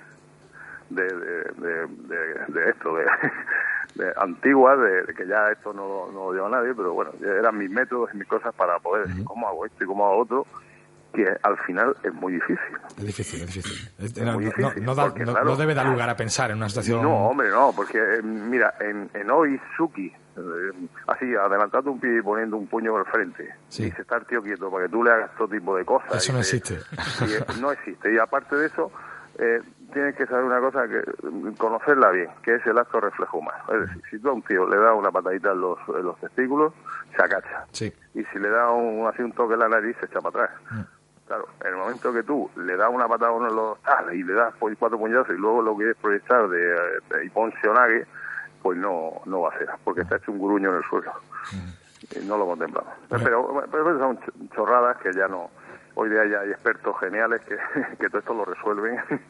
de, 0.90 1.02
de, 1.04 1.44
de, 1.56 1.86
de- 1.86 2.44
de 2.48 2.70
esto, 2.70 2.94
de, 2.96 3.04
de 4.04 4.12
antiguas, 4.16 4.78
de, 4.80 5.14
que 5.14 5.26
ya 5.26 5.50
esto 5.50 5.72
no, 5.72 5.86
lo- 5.86 6.12
no 6.12 6.24
lo 6.26 6.32
lleva 6.34 6.48
nadie, 6.48 6.74
pero 6.74 6.92
bueno, 6.94 7.12
eran 7.22 7.56
mis 7.58 7.70
métodos 7.70 8.10
y 8.14 8.16
mis 8.18 8.28
cosas 8.28 8.54
para 8.54 8.78
poder 8.78 9.06
decir 9.08 9.24
cómo 9.24 9.48
hago 9.48 9.64
esto 9.66 9.84
y 9.84 9.86
cómo 9.86 10.06
hago 10.06 10.18
otro, 10.22 10.46
que 11.14 11.26
al 11.42 11.58
final 11.58 11.94
es 12.02 12.12
muy 12.14 12.32
difícil. 12.32 12.58
Es 12.96 13.04
difícil, 13.06 13.42
es 13.42 13.46
difícil. 13.54 13.90
Es- 13.98 14.16
no, 14.16 14.94
da- 14.94 15.04
porque, 15.04 15.24
no- 15.24 15.32
claro, 15.32 15.46
no 15.50 15.56
debe 15.56 15.74
dar 15.74 15.86
lugar 15.86 16.08
a 16.10 16.16
pensar 16.16 16.50
en 16.50 16.56
una 16.56 16.68
situación. 16.68 17.02
No, 17.02 17.28
hombre, 17.28 17.50
no, 17.50 17.72
porque 17.76 17.98
eh, 17.98 18.22
mira, 18.22 18.74
en, 18.80 19.10
en 19.14 19.30
Oizuki, 19.30 20.10
así, 21.06 21.34
adelantando 21.34 21.92
un 21.92 22.00
pie 22.00 22.18
y 22.18 22.22
poniendo 22.22 22.56
un 22.56 22.66
puño 22.66 22.96
al 22.96 23.04
frente, 23.06 23.54
Sí. 23.68 23.84
y 23.86 23.90
se 23.92 24.02
está 24.02 24.16
el 24.16 24.26
tío 24.26 24.42
quieto 24.42 24.70
para 24.70 24.86
que 24.86 24.90
tú 24.92 25.02
le 25.04 25.10
hagas 25.10 25.34
todo 25.36 25.48
tipo 25.48 25.76
de 25.76 25.84
cosas. 25.84 26.14
Eso 26.14 26.32
y 26.32 26.34
no 26.34 26.40
te- 26.40 26.56
existe. 26.56 26.74
y, 27.26 27.32
eh, 27.34 27.44
no 27.60 27.72
existe. 27.72 28.12
Y 28.12 28.18
aparte 28.18 28.56
de 28.56 28.66
eso, 28.66 28.90
eh, 29.38 29.60
tienes 29.92 30.14
que 30.16 30.26
saber 30.26 30.44
una 30.44 30.60
cosa, 30.60 30.86
que 30.88 31.02
conocerla 31.58 32.10
bien, 32.10 32.30
que 32.42 32.54
es 32.54 32.66
el 32.66 32.78
acto 32.78 33.00
reflejo 33.00 33.38
humano. 33.38 33.62
Es 33.72 33.80
decir, 33.88 34.02
si 34.10 34.18
tú 34.18 34.28
a 34.30 34.32
un 34.32 34.42
tío 34.42 34.66
le 34.68 34.76
das 34.78 34.94
una 34.96 35.10
patadita 35.10 35.52
en 35.52 35.60
los, 35.60 35.78
en 35.88 36.02
los 36.04 36.18
testículos, 36.20 36.72
se 37.16 37.22
agacha. 37.22 37.66
Sí. 37.72 37.92
Y 38.14 38.24
si 38.24 38.38
le 38.38 38.48
das 38.48 38.70
un, 38.72 39.06
así 39.06 39.22
un 39.22 39.32
toque 39.32 39.54
en 39.54 39.60
la 39.60 39.68
nariz, 39.68 39.96
se 40.00 40.06
echa 40.06 40.20
para 40.20 40.44
atrás. 40.46 40.60
Mm. 40.70 40.80
Claro, 41.26 41.46
en 41.62 41.68
el 41.68 41.76
momento 41.76 42.12
que 42.12 42.22
tú 42.24 42.50
le 42.56 42.76
das 42.76 42.90
una 42.92 43.06
patada 43.08 43.30
a 43.30 43.34
uno 43.34 43.48
de 43.48 43.54
los 43.54 43.80
tal 43.82 44.12
y 44.14 44.22
le 44.22 44.34
das 44.34 44.52
cuatro 44.58 44.98
puñazos 44.98 45.30
y 45.30 45.38
luego 45.38 45.62
lo 45.62 45.76
quieres 45.76 45.96
proyectar 45.96 46.46
de, 46.48 46.58
de 47.10 47.24
Iponcionague, 47.24 48.06
pues 48.62 48.78
no, 48.78 49.20
no 49.26 49.40
va 49.42 49.50
a 49.54 49.58
ser, 49.58 49.68
porque 49.84 50.02
está 50.02 50.16
hecho 50.16 50.32
un 50.32 50.38
gruño 50.38 50.70
en 50.70 50.76
el 50.76 50.82
suelo. 50.84 51.12
Y 52.20 52.24
no 52.26 52.36
lo 52.36 52.46
contemplamos. 52.46 52.92
Pero, 53.08 53.64
pero 53.70 53.98
son 53.98 54.18
ch- 54.18 54.54
chorradas 54.54 54.96
que 54.98 55.12
ya 55.12 55.28
no. 55.28 55.50
Hoy 55.94 56.08
día 56.08 56.20
ya 56.30 56.40
hay 56.40 56.50
expertos 56.50 56.96
geniales 57.00 57.42
que, 57.42 57.54
que 58.00 58.08
todo 58.08 58.18
esto 58.20 58.34
lo 58.34 58.44
resuelven. 58.44 58.98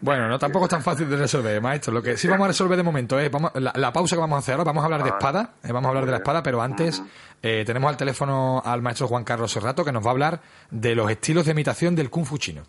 Bueno, 0.00 0.26
no 0.28 0.36
tampoco 0.36 0.64
es 0.64 0.70
tan 0.70 0.82
fácil 0.82 1.08
de 1.08 1.16
resolver, 1.16 1.60
maestro. 1.62 1.92
Lo 1.92 2.02
que 2.02 2.16
sí 2.16 2.26
vamos 2.26 2.46
a 2.46 2.48
resolver 2.48 2.76
de 2.76 2.82
momento 2.82 3.20
es 3.20 3.30
vamos, 3.30 3.52
la, 3.54 3.72
la 3.76 3.92
pausa 3.92 4.16
que 4.16 4.20
vamos 4.20 4.34
a 4.36 4.38
hacer 4.40 4.54
ahora. 4.54 4.64
Vamos 4.64 4.82
a 4.82 4.86
hablar 4.86 5.04
de 5.04 5.10
Ah, 5.10 5.16
espada, 5.16 5.50
eh, 5.62 5.68
vamos 5.70 5.84
a 5.84 5.88
hablar 5.90 6.04
de 6.06 6.10
la 6.10 6.16
espada, 6.16 6.42
pero 6.42 6.60
antes 6.60 7.00
eh, 7.40 7.62
tenemos 7.64 7.88
al 7.88 7.96
teléfono 7.96 8.60
al 8.64 8.82
maestro 8.82 9.06
Juan 9.06 9.22
Carlos 9.22 9.52
Serrato 9.52 9.84
que 9.84 9.92
nos 9.92 10.02
va 10.04 10.08
a 10.08 10.10
hablar 10.12 10.40
de 10.72 10.96
los 10.96 11.08
estilos 11.08 11.44
de 11.46 11.52
imitación 11.52 11.94
del 11.94 12.10
kung 12.10 12.24
fu 12.24 12.36
chino. 12.38 12.62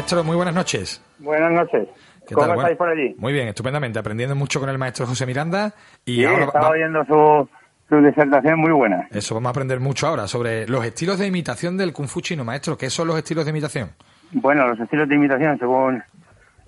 Maestro, 0.00 0.24
muy 0.24 0.34
buenas 0.36 0.54
noches. 0.54 1.02
Buenas 1.18 1.52
noches. 1.52 1.86
¿Qué 2.26 2.34
¿Cómo 2.34 2.46
tal? 2.46 2.54
Bueno, 2.56 2.60
estáis 2.70 2.78
por 2.78 2.88
allí? 2.88 3.14
Muy 3.18 3.32
bien, 3.34 3.48
estupendamente. 3.48 3.98
Aprendiendo 3.98 4.34
mucho 4.34 4.58
con 4.58 4.70
el 4.70 4.78
maestro 4.78 5.04
José 5.06 5.26
Miranda. 5.26 5.74
Y 6.06 6.16
Sí, 6.16 6.24
ahora 6.24 6.44
estaba 6.46 6.64
va- 6.68 6.70
oyendo 6.70 7.04
su, 7.04 7.48
su 7.90 7.96
disertación 8.02 8.58
muy 8.60 8.72
buena. 8.72 9.06
eso 9.10 9.34
vamos 9.34 9.48
a 9.48 9.50
aprender 9.50 9.78
mucho 9.78 10.06
ahora 10.06 10.26
sobre 10.26 10.66
los 10.68 10.82
estilos 10.86 11.18
de 11.18 11.26
imitación 11.26 11.76
del 11.76 11.92
kung 11.92 12.08
fu 12.08 12.22
chino, 12.22 12.44
maestro. 12.46 12.78
¿Qué 12.78 12.88
son 12.88 13.08
los 13.08 13.18
estilos 13.18 13.44
de 13.44 13.50
imitación? 13.50 13.90
Bueno, 14.32 14.66
los 14.68 14.80
estilos 14.80 15.06
de 15.06 15.14
imitación, 15.16 15.58
según 15.58 16.02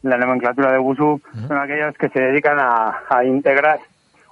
la 0.03 0.19
nomenclatura 0.19 0.71
de 0.73 0.79
Wushu, 0.79 1.23
son 1.49 1.57
aquellos 1.59 1.97
que 1.97 2.11
se 2.11 2.21
dedican 2.21 2.59
a, 2.61 3.01
a 3.09 3.25
integrar 3.25 3.79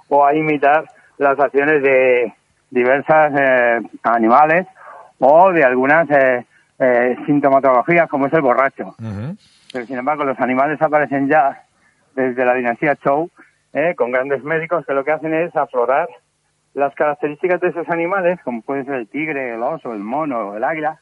o 0.09 0.23
a 0.23 0.35
imitar 0.35 0.85
las 1.17 1.39
acciones 1.39 1.81
de 1.81 2.33
diversas 2.69 3.33
eh, 3.39 3.79
animales 4.03 4.67
o 5.17 5.51
de 5.51 5.63
algunas 5.63 6.07
eh, 6.11 6.45
eh, 6.81 7.15
sintomatologías, 7.27 8.09
como 8.09 8.25
es 8.25 8.33
el 8.33 8.41
borracho. 8.41 8.95
Ujú. 8.99 9.37
Pero 9.71 9.85
sin 9.85 9.97
embargo, 9.99 10.23
los 10.23 10.39
animales 10.39 10.81
aparecen 10.81 11.29
ya 11.29 11.63
desde 12.15 12.43
la 12.43 12.55
dinastía 12.55 12.97
Zhou, 13.03 13.29
eh, 13.73 13.93
con 13.95 14.11
grandes 14.11 14.43
médicos 14.43 14.83
que 14.85 14.93
lo 14.93 15.05
que 15.05 15.11
hacen 15.11 15.33
es 15.33 15.55
aflorar 15.55 16.09
las 16.73 16.95
características 16.95 17.61
de 17.61 17.67
esos 17.67 17.87
animales, 17.89 18.39
como 18.43 18.63
puede 18.63 18.83
ser 18.85 18.95
el 18.95 19.07
tigre, 19.07 19.53
el 19.53 19.61
oso, 19.61 19.93
el 19.93 19.99
mono, 19.99 20.55
el 20.55 20.63
águila 20.63 20.99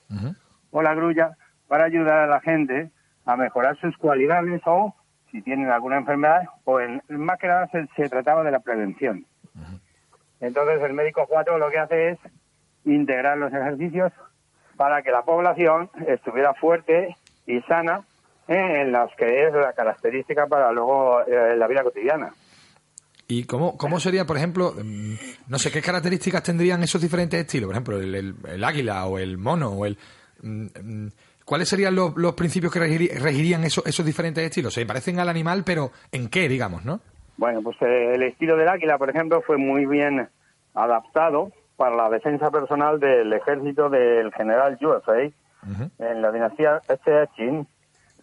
o 0.72 0.82
la 0.82 0.94
grulla, 0.96 1.38
para 1.68 1.86
ayudar 1.86 2.20
a 2.20 2.28
la 2.28 2.42
gente 2.42 2.92
a 3.26 3.38
mejorar 3.38 3.78
sus 3.78 3.96
cualidades 3.98 4.62
o 4.66 4.94
si 5.32 5.42
tienen 5.44 5.70
alguna 5.70 5.98
enfermedad, 5.98 6.42
o 6.66 6.80
en, 6.80 7.02
más 7.08 7.38
que 7.38 7.48
nada 7.48 7.68
se, 7.68 7.88
se 7.96 8.10
trataba 8.10 8.44
de 8.44 8.52
la 8.52 8.60
prevención. 8.60 9.26
Entonces 10.42 10.82
el 10.82 10.94
médico 10.94 11.26
4 11.30 11.58
lo 11.58 11.70
que 11.70 11.78
hace 11.78 12.10
es 12.10 12.20
integrar 12.86 13.38
los 13.38 13.54
ejercicios 13.54 14.12
para 14.80 15.02
que 15.02 15.12
la 15.12 15.24
población 15.24 15.90
estuviera 16.08 16.54
fuerte 16.54 17.18
y 17.46 17.60
sana 17.64 18.00
eh, 18.48 18.82
en 18.84 18.94
las 18.94 19.14
que 19.18 19.46
es 19.48 19.54
la 19.54 19.74
característica 19.74 20.48
para 20.48 20.72
luego 20.72 21.20
eh, 21.28 21.58
la 21.58 21.68
vida 21.68 21.84
cotidiana. 21.84 22.32
¿Y 23.28 23.44
cómo, 23.44 23.78
cómo 23.78 24.00
sería, 24.00 24.24
por 24.26 24.38
ejemplo, 24.38 24.74
mm, 24.82 25.14
no 25.50 25.60
sé, 25.60 25.70
qué 25.70 25.82
características 25.82 26.44
tendrían 26.44 26.82
esos 26.82 27.02
diferentes 27.02 27.42
estilos? 27.42 27.68
Por 27.68 27.76
ejemplo, 27.76 28.00
el, 28.00 28.16
el- 28.16 28.36
el 28.48 28.64
águila 28.64 29.06
o 29.06 29.20
el 29.20 29.38
mono 29.38 29.72
o 29.72 29.86
el... 29.86 29.98
mm, 30.44 30.66
mm, 30.82 31.08
¿Cuáles 31.44 31.68
serían 31.68 31.94
los, 31.96 32.16
los 32.16 32.34
principios 32.36 32.72
que 32.72 32.80
regirían 32.80 33.64
esos, 33.66 33.86
esos 33.86 34.06
diferentes 34.06 34.42
estilos? 34.46 34.74
Se 34.74 34.86
parecen 34.86 35.20
al 35.20 35.28
animal, 35.28 35.64
pero 35.66 35.92
¿en 36.14 36.30
qué, 36.30 36.48
digamos, 36.48 36.86
no? 36.86 37.02
Bueno, 37.36 37.62
pues 37.64 37.76
eh, 37.82 38.14
el 38.16 38.24
estilo 38.24 38.56
del 38.56 38.70
águila, 38.70 38.98
por 38.98 39.10
ejemplo, 39.10 39.42
fue 39.42 39.58
muy 39.58 39.86
bien 39.86 40.30
adaptado 40.74 41.52
para 41.80 41.96
la 41.96 42.10
defensa 42.10 42.52
personal 42.52 43.00
del 43.00 43.32
ejército 43.32 43.90
del 43.90 44.34
general 44.34 44.78
Yue 44.80 44.98
Ujú. 44.98 45.90
en 46.00 46.22
la 46.22 46.32
dinastía 46.32 46.82
este 46.90 47.26
Qin. 47.38 47.66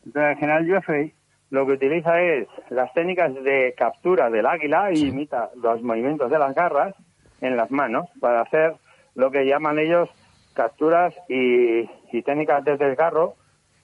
Entonces, 0.05 0.33
el 0.33 0.37
general 0.37 0.67
Yue 0.67 1.15
lo 1.49 1.65
que 1.65 1.73
utiliza 1.73 2.21
es 2.21 2.49
las 2.69 2.93
técnicas 2.93 3.33
de 3.35 3.75
captura 3.77 4.29
del 4.29 4.45
águila 4.45 4.93
y 4.93 5.07
imita 5.07 5.49
los 5.63 5.81
movimientos 5.83 6.31
de 6.31 6.39
las 6.39 6.55
garras 6.55 6.95
en 7.41 7.57
las 7.57 7.71
manos 7.71 8.07
para 8.21 8.43
hacer 8.43 8.75
lo 9.15 9.31
que 9.31 9.47
llaman 9.47 9.79
ellos 9.79 10.11
capturas 10.53 11.15
y, 11.29 11.89
y 12.13 12.23
técnicas 12.23 12.63
de 12.63 12.77
desgarro 12.77 13.37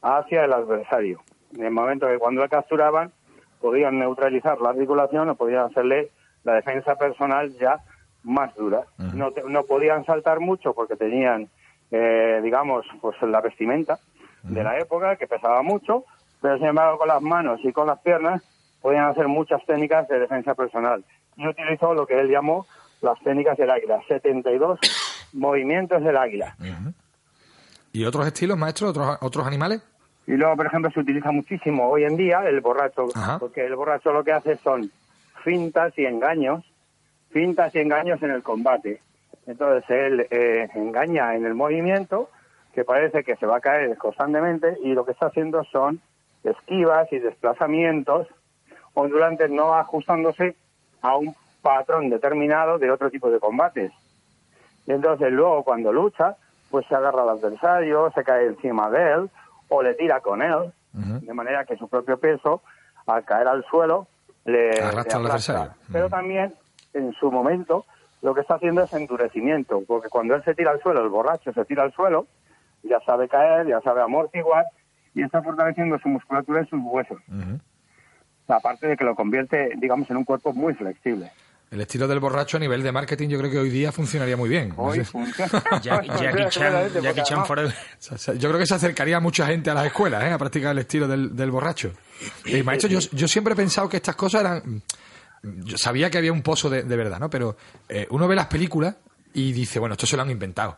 hacia 0.03 0.45
el 0.45 0.53
adversario. 0.53 1.21
En 1.57 1.65
el 1.65 1.71
momento 1.71 2.09
que 2.09 2.19
cuando 2.19 2.43
le 2.43 2.49
capturaban 2.51 3.11
podían 3.59 3.99
neutralizar 3.99 4.61
la 4.61 4.71
articulación 4.71 5.31
o 5.31 5.35
podían 5.35 5.65
hacerle 5.65 6.11
la 6.45 6.55
defensa 6.55 6.97
personal 6.97 7.51
ya 7.59 7.79
más 8.25 8.55
dura. 8.55 8.83
no, 8.99 9.33
te- 9.33 9.43
no 9.45 9.65
podían 9.65 10.05
saltar 10.05 10.41
mucho 10.41 10.73
porque 10.75 10.97
tenían, 10.97 11.49
eh, 11.91 12.41
digamos, 12.43 12.87
pues 13.01 13.17
la 13.23 13.41
vestimenta 13.41 13.99
de 14.43 14.63
la 14.65 14.79
época 14.79 15.17
que 15.17 15.27
pesaba 15.27 15.63
mucho, 15.63 16.05
pero 16.41 16.57
sin 16.59 16.67
embargo 16.67 16.99
con 16.99 17.09
las 17.09 17.23
manos 17.23 17.61
y 17.65 17.73
con 17.73 17.87
las 17.87 18.01
piernas 18.01 18.43
podían 18.81 19.05
hacer 19.07 19.29
muchas 19.29 19.65
técnicas 19.67 20.09
de 20.09 20.19
defensa 20.21 20.55
personal. 20.55 21.05
Y 21.37 21.47
utilizó 21.47 21.95
lo 21.95 22.07
que 22.07 22.19
él 22.21 22.29
llamó 22.29 22.67
las 23.01 23.19
técnicas 23.21 23.57
del 23.57 23.71
águila, 23.71 24.01
72 24.09 24.79
movimientos 25.33 26.03
del 26.03 26.17
águila. 26.17 26.57
¿Y 27.93 28.05
otros 28.05 28.27
estilos, 28.27 28.57
maestro? 28.59 28.89
¿Otros, 28.89 29.19
otros 29.21 29.47
animales? 29.47 29.83
Y 30.27 30.33
luego, 30.33 30.57
por 30.57 30.67
ejemplo, 30.67 30.91
se 30.93 31.01
utiliza 31.01 31.31
muchísimo 31.31 31.89
hoy 31.89 32.05
en 32.05 32.17
día 32.17 32.43
el 32.49 32.61
borracho, 32.61 33.09
Ajá. 33.15 33.39
porque 33.39 33.65
el 33.67 33.75
borracho 33.77 34.13
lo 34.13 34.23
que 34.25 34.33
hace 34.33 34.57
son 34.57 34.91
fintas 35.45 35.93
y 35.99 36.05
engaños, 36.07 36.65
fintas 37.33 37.75
y 37.75 37.81
engaños 37.81 38.23
en 38.23 38.31
el 38.31 38.43
combate. 38.43 39.01
Entonces 39.47 39.89
él 39.91 40.27
eh, 40.31 40.69
engaña 40.75 41.35
en 41.35 41.45
el 41.45 41.55
movimiento, 41.55 42.31
que 42.75 42.85
parece 42.85 43.25
que 43.25 43.37
se 43.37 43.47
va 43.47 43.57
a 43.57 43.61
caer 43.61 43.97
constantemente, 43.99 44.77
y 44.83 44.93
lo 44.95 45.05
que 45.05 45.13
está 45.13 45.27
haciendo 45.27 45.65
son 45.65 46.01
esquivas 46.45 47.13
y 47.13 47.19
desplazamientos 47.19 48.29
ondulantes 48.95 49.51
no 49.51 49.75
ajustándose 49.75 50.57
a 51.01 51.17
un 51.17 51.35
patrón 51.63 52.11
determinado 52.11 52.79
de 52.79 52.91
otro 52.91 53.11
tipo 53.11 53.31
de 53.31 53.41
combates. 53.41 53.93
Y 54.87 54.93
entonces 54.93 55.33
luego 55.33 55.63
cuando 55.65 55.93
lucha, 55.93 56.37
pues 56.71 56.87
se 56.87 56.95
agarra 56.95 57.23
al 57.23 57.31
adversario, 57.31 58.11
se 58.15 58.25
cae 58.25 58.47
encima 58.47 58.91
de 58.91 59.13
él, 59.13 59.31
o 59.69 59.83
le 59.83 59.95
tira 59.95 60.21
con 60.21 60.43
él, 60.43 60.73
de 60.93 61.33
manera 61.33 61.65
que 61.65 61.77
su 61.77 61.89
propio 61.89 62.19
peso, 62.19 62.63
al 63.07 63.25
caer 63.25 63.49
al 63.49 63.65
suelo, 63.65 64.07
le, 64.45 64.71
Arrastra 64.81 65.17
al 65.17 65.23
le 65.23 65.29
adversario. 65.29 65.73
Pero 65.91 66.09
también, 66.09 66.53
en 66.95 67.13
su 67.15 67.31
momento, 67.31 67.85
lo 68.23 68.35
que 68.35 68.41
está 68.43 68.55
haciendo 68.55 68.83
es 68.83 68.93
endurecimiento, 68.93 69.83
porque 69.87 70.09
cuando 70.09 70.35
él 70.35 70.43
se 70.45 70.55
tira 70.55 70.71
al 70.71 70.81
suelo, 70.83 71.03
el 71.03 71.09
borracho 71.09 71.53
se 71.53 71.65
tira 71.65 71.83
al 71.83 71.93
suelo, 71.93 72.27
ya 72.83 73.01
sabe 73.07 73.29
caer, 73.29 73.67
ya 73.69 73.81
sabe 73.81 74.03
amortiguar, 74.03 74.65
y 75.15 75.23
está 75.23 75.43
fortaleciendo 75.43 75.99
su 75.99 76.09
musculatura 76.09 76.63
y 76.63 76.67
sus 76.67 76.81
huesos. 76.83 77.19
Aparte 78.49 78.87
de 78.89 78.97
que 78.97 79.05
lo 79.05 79.15
convierte, 79.15 79.71
digamos, 79.79 80.11
en 80.11 80.17
un 80.19 80.25
cuerpo 80.25 80.53
muy 80.53 80.75
flexible. 80.75 81.31
El 81.71 81.81
estilo 81.81 82.07
del 82.07 82.21
borracho 82.21 82.59
a 82.59 82.61
nivel 82.61 82.83
de 82.83 82.93
marketing 82.93 83.31
yo 83.31 83.39
creo 83.39 83.51
que 83.51 83.59
hoy 83.59 83.71
día 83.71 83.93
funcionaría 83.93 84.37
muy 84.37 84.51
bien. 84.51 84.71
No 84.77 84.83
Hoy 84.83 84.99
sé. 84.99 85.05
funciona. 85.07 85.51
Jack- 85.83 86.05
Jackie 86.21 86.49
Chan, 86.51 86.89
Jackie 87.03 87.23
Chan 87.23 87.47
Forever. 87.47 87.73
Yo 88.39 88.49
creo 88.51 88.59
que 88.59 88.67
se 88.67 88.75
acercaría 88.75 89.17
a 89.17 89.21
mucha 89.21 89.47
gente 89.47 89.71
a 89.71 89.75
las 89.75 89.87
escuelas 89.87 90.23
¿eh? 90.25 90.33
a 90.33 90.37
practicar 90.39 90.73
el 90.73 90.79
estilo 90.81 91.09
del, 91.09 91.35
del 91.35 91.51
borracho. 91.51 91.93
Y 92.45 92.63
maestro, 92.63 92.91
yo, 92.91 92.99
yo 93.13 93.27
siempre 93.27 93.55
he 93.55 93.57
pensado 93.57 93.89
que 93.89 93.97
estas 93.97 94.17
cosas 94.17 94.43
eran... 94.43 94.83
Yo 95.43 95.77
sabía 95.79 96.11
que 96.11 96.19
había 96.19 96.33
un 96.33 96.43
pozo 96.43 96.71
de, 96.71 96.83
de 96.85 96.97
verdad, 96.97 97.19
¿no? 97.19 97.29
Pero 97.31 97.57
eh, 97.89 98.07
uno 98.11 98.29
ve 98.29 98.37
las 98.37 98.47
películas 98.47 98.97
y 99.35 99.53
dice, 99.53 99.79
bueno, 99.79 99.95
esto 99.95 100.07
se 100.07 100.17
lo 100.17 100.23
han 100.23 100.31
inventado. 100.31 100.77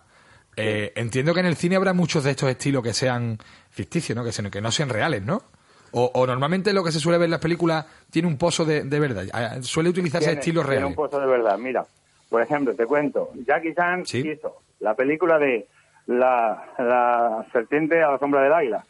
Eh, 0.57 0.93
entiendo 0.97 1.35
que 1.35 1.41
en 1.41 1.47
el 1.47 1.57
cine 1.57 1.77
habrá 1.77 1.93
muchos 1.93 2.25
de 2.25 2.31
estos 2.31 2.49
estilos 2.49 2.83
que 2.83 2.93
sean 2.93 3.39
ficticios, 3.71 4.17
¿no? 4.17 4.25
Que, 4.25 4.33
se- 4.33 4.51
que 4.51 4.61
no 4.61 4.71
sean 4.71 4.89
reales, 4.89 5.23
¿no? 5.23 5.43
O, 5.91 6.11
o 6.15 6.27
normalmente 6.27 6.73
lo 6.73 6.83
que 6.83 6.93
se 6.93 6.99
suele 7.01 7.19
ver 7.19 7.27
en 7.27 7.33
las 7.33 7.41
películas 7.41 7.85
tiene 8.11 8.27
un 8.29 8.37
pozo 8.39 8.65
de, 8.65 8.83
de 8.85 9.01
verdad. 9.01 9.25
Ah, 9.33 9.57
Suele 9.63 9.89
utilizarse 9.91 10.27
Tiene- 10.29 10.41
estilos 10.41 10.65
tiene 10.65 10.77
reales. 10.81 10.91
un 10.91 10.95
pozo 10.97 11.21
de 11.21 11.27
verdad. 11.27 11.59
Mira, 11.59 11.85
por 12.31 12.41
ejemplo, 12.43 12.75
te 12.75 12.87
cuento, 12.87 13.31
Jackie 13.47 13.75
Chan 13.75 14.07
Sí. 14.07 14.19
hizo 14.29 14.57
la 14.81 14.95
película 14.95 15.39
de 15.39 15.67
la, 16.07 16.65
la 16.79 17.47
serpiente 17.53 18.03
a 18.03 18.13
la 18.13 18.19
sombra 18.19 18.43
del 18.43 18.53
águila, 18.53 18.85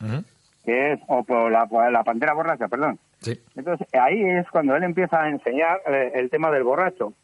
que 0.64 0.92
es, 0.92 1.00
o 1.08 1.22
por 1.24 1.50
la, 1.50 1.66
la 1.90 2.04
pantera 2.04 2.32
borracha, 2.32 2.68
perdón. 2.68 2.98
Sí. 3.24 3.40
Entonces, 3.56 3.86
ahí 3.94 4.22
es 4.22 4.48
cuando 4.50 4.76
él 4.76 4.82
empieza 4.82 5.22
a 5.22 5.28
enseñar 5.28 5.80
eh, 5.86 6.12
el 6.14 6.30
tema 6.30 6.50
del 6.50 6.62
borracho. 6.62 7.14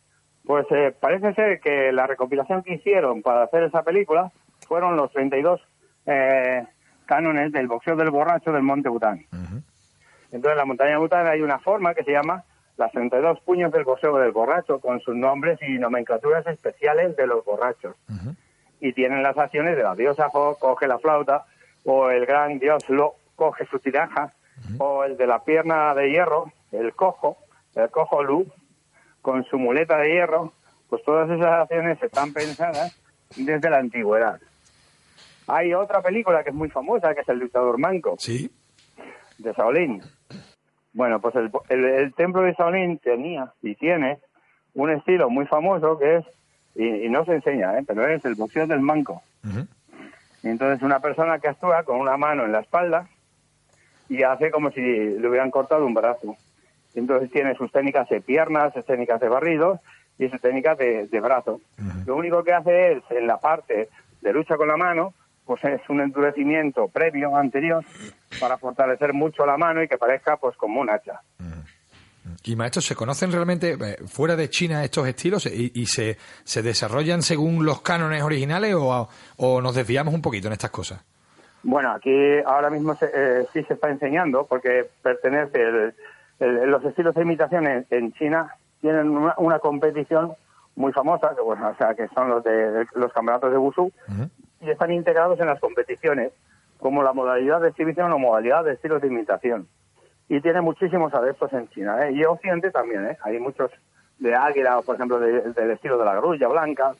Pues 0.44 0.66
eh, 0.70 0.94
parece 0.98 1.34
ser 1.34 1.60
que 1.60 1.92
la 1.92 2.06
recopilación 2.06 2.62
que 2.62 2.74
hicieron 2.74 3.22
para 3.22 3.42
hacer 3.42 3.64
esa 3.64 3.82
película 3.82 4.32
fueron 4.66 4.96
los 4.96 5.12
32 5.12 5.60
eh, 6.06 6.64
cánones 7.04 7.52
del 7.52 7.68
boxeo 7.68 7.96
del 7.96 8.10
borracho 8.10 8.50
del 8.52 8.62
Monte 8.62 8.88
Bután. 8.88 9.26
Entonces, 10.32 10.52
en 10.52 10.56
la 10.56 10.64
montaña 10.64 10.98
Bután 10.98 11.26
hay 11.26 11.42
una 11.42 11.58
forma 11.58 11.94
que 11.94 12.04
se 12.04 12.12
llama 12.12 12.44
las 12.76 12.92
32 12.92 13.40
puños 13.40 13.70
del 13.72 13.84
boxeo 13.84 14.16
del 14.16 14.32
borracho, 14.32 14.80
con 14.80 15.00
sus 15.00 15.14
nombres 15.14 15.58
y 15.60 15.78
nomenclaturas 15.78 16.46
especiales 16.46 17.14
de 17.16 17.26
los 17.26 17.44
borrachos. 17.44 17.94
Y 18.80 18.94
tienen 18.94 19.22
las 19.22 19.36
acciones 19.36 19.76
de 19.76 19.82
la 19.82 19.94
diosa 19.94 20.28
Ho, 20.32 20.56
coge 20.58 20.88
la 20.88 20.98
flauta, 20.98 21.44
o 21.84 22.10
el 22.10 22.24
gran 22.24 22.58
dios 22.58 22.88
Lo, 22.88 23.16
coge 23.36 23.66
su 23.66 23.78
tiraja, 23.78 24.32
o 24.78 25.04
el 25.04 25.16
de 25.16 25.26
la 25.26 25.42
pierna 25.44 25.94
de 25.94 26.10
hierro, 26.10 26.52
el 26.72 26.92
cojo, 26.94 27.36
el 27.74 27.90
cojo 27.90 28.22
Lu, 28.22 28.46
con 29.22 29.44
su 29.44 29.58
muleta 29.58 29.98
de 29.98 30.10
hierro, 30.12 30.52
pues 30.88 31.02
todas 31.04 31.28
esas 31.30 31.62
acciones 31.62 32.02
están 32.02 32.32
pensadas 32.32 32.96
desde 33.36 33.70
la 33.70 33.78
antigüedad. 33.78 34.40
Hay 35.46 35.74
otra 35.74 36.00
película 36.02 36.42
que 36.44 36.50
es 36.50 36.54
muy 36.56 36.68
famosa, 36.70 37.14
que 37.14 37.20
es 37.22 37.28
El 37.28 37.38
luchador 37.38 37.78
manco 37.78 38.14
Sí. 38.18 38.50
de 39.38 39.52
Shaolin. 39.52 40.00
Bueno, 40.92 41.20
pues 41.20 41.34
el, 41.36 41.50
el- 41.68 41.84
el 41.84 42.14
templo 42.14 42.42
de 42.42 42.52
Shaolin 42.52 42.98
tenía 42.98 43.52
y 43.62 43.74
tiene 43.74 44.18
un 44.74 44.90
estilo 44.90 45.28
muy 45.30 45.46
famoso 45.46 45.98
que 45.98 46.16
es, 46.16 46.24
y, 46.74 47.06
y 47.06 47.08
no 47.08 47.24
se 47.24 47.34
enseña, 47.34 47.78
¿eh? 47.78 47.84
pero 47.86 48.06
es 48.06 48.24
el 48.24 48.34
boxeo 48.36 48.66
del 48.66 48.80
manco. 48.80 49.22
Entonces 50.42 50.82
una 50.82 51.00
persona 51.00 51.38
que 51.38 51.48
actúa 51.48 51.82
con 51.82 51.98
una 52.00 52.16
mano 52.16 52.44
en 52.44 52.52
la 52.52 52.60
espalda 52.60 53.08
y 54.10 54.24
hace 54.24 54.50
como 54.50 54.70
si 54.72 54.80
le 54.80 55.26
hubieran 55.26 55.50
cortado 55.50 55.86
un 55.86 55.94
brazo. 55.94 56.36
Entonces 56.94 57.30
tiene 57.30 57.54
sus 57.54 57.70
técnicas 57.70 58.08
de 58.08 58.20
piernas, 58.20 58.74
sus 58.74 58.84
técnicas 58.84 59.20
de 59.20 59.28
barridos 59.28 59.78
y 60.18 60.28
sus 60.28 60.40
técnicas 60.40 60.76
de, 60.76 61.06
de 61.06 61.20
brazo. 61.20 61.60
Lo 62.04 62.16
único 62.16 62.42
que 62.42 62.52
hace 62.52 62.92
es, 62.92 63.02
en 63.10 63.28
la 63.28 63.38
parte 63.38 63.88
de 64.20 64.32
lucha 64.32 64.56
con 64.56 64.66
la 64.66 64.76
mano, 64.76 65.14
pues 65.46 65.64
es 65.64 65.80
un 65.88 66.00
endurecimiento 66.00 66.88
previo, 66.88 67.36
anterior, 67.36 67.84
para 68.40 68.58
fortalecer 68.58 69.14
mucho 69.14 69.46
la 69.46 69.56
mano 69.56 69.82
y 69.82 69.88
que 69.88 69.96
parezca 69.96 70.36
pues 70.36 70.56
como 70.56 70.80
un 70.80 70.90
hacha. 70.90 71.20
Y 72.44 72.56
maestros, 72.56 72.86
¿se 72.86 72.96
conocen 72.96 73.30
realmente 73.30 73.76
eh, 73.80 73.96
fuera 74.06 74.34
de 74.34 74.50
China 74.50 74.82
estos 74.84 75.06
estilos 75.06 75.46
y, 75.46 75.70
y 75.74 75.86
se, 75.86 76.18
se 76.42 76.62
desarrollan 76.62 77.22
según 77.22 77.64
los 77.64 77.80
cánones 77.80 78.22
originales 78.22 78.74
o, 78.74 79.08
o 79.36 79.60
nos 79.60 79.74
desviamos 79.74 80.14
un 80.14 80.22
poquito 80.22 80.48
en 80.48 80.54
estas 80.54 80.70
cosas? 80.70 81.00
Bueno, 81.62 81.92
aquí 81.92 82.38
ahora 82.46 82.70
mismo 82.70 82.94
se- 82.94 83.10
eh, 83.14 83.46
sí 83.52 83.62
se 83.64 83.74
está 83.74 83.90
enseñando 83.90 84.46
porque 84.46 84.86
pertenece 85.02 85.60
el- 85.62 85.94
el- 86.40 86.70
los 86.70 86.84
estilos 86.84 87.14
de 87.14 87.22
imitación 87.22 87.66
en, 87.66 87.86
en 87.90 88.12
China 88.14 88.54
tienen 88.80 89.10
una, 89.10 89.34
una 89.36 89.58
competición 89.58 90.32
muy 90.76 90.92
famosa, 90.92 91.34
que 91.34 91.42
bueno, 91.42 91.68
o 91.68 91.74
sea, 91.74 91.94
que 91.94 92.08
son 92.08 92.30
los 92.30 92.42
de 92.44 92.86
los 92.94 93.12
campeonatos 93.12 93.52
de 93.52 93.58
Wushu 93.58 93.90
y 94.60 94.70
están 94.70 94.90
integrados 94.92 95.38
en 95.40 95.46
las 95.46 95.60
competiciones 95.60 96.32
como 96.78 97.02
la 97.02 97.12
modalidad 97.12 97.60
de 97.60 97.68
exhibición 97.68 98.10
o 98.12 98.18
modalidad 98.18 98.64
de 98.64 98.72
estilos 98.72 99.02
de 99.02 99.08
imitación. 99.08 99.68
Y 100.28 100.40
tiene 100.40 100.62
muchísimos 100.62 101.12
adeptos 101.12 101.52
en 101.52 101.68
China, 101.70 102.06
¿eh? 102.06 102.12
y 102.12 102.24
Occidente 102.24 102.70
también, 102.70 103.04
¿eh? 103.04 103.18
Hay 103.22 103.38
muchos 103.38 103.70
de 104.18 104.34
águila, 104.34 104.80
por 104.80 104.94
ejemplo, 104.94 105.18
de- 105.18 105.52
del 105.52 105.70
estilo 105.72 105.98
de 105.98 106.04
la 106.06 106.14
grulla 106.16 106.48
blanca, 106.48 106.92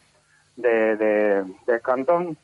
de, 0.57 0.97
de, 0.97 1.45
de 1.67 1.81
cantón, 1.81 2.37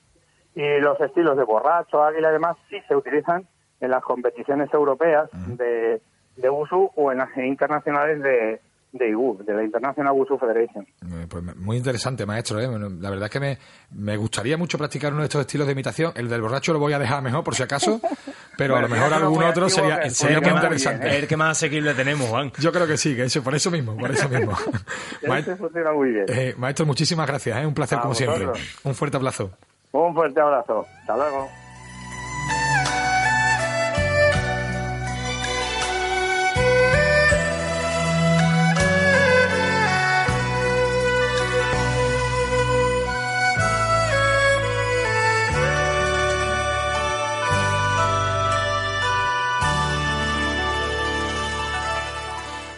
y 0.56 0.80
los 0.80 1.00
estilos 1.00 1.36
de 1.36 1.44
borracho, 1.44 2.02
águila 2.02 2.30
y 2.30 2.32
demás 2.32 2.56
sí 2.68 2.76
se 2.88 2.96
utilizan 2.96 3.46
en 3.80 3.90
las 3.90 4.02
competiciones 4.02 4.72
europeas 4.74 5.28
de, 5.32 6.00
de 6.36 6.50
Wushu 6.50 6.90
o 6.96 7.12
en 7.12 7.18
las 7.18 7.28
internacionales 7.36 8.20
de, 8.22 8.60
de 8.92 9.10
IWU, 9.10 9.44
de 9.44 9.52
la 9.52 9.62
International 9.62 10.14
Wushu 10.14 10.38
Federation. 10.38 10.84
Eh, 11.02 11.26
Pues 11.28 11.44
muy 11.56 11.76
interesante, 11.76 12.24
maestro. 12.24 12.58
¿eh? 12.58 12.66
La 13.00 13.10
verdad 13.10 13.26
es 13.26 13.30
que 13.30 13.40
me, 13.40 13.58
me 13.90 14.16
gustaría 14.16 14.56
mucho 14.56 14.78
practicar 14.78 15.12
uno 15.12 15.20
de 15.20 15.26
estos 15.26 15.42
estilos 15.42 15.66
de 15.66 15.74
imitación. 15.74 16.12
El 16.16 16.30
del 16.30 16.40
borracho 16.40 16.72
lo 16.72 16.78
voy 16.78 16.94
a 16.94 16.98
dejar 16.98 17.20
mejor, 17.22 17.44
por 17.44 17.54
si 17.54 17.62
acaso, 17.62 18.00
pero 18.56 18.76
a 18.76 18.80
lo 18.80 18.88
mejor 18.88 19.12
algún 19.12 19.42
otro 19.42 19.68
sería, 19.68 19.96
equivocar, 19.96 20.10
sería 20.12 20.36
el 20.38 20.42
muy 20.42 20.48
que 20.48 20.54
más- 20.54 20.62
interesante. 20.64 21.08
es 21.08 21.14
el 21.16 21.28
que 21.28 21.36
más 21.36 21.50
asequible 21.58 21.92
tenemos, 21.92 22.28
Juan. 22.30 22.50
Yo 22.58 22.72
creo 22.72 22.86
que 22.86 22.96
sí, 22.96 23.14
que 23.14 23.24
eso, 23.24 23.42
por 23.42 23.54
eso 23.54 23.70
mismo, 23.70 23.94
por 23.94 24.10
eso 24.10 24.26
mismo. 24.30 24.52
Ma- 25.28 25.38
Este 25.40 25.54
funciona 25.56 25.92
muy 25.92 26.12
bien. 26.12 26.24
eh, 26.28 26.54
maestro, 26.56 26.86
muchísimas 26.86 27.26
gracias, 27.26 27.62
¿eh? 27.62 27.66
un 27.66 27.74
placer 27.74 27.98
A 27.98 28.00
como 28.00 28.14
siempre. 28.14 28.46
Un 28.84 28.94
fuerte 28.94 29.18
abrazo. 29.18 29.50
Un 29.96 30.14
fuerte 30.14 30.40
abrazo. 30.40 30.86
Hasta 31.00 31.16
luego. 31.16 31.48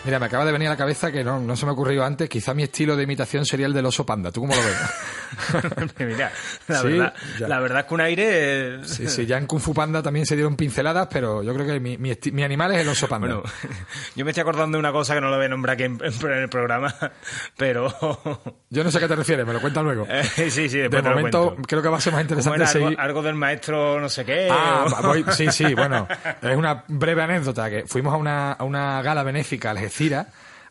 Mira, 0.08 0.18
me 0.18 0.24
acaba 0.24 0.46
de 0.46 0.52
venir 0.52 0.68
a 0.68 0.70
la 0.70 0.76
cabeza 0.78 1.12
que 1.12 1.22
no, 1.22 1.38
no 1.38 1.54
se 1.54 1.66
me 1.66 1.70
ha 1.70 1.72
ocurrido 1.74 2.02
antes. 2.02 2.30
Quizá 2.30 2.54
mi 2.54 2.62
estilo 2.62 2.96
de 2.96 3.02
imitación 3.02 3.44
sería 3.44 3.66
el 3.66 3.74
del 3.74 3.84
oso 3.84 4.06
panda. 4.06 4.32
¿Tú 4.32 4.40
cómo 4.40 4.54
lo 4.54 4.62
ves? 4.62 5.92
Mira, 5.98 6.32
la, 6.66 6.80
Sí, 6.80 6.88
verdad, 6.88 7.14
ya. 7.38 7.46
la 7.48 7.60
verdad 7.60 7.78
es 7.80 7.84
que 7.84 7.94
un 7.94 8.00
aire... 8.00 8.24
eh, 8.28 8.80
Sí, 8.84 9.06
sí, 9.06 9.26
ya 9.26 9.36
en 9.36 9.46
Kung 9.46 9.60
Fu 9.60 9.74
Panda 9.74 10.02
también 10.02 10.24
se 10.24 10.34
dieron 10.34 10.56
pinceladas, 10.56 11.08
pero 11.12 11.42
yo 11.42 11.52
creo 11.52 11.66
que 11.66 11.78
mi, 11.78 11.98
mi, 11.98 12.42
animal 12.42 12.72
es 12.72 12.80
el 12.80 12.88
oso 12.88 13.06
panda. 13.06 13.26
Bueno, 13.26 13.42
yo 14.16 14.24
me 14.24 14.30
estoy 14.30 14.40
acordando 14.40 14.76
de 14.76 14.80
una 14.80 14.92
cosa 14.92 15.14
que 15.14 15.20
no 15.20 15.28
lo 15.28 15.36
voy 15.36 15.44
a 15.44 15.48
nombrar 15.50 15.74
aquí 15.74 15.82
en, 15.82 15.98
en 16.02 16.32
el 16.32 16.48
programa, 16.48 16.94
pero... 17.58 17.92
Yo 18.70 18.84
no 18.84 18.90
sé 18.90 18.96
a 18.96 19.00
qué 19.02 19.08
te 19.08 19.16
refieres, 19.16 19.46
me 19.46 19.52
lo 19.52 19.60
cuentas 19.60 19.84
luego. 19.84 20.06
Eh, 20.08 20.24
sí, 20.24 20.50
sí, 20.70 20.78
de 20.78 20.82
después 20.88 21.02
te 21.02 21.08
lo 21.10 21.16
momento, 21.16 21.56
creo 21.66 21.82
que 21.82 21.88
va 21.90 21.98
a 21.98 22.00
ser 22.00 22.14
más 22.14 22.20
¿Cómo 22.22 22.30
interesante 22.30 22.62
era? 22.62 22.66
Seguir. 22.66 22.98
algo 22.98 23.20
del 23.22 23.34
maestro 23.34 24.00
no 24.00 24.08
sé 24.08 24.24
qué. 24.24 24.48
Ah, 24.50 24.86
o- 24.86 25.02
voy- 25.08 25.24
sí, 25.32 25.48
sí, 25.52 25.74
bueno, 25.74 26.08
es 26.40 26.56
una 26.56 26.84
breve 26.88 27.22
anécdota 27.22 27.68
que 27.68 27.84
fuimos 27.86 28.14
a 28.14 28.16
una, 28.16 28.52
a 28.52 28.64
una 28.64 29.02
gala 29.02 29.22
benéfica 29.22 29.72
a 29.72 29.74
Algeciras 29.98 30.26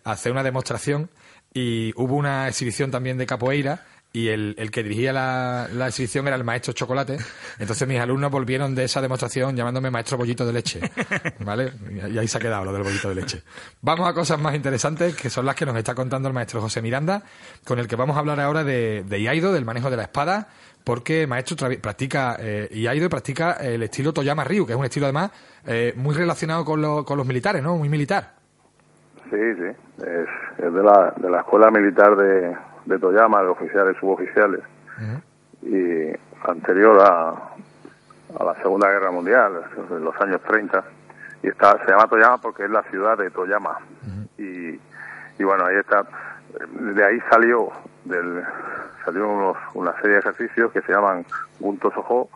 a 0.05 0.11
hacer 0.11 0.31
una 0.31 0.41
demostración 0.43 1.09
y 1.53 1.91
hubo 1.97 2.15
una 2.15 2.47
exhibición 2.47 2.91
también 2.91 3.17
de 3.17 3.25
capoeira 3.25 3.85
y 4.13 4.29
el, 4.29 4.55
el 4.57 4.71
que 4.71 4.83
dirigía 4.83 5.11
la, 5.11 5.67
la 5.73 5.87
exhibición 5.89 6.25
era 6.27 6.37
el 6.37 6.45
maestro 6.45 6.71
Chocolate. 6.71 7.17
Entonces 7.59 7.85
mis 7.89 7.99
alumnos 7.99 8.31
volvieron 8.31 8.73
de 8.73 8.85
esa 8.85 9.01
demostración 9.01 9.53
llamándome 9.57 9.91
maestro 9.91 10.17
bollito 10.17 10.45
de 10.45 10.53
leche. 10.53 10.79
¿Vale? 11.41 11.73
Y 12.09 12.17
ahí 12.17 12.27
se 12.27 12.37
ha 12.37 12.41
quedado 12.41 12.63
lo 12.63 12.71
del 12.71 12.83
bollito 12.83 13.09
de 13.09 13.15
leche. 13.15 13.43
Vamos 13.81 14.07
a 14.07 14.13
cosas 14.13 14.39
más 14.39 14.55
interesantes 14.55 15.13
que 15.13 15.29
son 15.29 15.45
las 15.45 15.55
que 15.55 15.65
nos 15.65 15.75
está 15.75 15.93
contando 15.93 16.29
el 16.29 16.33
maestro 16.33 16.61
José 16.61 16.81
Miranda, 16.81 17.21
con 17.65 17.79
el 17.79 17.87
que 17.87 17.97
vamos 17.97 18.15
a 18.15 18.19
hablar 18.19 18.39
ahora 18.39 18.63
de, 18.63 19.03
de 19.05 19.19
Iaido, 19.21 19.51
del 19.51 19.65
manejo 19.65 19.89
de 19.89 19.97
la 19.97 20.03
espada, 20.03 20.47
porque 20.85 21.27
maestro 21.27 21.57
practica 21.81 22.37
eh, 22.39 22.69
Iaido 22.71 23.05
y 23.07 23.09
practica 23.09 23.53
el 23.59 23.83
estilo 23.83 24.13
Toyama 24.13 24.45
Ryu, 24.45 24.65
que 24.65 24.71
es 24.71 24.79
un 24.79 24.85
estilo 24.85 25.05
además 25.07 25.31
eh, 25.65 25.91
muy 25.97 26.15
relacionado 26.15 26.63
con, 26.63 26.81
lo- 26.81 27.03
con 27.03 27.17
los 27.17 27.27
militares, 27.27 27.61
¿no? 27.61 27.75
Muy 27.75 27.89
militar. 27.89 28.36
Sí, 29.29 29.55
sí. 29.55 30.03
Es, 30.03 30.27
es 30.57 30.73
de, 30.73 30.83
la, 30.83 31.13
de 31.17 31.29
la 31.29 31.39
escuela 31.39 31.71
militar 31.71 32.15
de, 32.15 32.55
de 32.85 32.99
Toyama, 32.99 33.41
de 33.41 33.49
oficiales, 33.49 33.97
suboficiales. 33.97 34.61
Y 35.61 36.11
anterior 36.47 36.99
a, 37.01 37.29
a 38.39 38.43
la 38.43 38.55
Segunda 38.61 38.89
Guerra 38.89 39.11
Mundial, 39.11 39.63
en 39.89 40.03
los 40.03 40.15
años 40.21 40.41
30, 40.43 40.83
y 41.43 41.47
está, 41.47 41.77
se 41.83 41.91
llama 41.91 42.07
Toyama 42.07 42.37
porque 42.39 42.65
es 42.65 42.69
la 42.69 42.83
ciudad 42.83 43.17
de 43.17 43.29
Toyama. 43.31 43.77
y, 44.37 44.79
y 45.39 45.43
bueno, 45.43 45.65
ahí 45.65 45.77
está, 45.77 46.05
de 46.79 47.03
ahí 47.03 47.19
salió 47.29 47.71
del 48.05 48.43
salió 49.03 49.29
unos, 49.29 49.57
una 49.73 49.93
serie 50.01 50.13
de 50.13 50.19
ejercicios 50.19 50.71
que 50.71 50.81
se 50.81 50.91
llaman 50.91 51.25
Gunto 51.59 51.91
Soho, 51.91 52.29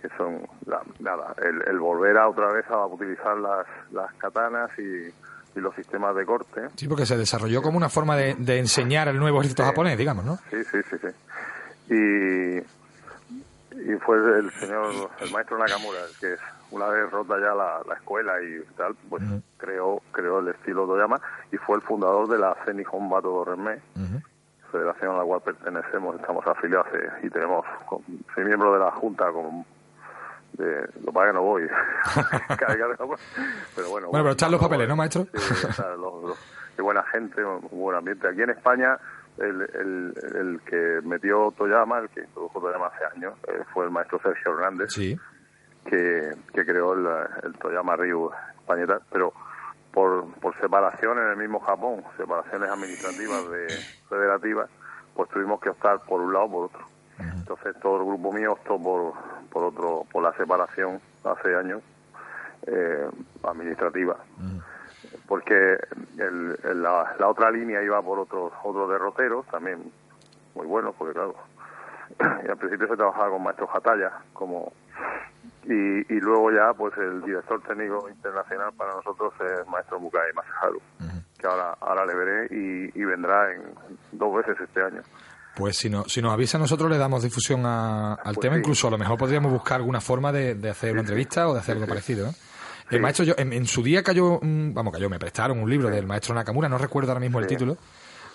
que 0.00 0.08
son 0.16 0.46
la, 0.66 0.80
nada, 1.00 1.34
el, 1.42 1.62
el, 1.66 1.78
volver 1.80 2.16
a 2.16 2.28
otra 2.28 2.52
vez 2.52 2.64
a 2.70 2.86
utilizar 2.86 3.36
las, 3.36 3.66
las 3.90 4.12
katanas 4.14 4.70
y, 4.78 5.12
y, 5.56 5.60
los 5.60 5.74
sistemas 5.74 6.14
de 6.14 6.24
corte. 6.24 6.68
Sí, 6.76 6.86
porque 6.88 7.06
se 7.06 7.16
desarrolló 7.16 7.62
como 7.62 7.76
una 7.76 7.88
forma 7.88 8.16
de, 8.16 8.34
de 8.38 8.58
enseñar 8.58 9.08
al 9.08 9.18
nuevo 9.18 9.38
ejército 9.40 9.62
Sí. 9.62 9.68
japonés, 9.68 9.98
digamos, 9.98 10.24
¿no? 10.24 10.36
Sí, 10.50 10.62
sí, 10.64 10.78
sí, 10.90 10.96
sí. 11.00 11.08
Y, 11.94 12.58
y 13.92 13.96
fue 13.98 14.16
el 14.38 14.50
señor, 14.52 15.10
el 15.20 15.30
maestro 15.30 15.58
Nakamura, 15.58 15.98
el 16.04 16.16
que 16.20 16.36
una 16.70 16.86
vez 16.88 17.10
rota 17.10 17.34
ya 17.40 17.54
la, 17.54 17.80
la 17.86 17.94
escuela 17.94 18.32
y 18.42 18.60
tal, 18.76 18.94
pues 19.08 19.22
creó, 19.56 20.02
creó 20.12 20.40
el 20.40 20.48
estilo 20.48 20.86
Toyama 20.86 21.20
y 21.50 21.56
fue 21.56 21.76
el 21.76 21.82
fundador 21.82 22.28
de 22.28 22.38
la 22.38 22.54
Zenihon 22.64 23.08
Bato 23.08 23.44
Renmei, 23.44 23.78
Ujú. 23.96 24.20
federación 24.70 25.14
a 25.14 25.18
la 25.18 25.24
cual 25.24 25.40
pertenecemos, 25.40 26.16
estamos 26.20 26.46
afiliados 26.46 26.88
y 27.22 27.30
tenemos, 27.30 27.64
soy 28.34 28.44
miembro 28.44 28.74
de 28.74 28.80
la 28.80 28.90
junta 28.92 29.30
con 29.32 29.64
de, 30.58 30.88
lo 31.04 31.12
es 31.12 31.26
que 31.28 31.32
no 31.32 31.42
voy 31.42 31.62
pero 33.76 33.90
bueno 33.90 34.08
Bueno, 34.08 34.24
pero 34.24 34.30
están 34.32 34.50
los 34.52 34.60
papeles, 34.60 34.88
¿no, 34.88 34.96
maestro? 34.96 35.26
Sí, 35.34 35.66
los- 36.00 36.22
los- 36.24 36.38
qué 36.76 36.82
buena 36.82 37.02
gente 37.04 37.42
un 37.44 37.60
buen 37.70 37.96
ambiente 37.96 38.28
aquí 38.28 38.42
en 38.42 38.50
España 38.50 38.98
el, 39.38 39.62
el, 39.62 40.14
el 40.36 40.60
que 40.66 41.00
metió 41.04 41.52
Toyama 41.56 41.98
el 42.00 42.08
que 42.10 42.20
introdujo 42.20 42.60
Toyama 42.60 42.86
hace 42.88 43.04
años 43.16 43.34
eh, 43.48 43.62
fue 43.72 43.84
el 43.84 43.90
maestro 43.90 44.20
Sergio 44.20 44.52
Hernández 44.54 44.90
Sí. 44.92 45.16
que, 45.86 46.32
que 46.52 46.64
creó 46.66 46.92
el, 46.94 47.06
el 47.44 47.52
Toyama 47.58 47.96
Ryu 47.96 48.30
tal, 48.86 49.00
pero 49.10 49.32
por, 49.92 50.26
por 50.34 50.54
separación 50.60 51.18
en 51.18 51.28
el 51.30 51.36
mismo 51.36 51.60
Japón, 51.60 52.04
separaciones 52.16 52.68
administrativas 52.70 53.48
de 53.50 53.66
federativas, 54.08 54.68
pues 55.14 55.28
tuvimos 55.30 55.60
que 55.60 55.70
optar 55.70 56.00
por 56.04 56.20
un 56.20 56.32
lado 56.32 56.44
o 56.44 56.50
por 56.50 56.64
otro. 56.66 56.86
Entonces 57.18 57.74
todo 57.80 57.96
el 58.00 58.04
grupo 58.06 58.32
mío 58.32 58.52
optó 58.52 58.78
por, 58.80 59.14
por 59.50 59.64
otro, 59.64 60.04
por 60.10 60.22
la 60.22 60.32
separación 60.34 61.00
hace 61.24 61.54
años 61.54 61.82
eh, 62.66 63.08
administrativa, 63.44 64.16
porque 65.26 65.78
el- 66.18 66.58
el- 66.64 66.82
la, 66.82 67.14
la 67.18 67.28
otra 67.28 67.50
línea 67.50 67.82
iba 67.82 68.00
por 68.02 68.18
otros 68.18 68.52
otros 68.64 68.90
derroteros 68.90 69.46
también 69.46 69.90
muy 70.54 70.66
buenos, 70.66 70.94
porque 70.96 71.14
claro, 71.14 71.34
y 72.46 72.50
al 72.50 72.56
principio 72.56 72.88
se 72.88 72.96
trabajaba 72.96 73.30
con 73.30 73.42
maestros 73.42 73.70
Hataya 73.72 74.12
como 74.32 74.72
y, 75.64 75.72
y 76.12 76.20
luego 76.20 76.50
ya 76.50 76.72
pues 76.74 76.96
el 76.98 77.22
director 77.22 77.62
técnico 77.62 78.08
internacional 78.08 78.72
para 78.76 78.94
nosotros 78.94 79.32
es 79.40 79.66
maestro 79.68 80.00
Mukai 80.00 80.32
Masaharu 80.34 80.80
que 81.38 81.46
ahora 81.46 81.76
ahora 81.80 82.04
le 82.06 82.14
veré 82.14 82.46
y, 82.50 83.00
y 83.00 83.04
vendrá 83.04 83.52
en 83.52 83.62
dos 84.12 84.34
veces 84.34 84.58
este 84.60 84.82
año 84.82 85.02
Pues 85.58 85.76
si, 85.76 85.90
no, 85.90 86.04
si 86.08 86.22
nos 86.22 86.32
avisa, 86.32 86.56
nosotros 86.56 86.88
le 86.88 86.96
damos 86.98 87.22
difusión 87.24 87.66
a- 87.66 88.14
al 88.14 88.34
Pues 88.34 88.38
tema. 88.40 88.54
sí. 88.54 88.60
Incluso 88.60 88.86
a 88.86 88.90
lo 88.92 88.98
mejor 88.98 89.18
podríamos 89.18 89.50
buscar 89.52 89.76
alguna 89.80 90.00
forma 90.00 90.30
de, 90.30 90.54
de 90.54 90.70
hacer 90.70 90.92
una 90.92 91.00
entrevista 91.00 91.48
o 91.48 91.54
de 91.54 91.58
hacer 91.60 91.74
algo 91.74 91.86
parecido. 91.88 92.28
¿eh? 92.28 92.32
El 92.90 93.00
maestro, 93.00 93.24
yo, 93.24 93.34
en, 93.36 93.52
en 93.52 93.66
su 93.66 93.82
día 93.82 94.02
cayó, 94.02 94.38
vamos, 94.40 94.92
cayó, 94.92 95.10
me 95.10 95.18
prestaron 95.18 95.58
un 95.58 95.68
libro 95.68 95.90
del 95.90 96.06
maestro 96.06 96.34
Nakamura, 96.34 96.68
no 96.68 96.78
recuerdo 96.78 97.10
ahora 97.10 97.20
mismo 97.20 97.40
el 97.40 97.46
título. 97.48 97.76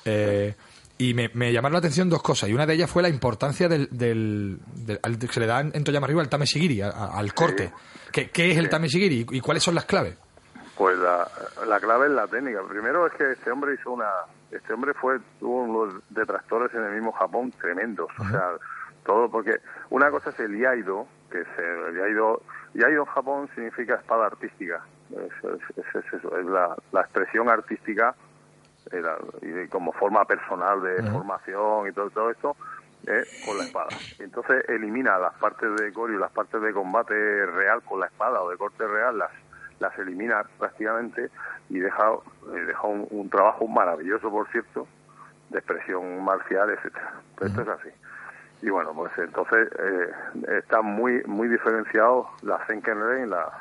eh, 0.06 0.54
y 0.98 1.14
me, 1.16 1.32
me 1.34 1.52
llamaron 1.52 1.74
la 1.74 1.80
atención 1.80 2.08
dos 2.10 2.22
cosas. 2.22 2.50
Y 2.50 2.54
una 2.54 2.66
de 2.68 2.74
ellas 2.76 2.90
fue 2.90 3.02
la 3.02 3.10
importancia 3.10 3.68
del, 3.68 3.88
del, 3.90 4.60
del- 4.76 5.00
al- 5.02 5.18
que 5.18 5.28
se 5.28 5.40
le 5.40 5.48
da 5.48 5.62
en, 5.62 5.84
Toyama 5.84 6.06
arriba 6.06 6.22
al 6.22 6.30
Tameshigiri, 6.30 6.82
a- 6.82 6.90
a- 6.90 7.18
al 7.18 7.34
corte. 7.34 7.74
¿Qué, 8.12 8.30
qué 8.30 8.52
es 8.52 8.58
el 8.58 8.70
Tameshigiri 8.70 9.26
y, 9.32 9.38
y 9.38 9.42
cuáles 9.42 9.64
son 9.64 9.74
las 9.76 9.86
claves? 9.86 10.16
Pues 10.78 10.98
la, 11.00 11.28
la 11.68 11.80
clave 11.80 12.06
es 12.08 12.12
la 12.12 12.28
técnica. 12.28 12.60
Primero 12.70 13.08
es 13.08 13.14
que 13.14 13.32
este 13.32 13.50
hombre 13.52 13.74
hizo 13.80 13.92
una, 13.92 14.10
este 14.56 14.74
hombre 14.74 14.94
fue 14.94 15.20
tuvo 15.40 15.64
unos 15.64 15.96
detractores 16.10 16.74
en 16.74 16.84
el 16.84 16.94
mismo 16.94 17.12
Japón 17.12 17.52
tremendos. 17.60 18.10
O 18.20 18.24
sea, 18.30 18.50
todo 19.06 19.30
porque 19.30 19.60
una 19.90 20.10
cosa 20.12 20.30
es 20.30 20.40
el 20.40 20.58
yaido, 20.58 21.08
que 21.32 21.42
es 21.42 21.48
el 21.58 21.96
yaido, 21.98 22.42
yaido 22.74 23.02
en 23.02 23.06
Japón 23.06 23.50
significa 23.56 23.96
espada 23.96 24.28
artística. 24.28 24.82
Es, 25.12 25.44
es- 25.44 25.78
es- 25.86 25.96
es 25.96 26.14
eso, 26.14 26.38
es 26.38 26.46
la, 26.46 26.76
la 26.92 27.02
expresión 27.02 27.50
artística 27.50 28.16
eh, 28.92 29.02
la- 29.02 29.18
y 29.42 29.68
como 29.70 29.92
forma 29.94 30.26
personal 30.26 30.82
de 30.82 31.02
formación 31.12 31.88
y 31.88 31.92
todo, 31.94 32.10
todo 32.10 32.30
esto 32.32 32.56
eh, 33.08 33.24
con 33.46 33.58
la 33.58 33.64
espada. 33.66 33.90
Entonces 34.20 34.64
elimina 34.70 35.18
las 35.18 35.34
partes 35.36 35.70
de 35.76 35.92
Goryeo, 35.92 36.20
las 36.20 36.32
partes 36.32 36.62
de 36.62 36.72
combate 36.74 37.46
real 37.46 37.82
con 37.84 38.00
la 38.00 38.06
espada 38.08 38.42
o 38.42 38.50
de 38.50 38.58
corte 38.58 38.88
real, 38.88 39.18
las 39.18 39.32
las 39.84 39.98
elimina 40.00 40.44
prácticamente 40.58 41.30
y 41.70 41.80
deja, 41.80 42.14
eh, 42.56 42.60
deja 42.66 42.88
un, 42.88 43.08
un 43.12 43.30
trabajo 43.30 43.68
maravilloso, 43.68 44.32
por 44.32 44.48
cierto, 44.50 44.88
de 45.50 45.60
expresión 45.60 46.24
marcial, 46.24 46.70
etcétera. 46.72 47.14
Pero 47.36 47.48
esto 47.50 47.62
es 47.62 47.68
así. 47.68 47.90
Y 48.64 48.70
bueno, 48.70 48.94
pues 48.94 49.12
entonces 49.18 49.70
eh, 49.78 50.12
está 50.58 50.82
muy 50.82 51.22
muy 51.26 51.50
diferenciado 51.50 52.30
la 52.44 52.66
Senkenren, 52.66 53.30
la, 53.30 53.52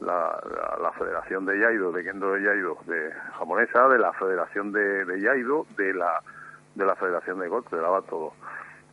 la, 0.00 0.40
la, 0.56 0.78
la 0.82 0.92
Federación 0.92 1.44
de 1.44 1.60
Yaido, 1.60 1.92
de 1.92 2.02
Kendo 2.02 2.32
de 2.32 2.42
Yaido 2.42 2.78
de 2.86 3.12
japonesa, 3.38 3.88
de 3.88 3.98
la 3.98 4.12
Federación 4.14 4.72
de, 4.72 5.04
de 5.04 5.20
Yaido, 5.20 5.66
de 5.76 5.92
la 5.92 6.22
de 6.74 6.86
la 6.86 6.96
Federación 6.96 7.38
de 7.40 7.48
Golpe, 7.48 7.76
de 7.76 7.82
la 7.82 8.00
todo. 8.08 8.32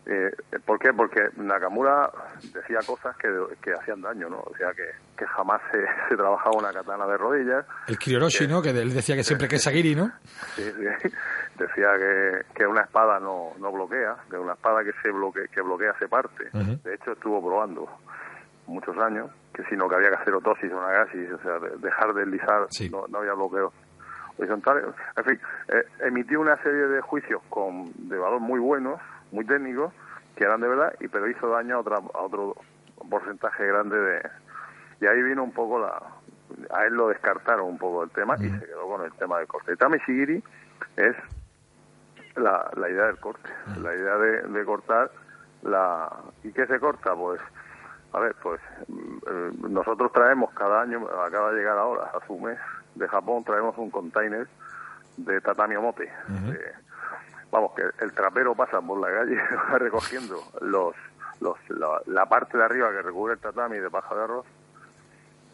Eh, 0.06 0.32
¿Por 0.66 0.80
qué? 0.80 0.92
Porque 0.94 1.22
Nakamura 1.38 2.10
decía 2.54 2.80
cosas 2.88 3.16
que, 3.18 3.28
que 3.62 3.74
hacían 3.74 4.02
daño, 4.02 4.28
¿no? 4.30 4.40
O 4.40 4.56
sea, 4.58 4.72
que, 4.74 4.90
que 5.18 5.26
jamás 5.28 5.62
se, 5.72 5.80
se 6.10 6.16
trabajaba 6.16 6.58
una 6.58 6.72
katana 6.74 7.06
de 7.06 7.18
rodillas, 7.18 7.66
El 7.88 8.00
Kyoroshi, 8.00 8.48
¿no? 8.48 8.62
Que 8.62 8.70
él 8.70 8.94
decía 8.94 9.16
que 9.16 9.24
siempre 9.24 9.48
que 9.48 9.58
es 9.58 9.64
Sagiri, 9.64 9.96
¿no? 9.96 10.12
Sí, 10.56 10.64
sí. 11.02 11.10
Decía 11.60 11.90
que, 11.98 12.46
que 12.56 12.66
una 12.66 12.84
espada 12.84 13.20
no, 13.20 13.52
no 13.60 13.70
bloquea, 13.74 14.16
que 14.30 14.38
una 14.38 14.54
espada 14.54 14.82
que 14.82 14.94
se 15.04 15.12
bloquea, 15.12 15.44
que 15.54 15.62
bloquea 15.62 15.94
se 16.00 16.08
parte. 16.08 16.46
De 16.54 16.94
hecho, 16.96 17.12
estuvo 17.12 17.46
probando 17.46 17.86
muchos 18.66 18.98
años 18.98 19.30
que 19.54 19.64
si 19.66 19.76
no 19.76 19.90
que 19.90 19.96
había 19.96 20.08
que 20.10 20.16
hacer 20.22 20.34
otosis 20.36 20.72
o 20.72 20.82
nagasis, 20.82 21.30
o 21.34 21.38
sea, 21.42 21.60
de- 21.60 21.76
dejar 21.80 22.14
de 22.14 22.22
deslizar, 22.22 22.66
Sí. 22.70 22.90
no, 22.90 23.06
no 23.10 23.18
había 23.18 23.34
bloqueos 23.34 23.74
horizontales. 24.38 24.86
En 25.18 25.24
fin, 25.26 25.40
eh, 25.68 25.84
emitió 26.06 26.40
una 26.40 26.56
serie 26.64 26.88
de 26.88 27.02
juicios 27.02 27.42
con 27.50 27.92
de 28.08 28.18
valor 28.18 28.40
muy 28.40 28.60
buenos, 28.62 29.02
muy 29.32 29.46
técnicos, 29.46 29.94
que 30.36 30.44
eran 30.46 30.62
de 30.62 30.68
verdad, 30.68 30.94
y 31.00 31.08
pero 31.08 31.28
hizo 31.30 31.50
daño 31.50 31.76
a, 31.76 31.80
otra, 31.80 31.98
a 31.98 32.20
otro 32.22 32.56
porcentaje 33.10 33.66
grande 33.68 34.00
de... 34.00 34.30
Y 35.02 35.06
ahí 35.08 35.22
vino 35.24 35.44
un 35.44 35.52
poco 35.54 35.80
la... 35.80 36.02
A 36.72 36.86
él 36.86 36.94
lo 36.96 37.08
descartaron 37.10 37.68
un 37.68 37.78
poco 37.78 38.04
el 38.04 38.10
tema 38.10 38.36
y 38.40 38.50
se 38.60 38.66
quedó 38.66 38.88
con 38.88 39.02
el 39.04 39.12
tema 39.14 39.38
del 39.38 39.48
corte. 39.48 39.76
Tame 39.78 40.00
Shigiri 40.06 40.44
es 40.98 41.16
la, 42.36 42.70
la 42.76 42.90
idea 42.90 43.06
del 43.08 43.18
corte, 43.20 43.50
la 43.82 43.94
idea 43.96 44.18
de, 44.18 44.42
de 44.44 44.66
cortar 44.66 45.12
la... 45.64 46.10
¿Y 46.44 46.52
qué 46.52 46.66
se 46.66 46.80
corta? 46.80 47.14
Pues, 47.16 47.40
a 48.14 48.20
ver, 48.20 48.36
pues 48.42 48.60
mm, 48.88 49.18
eh, 49.28 49.52
nosotros 49.70 50.12
traemos 50.12 50.52
cada 50.54 50.82
año, 50.82 51.06
acaba 51.26 51.52
de 51.52 51.58
llegar 51.60 51.78
ahora, 51.78 52.12
hace 52.16 52.32
un 52.34 52.44
mes, 52.44 52.58
de 52.96 53.08
Japón 53.08 53.44
traemos 53.44 53.78
un 53.78 53.90
container 53.92 54.48
de 55.18 55.42
tatami 55.42 55.76
omote. 55.76 56.12
de- 56.52 56.89
vamos, 57.52 57.72
que 57.76 57.84
el 58.04 58.14
trapero 58.14 58.56
pasa 58.56 58.82
por 58.82 59.00
la 59.00 59.08
calle 59.08 59.38
va 59.72 59.78
recogiendo 59.78 60.42
los, 60.62 60.96
los, 61.42 61.58
la, 61.70 62.02
la 62.06 62.26
parte 62.28 62.58
de 62.58 62.64
arriba 62.64 62.92
que 62.92 63.02
recubre 63.02 63.34
el 63.34 63.40
tatami 63.40 63.78
de 63.78 63.90
paja 63.90 64.16
de 64.16 64.24
arroz 64.24 64.46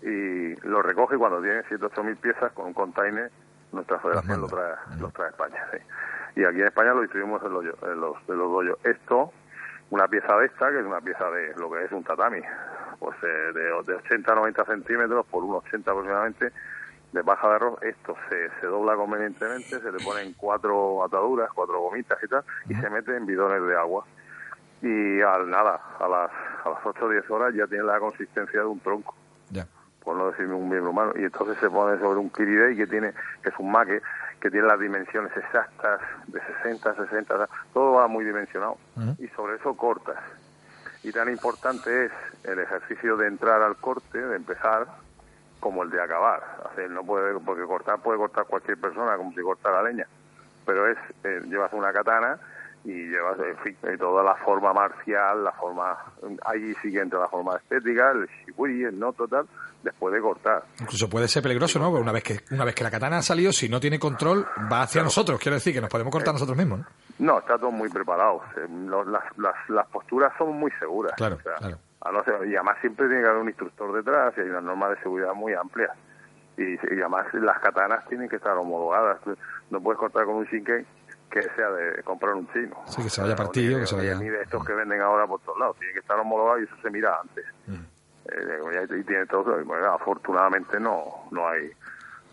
y 0.01 0.55
lo 0.67 0.81
recoge 0.81 1.17
cuando 1.17 1.41
tiene 1.41 1.63
7 1.67 1.83
8 1.85 2.03
mil 2.03 2.17
piezas 2.17 2.51
con 2.51 2.67
un 2.67 2.73
container 2.73 3.31
nuestra 3.71 3.99
federación 3.99 4.41
lo 4.41 4.47
trae 4.47 4.75
lo 4.99 5.09
trae 5.09 5.27
a 5.27 5.29
España 5.31 5.67
sí. 5.71 5.77
y 6.35 6.43
aquí 6.43 6.61
en 6.61 6.67
España 6.67 6.93
lo 6.93 7.01
distribuimos 7.01 7.41
en 7.43 7.53
los, 7.53 7.65
en 7.65 8.37
los 8.37 8.51
doyos. 8.51 8.77
Esto 8.83 9.31
una 9.89 10.07
pieza 10.07 10.35
de 10.37 10.45
esta 10.47 10.69
que 10.71 10.79
es 10.79 10.85
una 10.85 11.01
pieza 11.01 11.29
de 11.31 11.55
lo 11.55 11.71
que 11.71 11.83
es 11.83 11.91
un 11.91 12.03
tatami 12.03 12.41
pues 12.99 13.15
eh, 13.23 13.51
de, 13.53 13.61
de 13.83 13.95
80 13.95 14.31
a 14.31 14.35
90 14.35 14.65
centímetros 14.65 15.25
por 15.27 15.43
unos 15.43 15.63
80 15.65 15.91
aproximadamente 15.91 16.51
de 17.15 17.23
paja 17.23 17.49
de 17.49 17.55
arroz 17.55 17.81
esto 17.81 18.15
se, 18.29 18.49
se 18.59 18.67
dobla 18.67 18.95
convenientemente 18.95 19.79
se 19.79 19.91
le 19.91 19.97
ponen 20.03 20.33
cuatro 20.33 21.03
ataduras 21.03 21.49
cuatro 21.53 21.79
gomitas 21.81 22.19
y 22.23 22.27
tal 22.27 22.43
y 22.69 22.75
se 22.75 22.89
mete 22.89 23.15
en 23.15 23.25
bidones 23.25 23.63
de 23.65 23.75
agua 23.75 24.05
y 24.81 25.21
al 25.21 25.49
nada 25.49 25.79
a 25.99 26.07
las 26.07 26.31
a 26.65 26.69
las 26.69 26.85
8 26.85 27.05
o 27.05 27.09
10 27.09 27.29
horas 27.31 27.53
ya 27.55 27.65
tiene 27.67 27.83
la 27.85 27.99
consistencia 27.99 28.59
de 28.59 28.65
un 28.65 28.79
tronco 28.79 29.15
Ya. 29.49 29.65
por 30.03 30.17
no 30.17 30.29
decirme 30.31 30.53
un 30.55 30.69
miembro 30.69 30.91
humano, 30.91 31.13
y 31.15 31.23
entonces 31.23 31.57
se 31.59 31.69
pone 31.69 31.99
sobre 31.99 32.19
un 32.19 32.29
Kiridei 32.29 32.75
que 32.75 32.85
tiene, 32.87 33.13
que 33.41 33.49
es 33.49 33.55
un 33.57 33.71
maque, 33.71 34.01
que 34.39 34.51
tiene 34.51 34.67
las 34.67 34.79
dimensiones 34.79 35.31
exactas 35.37 36.01
de 36.27 36.39
60, 36.63 36.95
60, 36.95 37.49
todo 37.73 37.93
va 37.93 38.07
muy 38.07 38.25
dimensionado, 38.25 38.77
y 39.19 39.27
sobre 39.29 39.55
eso 39.55 39.75
cortas. 39.75 40.17
Y 41.03 41.11
tan 41.11 41.29
importante 41.29 42.05
es 42.05 42.11
el 42.43 42.59
ejercicio 42.59 43.15
de 43.17 43.27
entrar 43.27 43.61
al 43.61 43.75
corte, 43.77 44.19
de 44.19 44.35
empezar, 44.35 44.87
como 45.59 45.83
el 45.83 45.89
de 45.89 46.01
acabar. 46.01 46.41
Hacer, 46.71 46.89
no 46.89 47.03
puede, 47.03 47.39
porque 47.39 47.63
cortar 47.63 47.99
puede 47.99 48.17
cortar 48.17 48.45
cualquier 48.45 48.77
persona, 48.79 49.17
como 49.17 49.31
si 49.33 49.41
cortara 49.41 49.83
leña, 49.83 50.07
pero 50.65 50.89
es, 50.89 50.97
eh, 51.23 51.41
llevas 51.47 51.71
una 51.73 51.91
katana 51.91 52.37
y 52.83 52.91
llevas, 52.91 53.39
en 53.39 53.57
fin, 53.57 53.77
eh, 53.83 53.97
toda 53.97 54.23
la 54.23 54.35
forma 54.35 54.71
marcial, 54.71 55.43
la 55.43 55.51
forma, 55.53 55.97
allí 56.45 56.73
siguiente 56.75 57.17
la 57.17 57.27
forma 57.27 57.57
estética, 57.57 58.11
el 58.11 58.27
shiburi, 58.45 58.83
el 58.83 58.99
no 58.99 59.11
total, 59.13 59.47
después 59.81 60.13
de 60.13 60.21
cortar. 60.21 60.63
Incluso 60.79 61.09
puede 61.09 61.27
ser 61.27 61.41
peligroso, 61.41 61.79
¿no? 61.79 61.89
Porque 61.89 62.03
una 62.03 62.11
vez 62.11 62.23
que 62.23 62.39
una 62.51 62.63
vez 62.65 62.75
que 62.75 62.83
la 62.83 62.91
katana 62.91 63.17
ha 63.17 63.21
salido, 63.23 63.51
si 63.51 63.69
no 63.69 63.79
tiene 63.79 63.97
control, 63.97 64.45
va 64.71 64.83
hacia 64.83 65.01
nosotros. 65.01 65.39
Quiero 65.39 65.55
decir 65.55 65.73
que 65.73 65.81
nos 65.81 65.89
podemos 65.89 66.11
cortar 66.11 66.33
nosotros 66.33 66.57
mismos, 66.57 66.79
¿no? 66.79 66.85
No, 67.17 67.39
está 67.39 67.57
todo 67.57 67.71
muy 67.71 67.89
preparado. 67.89 68.41
Eh, 68.57 68.67
las, 68.87 69.23
las, 69.37 69.69
las 69.69 69.87
posturas 69.87 70.33
son 70.37 70.53
muy 70.53 70.71
seguras. 70.79 71.13
Claro, 71.15 71.37
O 71.37 71.41
sea, 71.41 71.55
claro. 71.55 71.77
A 72.05 72.11
no 72.11 72.23
ser- 72.23 72.47
y 72.47 72.55
además 72.55 72.77
siempre 72.81 73.07
tiene 73.07 73.23
que 73.23 73.27
haber 73.29 73.41
un 73.41 73.49
instructor 73.49 73.91
detrás 73.93 74.33
y 74.37 74.41
hay 74.41 74.49
unas 74.49 74.63
normas 74.63 74.91
de 74.91 74.97
seguridad 75.03 75.33
muy 75.33 75.53
amplias. 75.53 75.91
Y, 76.57 76.75
y 76.75 76.99
además 77.01 77.27
las 77.33 77.59
katanas 77.59 78.07
tienen 78.07 78.29
que 78.29 78.37
estar 78.37 78.55
homologadas. 78.57 79.19
No 79.69 79.81
puedes 79.81 79.99
cortar 79.99 80.23
con 80.25 80.35
un 80.35 80.45
shinken 80.45 80.85
que 81.29 81.41
sea 81.41 81.69
de 81.71 82.01
comprar 82.03 82.33
un 82.35 82.47
chino. 82.53 82.77
Sí, 82.85 83.03
que 83.03 83.09
se 83.09 83.21
vaya 83.21 83.35
partido, 83.35 83.77
que 83.79 83.87
se 83.87 83.95
vaya- 83.95 84.15
Ni 84.15 84.29
de 84.29 84.43
estos 84.43 84.63
que 84.65 84.73
venden 84.73 85.01
ahora 85.01 85.27
por 85.27 85.41
todos 85.41 85.57
lados. 85.59 85.75
Tiene 85.79 85.93
que 85.93 85.99
estar 85.99 86.17
homologado 86.17 86.59
y 86.59 86.63
eso 86.63 86.75
se 86.81 86.89
mira 86.89 87.19
antes. 87.19 87.45
Mm. 87.67 87.73
Eh, 88.27 88.87
y 88.99 89.03
tiene 89.03 89.25
todo. 89.27 89.63
bueno, 89.65 89.93
afortunadamente 89.93 90.79
no 90.79 91.25
no 91.31 91.47
hay 91.47 91.69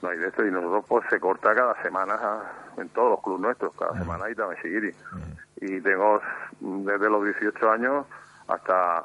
no 0.00 0.08
hay 0.08 0.18
de 0.18 0.28
esto 0.28 0.44
y 0.46 0.50
nosotros 0.50 0.84
pues 0.88 1.04
se 1.10 1.20
corta 1.20 1.54
cada 1.54 1.80
semana 1.82 2.16
ah, 2.18 2.42
en 2.78 2.88
todos 2.90 3.10
los 3.10 3.22
clubes 3.22 3.40
nuestros 3.42 3.74
cada 3.78 3.98
semana 3.98 4.30
y 4.30 4.34
también 4.34 4.60
seguir 4.62 4.94
y 5.56 5.80
tengo 5.82 6.20
mm, 6.60 6.84
desde 6.86 7.10
los 7.10 7.24
18 7.24 7.70
años 7.70 8.06
hasta 8.48 9.04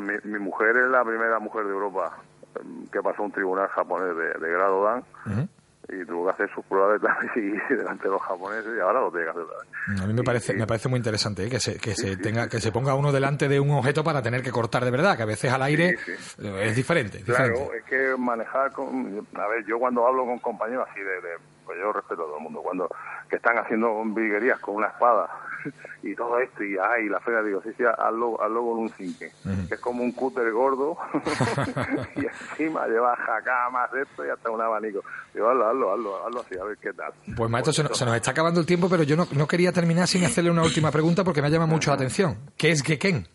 mi, 0.00 0.14
mi 0.24 0.38
mujer 0.38 0.76
es 0.76 0.88
la 0.90 1.04
primera 1.04 1.38
mujer 1.38 1.64
de 1.64 1.70
Europa 1.72 2.16
em, 2.60 2.86
que 2.88 3.00
pasó 3.02 3.22
un 3.22 3.32
tribunal 3.32 3.68
japonés 3.68 4.16
de, 4.16 4.46
de 4.46 4.52
grado 4.52 4.84
Dan 4.84 5.48
y 5.88 6.06
tuvo 6.06 6.24
que 6.26 6.30
hacer 6.30 6.50
sus 6.54 6.64
pruebas 6.66 6.92
de 6.94 7.00
travesía 7.06 7.62
delante 7.68 8.04
de 8.04 8.10
los 8.10 8.22
japoneses 8.22 8.72
y 8.76 8.80
ahora 8.80 9.00
lo 9.00 9.10
tiene 9.10 9.24
que 9.24 9.30
hacer 9.30 9.42
otra 9.42 9.56
vez. 9.58 10.00
A 10.02 10.06
mí 10.06 10.14
me 10.14 10.22
parece, 10.22 10.54
me 10.54 10.66
parece 10.66 10.88
muy 10.88 10.96
interesante 10.98 11.44
¿eh? 11.44 11.50
que 11.50 11.58
se, 11.60 11.76
que 11.78 11.94
se 11.94 12.16
tenga, 12.16 12.48
que 12.48 12.60
se 12.60 12.70
ponga 12.72 12.94
uno 12.94 13.10
delante 13.12 13.48
de 13.48 13.58
un 13.60 13.70
objeto 13.72 14.02
para 14.04 14.22
tener 14.22 14.42
que 14.42 14.52
cortar 14.52 14.84
de 14.84 14.90
verdad, 14.92 15.16
que 15.16 15.24
a 15.24 15.26
veces 15.26 15.52
al 15.52 15.60
aire 15.62 15.96
eh, 16.38 16.60
es 16.62 16.76
diferente. 16.76 17.18
es 17.18 17.26
diferente. 17.26 17.58
Claro, 17.58 17.74
es 17.74 17.84
que 17.84 18.14
manejar 18.16 18.70
con... 18.72 19.26
A 19.34 19.48
ver, 19.48 19.64
yo 19.66 19.78
cuando 19.78 20.06
hablo 20.06 20.24
con 20.24 20.38
compañeros 20.38 20.86
así 20.90 21.00
de... 21.00 21.20
de- 21.20 21.52
pues 21.64 21.78
yo 21.78 21.92
respeto 21.92 22.22
a 22.22 22.26
todo 22.26 22.38
el 22.38 22.42
mundo. 22.42 22.60
Cuando 22.60 22.88
que 23.30 23.36
están 23.36 23.56
haciendo 23.56 24.02
viguerías 24.06 24.58
con 24.58 24.74
una 24.74 24.88
espada 24.88 25.28
y 26.02 26.14
todo 26.14 26.38
esto 26.38 26.62
y 26.64 26.76
ay, 26.78 27.08
la 27.08 27.20
fea, 27.20 27.42
digo, 27.42 27.62
sí, 27.62 27.70
sí, 27.76 27.84
hazlo, 27.84 28.40
hazlo 28.42 28.60
con 28.62 28.78
un 28.78 28.88
cinque, 28.90 29.32
que 29.68 29.74
es 29.74 29.80
como 29.80 30.02
un 30.02 30.12
cúter 30.12 30.50
gordo 30.52 30.96
y 32.16 32.26
encima 32.26 32.86
lleva 32.86 33.16
jacamas, 33.16 33.90
esto 33.94 34.24
y 34.26 34.30
hasta 34.30 34.50
un 34.50 34.60
abanico. 34.60 35.00
Digo, 35.34 35.48
hazlo, 35.48 35.68
hazlo, 35.68 35.92
hazlo, 35.92 36.26
hazlo 36.26 36.40
así, 36.40 36.58
a 36.58 36.64
ver 36.64 36.78
qué 36.78 36.92
tal. 36.92 37.12
Pues 37.36 37.50
maestro, 37.50 37.72
se 37.72 37.82
nos, 37.82 37.96
se 37.96 38.04
nos 38.04 38.14
está 38.16 38.30
acabando 38.32 38.60
el 38.60 38.66
tiempo, 38.66 38.88
pero 38.90 39.02
yo 39.02 39.16
no, 39.16 39.26
no 39.36 39.46
quería 39.46 39.72
terminar 39.72 40.06
sin 40.08 40.24
hacerle 40.24 40.50
una 40.50 40.62
última 40.62 40.90
pregunta 40.90 41.24
porque 41.24 41.42
me 41.42 41.50
llama 41.50 41.66
mucho 41.66 41.90
la 41.90 41.94
atención. 41.96 42.36
¿Qué 42.56 42.70
es 42.70 42.82
Geken? 42.82 43.26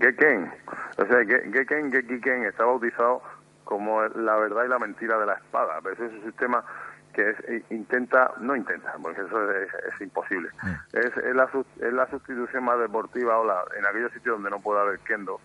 Geken, 0.00 0.52
o 0.98 1.06
sea, 1.06 1.18
Ge- 1.24 1.50
Geken, 1.52 1.92
Gekiken 1.92 2.44
está 2.46 2.64
bautizado 2.64 3.22
como 3.64 4.02
la 4.02 4.36
verdad 4.36 4.64
y 4.64 4.68
la 4.68 4.78
mentira 4.78 5.18
de 5.18 5.26
la 5.26 5.34
espada, 5.34 5.78
pero 5.82 5.94
ese 5.94 6.06
es 6.06 6.12
un 6.12 6.24
sistema 6.24 6.64
que 7.14 7.30
es, 7.30 7.40
eh, 7.48 7.64
intenta, 7.70 8.32
no 8.40 8.54
intenta, 8.56 8.92
porque 9.02 9.20
eso 9.22 9.50
es, 9.52 9.68
es 9.72 10.00
imposible, 10.00 10.50
es, 10.92 11.16
es 11.16 11.34
la, 11.34 11.48
es 11.80 11.92
la 11.92 12.06
sustitución 12.10 12.64
más 12.64 12.78
deportiva 12.78 13.38
o 13.38 13.44
la, 13.46 13.62
en 13.78 13.86
aquellos 13.86 14.12
sitios 14.12 14.36
donde 14.36 14.50
no 14.50 14.60
puede 14.60 14.80
haber 14.80 14.98
kendo 15.00 15.40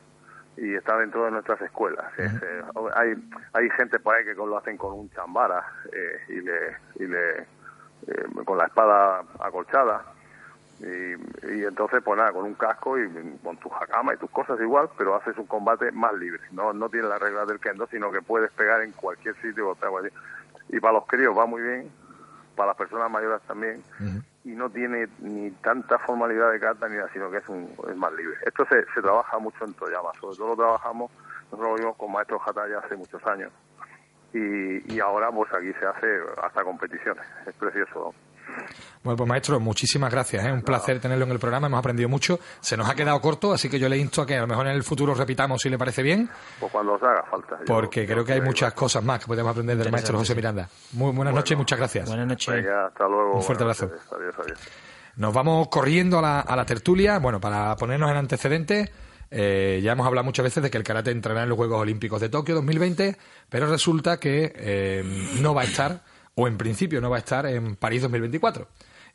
y 0.57 0.75
está 0.75 0.97
dentro 0.97 1.23
de 1.23 1.31
nuestras 1.31 1.61
escuelas. 1.61 2.05
Es, 2.17 2.33
eh, 2.33 2.63
hay, 2.95 3.13
hay 3.53 3.69
gente 3.69 3.99
por 3.99 4.15
ahí 4.15 4.25
que 4.25 4.33
lo 4.33 4.57
hacen 4.57 4.75
con 4.77 4.93
un 4.93 5.09
chambara 5.11 5.63
eh, 5.93 6.19
y 6.29 6.41
le, 6.41 6.77
y 6.95 7.05
le 7.07 7.37
eh, 7.39 8.25
con 8.45 8.57
la 8.57 8.65
espada 8.65 9.23
acolchada 9.39 10.03
y, 10.81 11.13
y 11.53 11.65
entonces 11.65 12.01
pues 12.03 12.17
nada 12.17 12.31
con 12.31 12.45
un 12.45 12.53
casco 12.55 12.97
y 12.97 13.09
con 13.43 13.57
tu 13.57 13.67
jacama 13.69 14.13
y 14.13 14.17
tus 14.17 14.29
cosas 14.31 14.59
igual 14.61 14.89
pero 14.97 15.15
haces 15.15 15.37
un 15.37 15.45
combate 15.45 15.91
más 15.91 16.13
libre. 16.13 16.41
No 16.51 16.71
no 16.73 16.89
tiene 16.89 17.07
las 17.07 17.21
reglas 17.21 17.47
del 17.47 17.59
kendo 17.59 17.85
sino 17.87 18.11
que 18.11 18.21
puedes 18.21 18.49
pegar 18.51 18.81
en 18.81 18.91
cualquier 18.93 19.35
sitio 19.41 19.65
golpear 19.65 19.91
cualquier- 19.91 20.13
y 20.69 20.79
para 20.79 20.93
los 20.93 21.05
críos 21.07 21.37
va 21.37 21.45
muy 21.45 21.61
bien 21.61 21.91
para 22.55 22.67
las 22.67 22.77
personas 22.77 23.09
mayores 23.09 23.41
también 23.47 23.83
y 24.43 24.49
no 24.49 24.69
tiene 24.69 25.07
ni 25.19 25.51
tanta 25.51 25.97
formalidad 25.99 26.51
de 26.51 26.59
kata 26.59 26.89
ni 26.89 26.97
nada 26.97 27.09
sino 27.13 27.31
que 27.31 27.37
es 27.37 27.47
un 27.47 27.73
es 27.89 27.95
más 27.95 28.11
libre. 28.13 28.35
Esto 28.45 28.65
se, 28.65 28.85
se 28.93 29.01
trabaja 29.01 29.39
mucho 29.39 29.63
en 29.65 29.73
Toyama 29.73 30.09
sobre 30.19 30.37
todo 30.37 30.49
lo 30.49 30.55
trabajamos 30.55 31.11
nosotros 31.51 31.69
lo 31.69 31.75
vimos 31.75 31.95
con 31.97 32.11
maestros 32.11 32.41
hatha 32.45 32.67
ya 32.67 32.79
hace 32.79 32.95
muchos 32.95 33.25
años 33.25 33.51
y, 34.33 34.93
y 34.93 34.99
ahora 34.99 35.31
pues 35.31 35.51
aquí 35.53 35.71
se 35.79 35.85
hace 35.85 36.19
hasta 36.43 36.63
competiciones 36.63 37.25
es 37.45 37.53
precioso 37.55 38.13
Bueno, 39.03 39.15
pues 39.15 39.29
maestro, 39.29 39.59
muchísimas 39.59 40.11
gracias. 40.11 40.45
Es 40.45 40.51
un 40.51 40.61
placer 40.61 40.99
tenerlo 40.99 41.25
en 41.25 41.31
el 41.31 41.39
programa. 41.39 41.67
Hemos 41.67 41.79
aprendido 41.79 42.09
mucho. 42.09 42.39
Se 42.59 42.75
nos 42.75 42.89
ha 42.89 42.95
quedado 42.95 43.21
corto, 43.21 43.53
así 43.53 43.69
que 43.69 43.79
yo 43.79 43.87
le 43.87 43.97
insto 43.97 44.21
a 44.21 44.25
que 44.25 44.35
a 44.35 44.41
lo 44.41 44.47
mejor 44.47 44.67
en 44.67 44.73
el 44.73 44.83
futuro 44.83 45.13
repitamos 45.13 45.61
si 45.61 45.69
le 45.69 45.77
parece 45.77 46.03
bien, 46.03 46.29
pues 46.59 46.71
cuando 46.71 46.93
os 46.93 47.03
haga 47.03 47.23
falta 47.29 47.59
porque 47.65 48.05
yo 48.05 48.13
creo 48.13 48.25
que 48.25 48.33
hay 48.33 48.41
muchas 48.41 48.73
cosas 48.73 49.03
más 49.03 49.19
que 49.19 49.27
podemos 49.27 49.51
aprender 49.51 49.77
del 49.77 49.91
maestro 49.91 50.17
José 50.17 50.35
Miranda. 50.35 50.67
Muy 50.93 51.13
buenas 51.13 51.33
noches 51.33 51.51
y 51.51 51.55
muchas 51.55 51.79
gracias. 51.79 52.07
Buenas 52.09 52.27
noches. 52.27 52.53
Venga, 52.55 52.87
hasta 52.87 53.07
luego. 53.07 53.35
Un 53.35 53.41
fuerte 53.41 53.63
abrazo. 53.63 53.87
noches. 53.87 54.01
Adiós, 54.11 54.35
adiós. 54.37 54.59
Nos 55.15 55.33
vamos 55.33 55.67
corriendo 55.69 56.19
a 56.19 56.21
la, 56.21 56.39
a 56.41 56.55
la 56.55 56.65
tertulia. 56.65 57.19
Bueno, 57.19 57.39
para 57.39 57.75
ponernos 57.75 58.09
en 58.11 58.17
antecedentes, 58.17 58.89
eh, 59.31 59.79
ya 59.83 59.91
hemos 59.91 60.07
hablado 60.07 60.25
muchas 60.25 60.43
veces 60.43 60.63
de 60.63 60.71
que 60.71 60.77
el 60.77 60.83
karate 60.83 61.11
entrará 61.11 61.43
en 61.43 61.49
los 61.49 61.57
Juegos 61.57 61.79
Olímpicos 61.81 62.19
de 62.21 62.29
Tokio 62.29 62.55
2020, 62.55 63.17
pero 63.49 63.67
resulta 63.67 64.19
que 64.19 64.53
eh, 64.55 65.03
no 65.41 65.53
va 65.53 65.61
a 65.61 65.65
estar, 65.65 66.01
o 66.39 66.47
en 66.47 66.57
principio 66.57 67.01
no 67.01 67.09
va 67.09 67.17
a 67.17 67.19
estar 67.19 67.45
en 67.45 67.75
París 67.75 68.01
2024. 68.03 68.67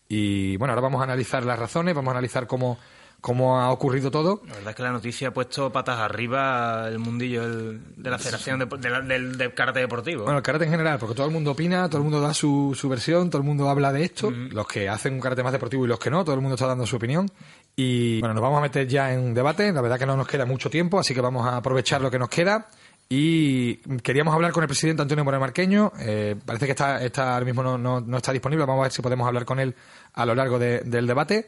Y 0.09 0.57
bueno, 0.59 0.73
ahora 0.73 0.83
vamos 0.83 1.01
a 1.01 1.05
analizar 1.05 1.45
las 1.45 1.59
razones, 1.59 1.95
vamos 1.95 2.09
a 2.13 2.19
analizar 2.19 2.47
cómo, 2.47 2.79
cómo 3.23 3.59
ha 3.59 3.71
ocurrido 3.71 4.11
todo. 4.11 4.43
La 4.47 4.53
verdad 4.55 4.71
es 4.71 4.77
que 4.77 4.83
la 4.83 4.93
noticia 4.93 5.29
ha 5.29 5.31
puesto 5.33 5.73
patas 5.73 5.99
arriba 5.99 6.87
el 6.89 6.99
mundillo 6.99 7.49
de 7.49 8.11
la 8.11 8.19
Federación 8.19 8.59
de- 8.59 8.67
de 8.67 8.91
la- 8.91 9.01
del, 9.01 9.39
del 9.39 9.55
Karate 9.55 9.81
Deportivo. 9.81 10.25
Bueno, 10.25 10.37
el 10.39 10.43
karate 10.43 10.67
en 10.67 10.71
general, 10.73 10.99
porque 10.99 11.15
todo 11.15 11.27
el 11.27 11.33
mundo 11.33 11.53
opina, 11.53 11.89
todo 11.89 11.99
el 11.99 12.03
mundo 12.05 12.21
da 12.21 12.35
su, 12.35 12.77
su 12.79 12.87
versión, 12.91 13.31
todo 13.31 13.41
el 13.41 13.47
mundo 13.49 13.71
habla 13.71 13.93
de 13.95 14.05
esto, 14.05 14.31
los 14.31 14.67
que 14.67 14.91
hacen 14.91 15.15
un 15.15 15.21
karate 15.21 15.43
más 15.43 15.53
deportivo 15.53 15.87
y 15.87 15.89
los 15.89 15.99
que 15.99 16.11
no, 16.11 16.23
todo 16.23 16.35
el 16.35 16.43
mundo 16.43 16.57
está 16.57 16.67
dando 16.67 16.87
su 16.87 16.97
opinión. 16.97 17.31
Y 17.75 18.21
bueno, 18.21 18.35
nos 18.35 18.43
vamos 18.43 18.59
a 18.59 18.63
meter 18.63 18.87
ya 18.87 19.13
en 19.15 19.33
debate, 19.33 19.73
la 19.73 19.81
verdad 19.81 19.99
que 19.99 20.07
no 20.07 20.17
nos 20.19 20.29
queda 20.29 20.45
mucho 20.45 20.69
tiempo, 20.69 20.99
así 21.01 21.15
que 21.15 21.23
vamos 21.23 21.47
a 21.47 21.57
aprovechar 21.57 22.03
lo 22.03 22.11
que 22.11 22.19
nos 22.19 22.29
queda. 22.29 22.69
Y 23.09 23.77
queríamos 24.03 24.35
hablar 24.35 24.53
con 24.53 24.63
el 24.65 24.69
presidente 24.69 25.03
Antonio 25.03 25.25
Moreno 25.25 25.41
Marqueño, 25.41 25.93
eh, 26.01 26.37
parece 26.45 26.65
que 26.67 26.73
está, 26.73 27.05
está 27.05 27.35
ahora 27.35 27.45
mismo 27.45 27.63
no, 27.63 27.77
no- 27.79 28.01
no 28.01 28.17
está 28.17 28.33
disponible, 28.33 28.65
vamos 28.65 28.81
a 28.81 28.85
ver 28.85 28.93
si 28.93 29.03
podemos 29.03 29.27
hablar 29.27 29.45
con 29.45 29.61
él 29.61 29.75
a 30.15 30.25
lo 30.27 30.35
largo 30.35 30.59
de- 30.59 30.81
del 30.81 31.07
debate. 31.07 31.47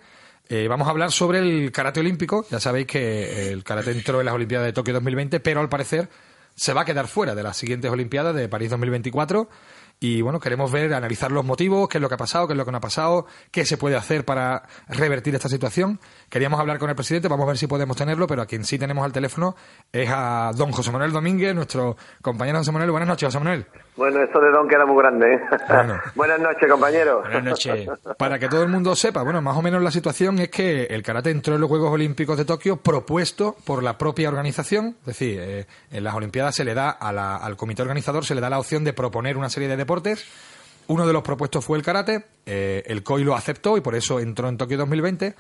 Eh, 0.49 0.69
vamos 0.69 0.87
a 0.87 0.91
hablar 0.91 1.11
sobre 1.11 1.39
el 1.41 1.73
karate 1.73 1.99
olímpico. 2.01 2.47
Ya 2.51 2.61
sabéis 2.61 2.87
que 2.87 3.51
el 3.51 3.65
karate 3.65 3.91
entró 3.91 4.21
en 4.21 4.27
las 4.27 4.35
Olimpiadas 4.35 4.67
de 4.67 4.73
Tokio 4.73 4.95
2020, 4.95 5.41
pero 5.41 5.61
al 5.61 5.69
parecer 5.69 6.09
se 6.55 6.73
va 6.73 6.83
a 6.83 6.85
quedar 6.85 7.09
fuera 7.09 7.35
de 7.35 7.43
las 7.43 7.57
siguientes 7.57 7.91
Olimpiadas 7.91 8.35
de 8.35 8.49
París 8.49 8.71
2024. 8.71 9.49
Y 9.99 10.21
bueno, 10.21 10.39
queremos 10.41 10.71
ver, 10.71 10.93
analizar 10.93 11.33
los 11.33 11.45
motivos, 11.45 11.89
qué 11.89 11.97
es 11.99 12.03
lo 12.03 12.09
que 12.09 12.15
ha 12.17 12.19
pasado, 12.19 12.47
qué 12.47 12.53
es 12.53 12.57
lo 12.59 12.65
que 12.67 12.71
no 12.71 12.79
ha 12.79 12.81
pasado, 12.83 13.27
qué 13.51 13.65
se 13.65 13.79
puede 13.79 13.97
hacer 13.97 14.25
para 14.27 14.63
revertir 14.89 15.35
esta 15.35 15.49
situación. 15.49 15.99
Queríamos 16.29 16.61
hablar 16.61 16.79
con 16.79 16.91
el 16.91 16.97
presidente, 16.97 17.29
vamos 17.29 17.45
a 17.45 17.49
ver 17.49 17.57
si 17.59 17.67
podemos 17.67 17.97
tenerlo, 17.97 18.27
pero 18.27 18.43
a 18.43 18.47
quien 18.47 18.65
sí 18.65 18.79
tenemos 18.79 19.05
al 19.05 19.13
teléfono 19.13 19.57
es 19.91 20.11
a 20.13 20.51
don 20.55 20.71
José 20.71 20.93
Manuel 20.93 21.13
Domínguez, 21.13 21.55
nuestro 21.55 21.97
compañero 22.21 22.59
José 22.59 22.73
Manuel. 22.73 22.91
Buenas 22.91 23.09
noches, 23.09 23.27
José 23.29 23.39
Manuel. 23.39 23.67
Bueno, 23.97 24.23
eso 24.23 24.39
de 24.39 24.51
Don 24.51 24.69
queda 24.69 24.85
muy 24.85 24.99
grande. 25.03 25.35
¿eh? 25.35 25.41
Bueno. 25.69 25.99
Buenas 26.15 26.41
noches, 26.41 26.71
compañeros. 26.71 27.23
Buenas 27.23 27.45
noches. 27.45 27.89
Para 28.19 28.39
que 28.39 28.49
todo 28.49 28.63
el 28.63 28.69
mundo 28.69 28.95
sepa, 28.95 29.23
bueno, 29.23 29.41
más 29.41 29.57
o 29.57 29.63
menos 29.63 29.81
la 29.83 29.91
situación 29.91 30.39
es 30.41 30.51
que 30.51 30.85
el 30.85 31.03
karate 31.03 31.31
entró 31.31 31.55
en 31.55 31.63
los 31.63 31.71
Juegos 31.71 31.91
Olímpicos 31.91 32.37
de 32.37 32.45
Tokio 32.45 32.77
propuesto 32.77 33.57
por 33.65 33.83
la 33.83 33.97
propia 33.97 34.29
organización, 34.29 34.97
es 35.01 35.07
decir, 35.07 35.39
eh, 35.41 35.67
en 35.91 36.05
las 36.05 36.15
Olimpiadas 36.15 36.55
se 36.55 36.65
le 36.65 36.75
da 36.75 36.91
a 36.91 37.11
la- 37.13 37.37
al 37.37 37.57
comité 37.57 37.81
organizador 37.81 38.27
se 38.27 38.35
le 38.35 38.43
da 38.43 38.51
la 38.51 38.59
opción 38.59 38.85
de 38.85 38.93
proponer 38.93 39.39
una 39.39 39.49
serie 39.49 39.69
de 39.69 39.77
deportes. 39.87 40.25
Uno 40.89 41.07
de 41.07 41.13
los 41.13 41.23
propuestos 41.23 41.65
fue 41.65 41.79
el 41.79 41.85
karate, 41.85 42.27
eh, 42.45 42.83
el 42.87 43.03
COI 43.03 43.25
lo 43.25 43.35
aceptó 43.35 43.77
y 43.77 43.81
por 43.81 43.95
eso 43.95 44.21
entró 44.21 44.49
en 44.49 44.57
Tokio 44.57 44.79
2020. 44.79 45.35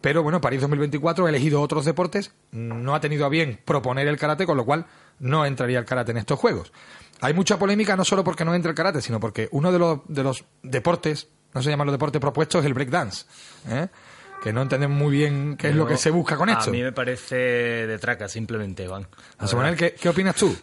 Pero 0.00 0.22
bueno, 0.22 0.40
París 0.40 0.60
2024 0.60 1.26
ha 1.26 1.28
elegido 1.28 1.60
otros 1.60 1.84
deportes, 1.84 2.32
no 2.52 2.94
ha 2.94 3.00
tenido 3.00 3.24
a 3.26 3.28
bien 3.28 3.58
proponer 3.64 4.06
el 4.06 4.18
karate, 4.18 4.46
con 4.46 4.56
lo 4.56 4.64
cual 4.64 4.86
no 5.18 5.44
entraría 5.46 5.78
el 5.78 5.84
karate 5.84 6.12
en 6.12 6.18
estos 6.18 6.38
juegos. 6.38 6.72
Hay 7.20 7.32
mucha 7.32 7.58
polémica 7.58 7.96
no 7.96 8.04
solo 8.04 8.22
porque 8.22 8.44
no 8.44 8.54
entra 8.54 8.70
el 8.70 8.76
karate, 8.76 9.00
sino 9.00 9.18
porque 9.18 9.48
uno 9.52 9.72
de 9.72 9.78
los, 9.78 10.00
de 10.06 10.22
los 10.22 10.44
deportes, 10.62 11.28
no 11.54 11.62
se 11.62 11.70
llaman 11.70 11.86
los 11.86 11.94
deportes 11.94 12.20
propuestos, 12.20 12.60
es 12.60 12.66
el 12.66 12.74
breakdance. 12.74 13.24
¿eh? 13.68 13.88
Que 14.42 14.52
no 14.52 14.62
entendemos 14.62 14.96
muy 14.96 15.16
bien 15.16 15.56
qué 15.56 15.70
es 15.70 15.74
lo 15.74 15.86
que 15.86 15.96
se 15.96 16.10
busca 16.10 16.36
con 16.36 16.50
esto. 16.50 16.68
A 16.68 16.72
mí 16.72 16.82
me 16.82 16.92
parece 16.92 17.36
de 17.36 17.98
traca, 17.98 18.28
simplemente, 18.28 18.84
Iván. 18.84 19.08
José 19.40 19.56
Manuel, 19.56 19.76
¿qué, 19.76 19.94
qué 19.94 20.10
opinas 20.10 20.36
tú? 20.36 20.54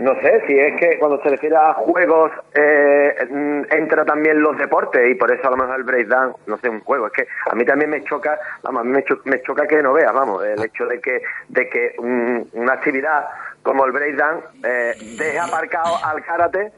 No 0.00 0.14
sé, 0.20 0.42
si 0.46 0.58
es 0.58 0.76
que 0.78 0.98
cuando 0.98 1.22
se 1.22 1.28
refiere 1.28 1.54
a 1.56 1.72
juegos 1.74 2.32
eh, 2.54 3.14
mm, 3.30 3.62
entra 3.70 4.04
también 4.04 4.42
los 4.42 4.58
deportes 4.58 5.08
y 5.08 5.14
por 5.14 5.30
eso 5.30 5.46
a 5.46 5.50
lo 5.52 5.56
mejor 5.56 5.76
el 5.76 5.84
breakdance 5.84 6.36
no 6.46 6.56
sé, 6.58 6.68
un 6.68 6.80
juego. 6.80 7.06
Es 7.06 7.12
que 7.12 7.28
a 7.48 7.54
mí 7.54 7.64
también 7.64 7.90
me 7.90 8.02
choca, 8.02 8.38
vamos, 8.62 8.80
a 8.80 8.84
mí 8.84 8.90
me, 8.90 9.04
me 9.24 9.42
choca 9.42 9.66
que 9.66 9.80
no 9.80 9.92
veas, 9.92 10.12
vamos, 10.12 10.44
el 10.44 10.62
hecho 10.64 10.86
de 10.86 11.00
que 11.00 11.22
de 11.48 11.68
que 11.68 11.94
mm, 11.98 12.58
una 12.58 12.72
actividad 12.72 13.26
como 13.62 13.84
el 13.84 13.92
breakdance 13.92 14.46
eh, 14.64 14.94
deje 15.16 15.38
aparcado 15.38 15.96
al 16.04 16.24
karate 16.24 16.72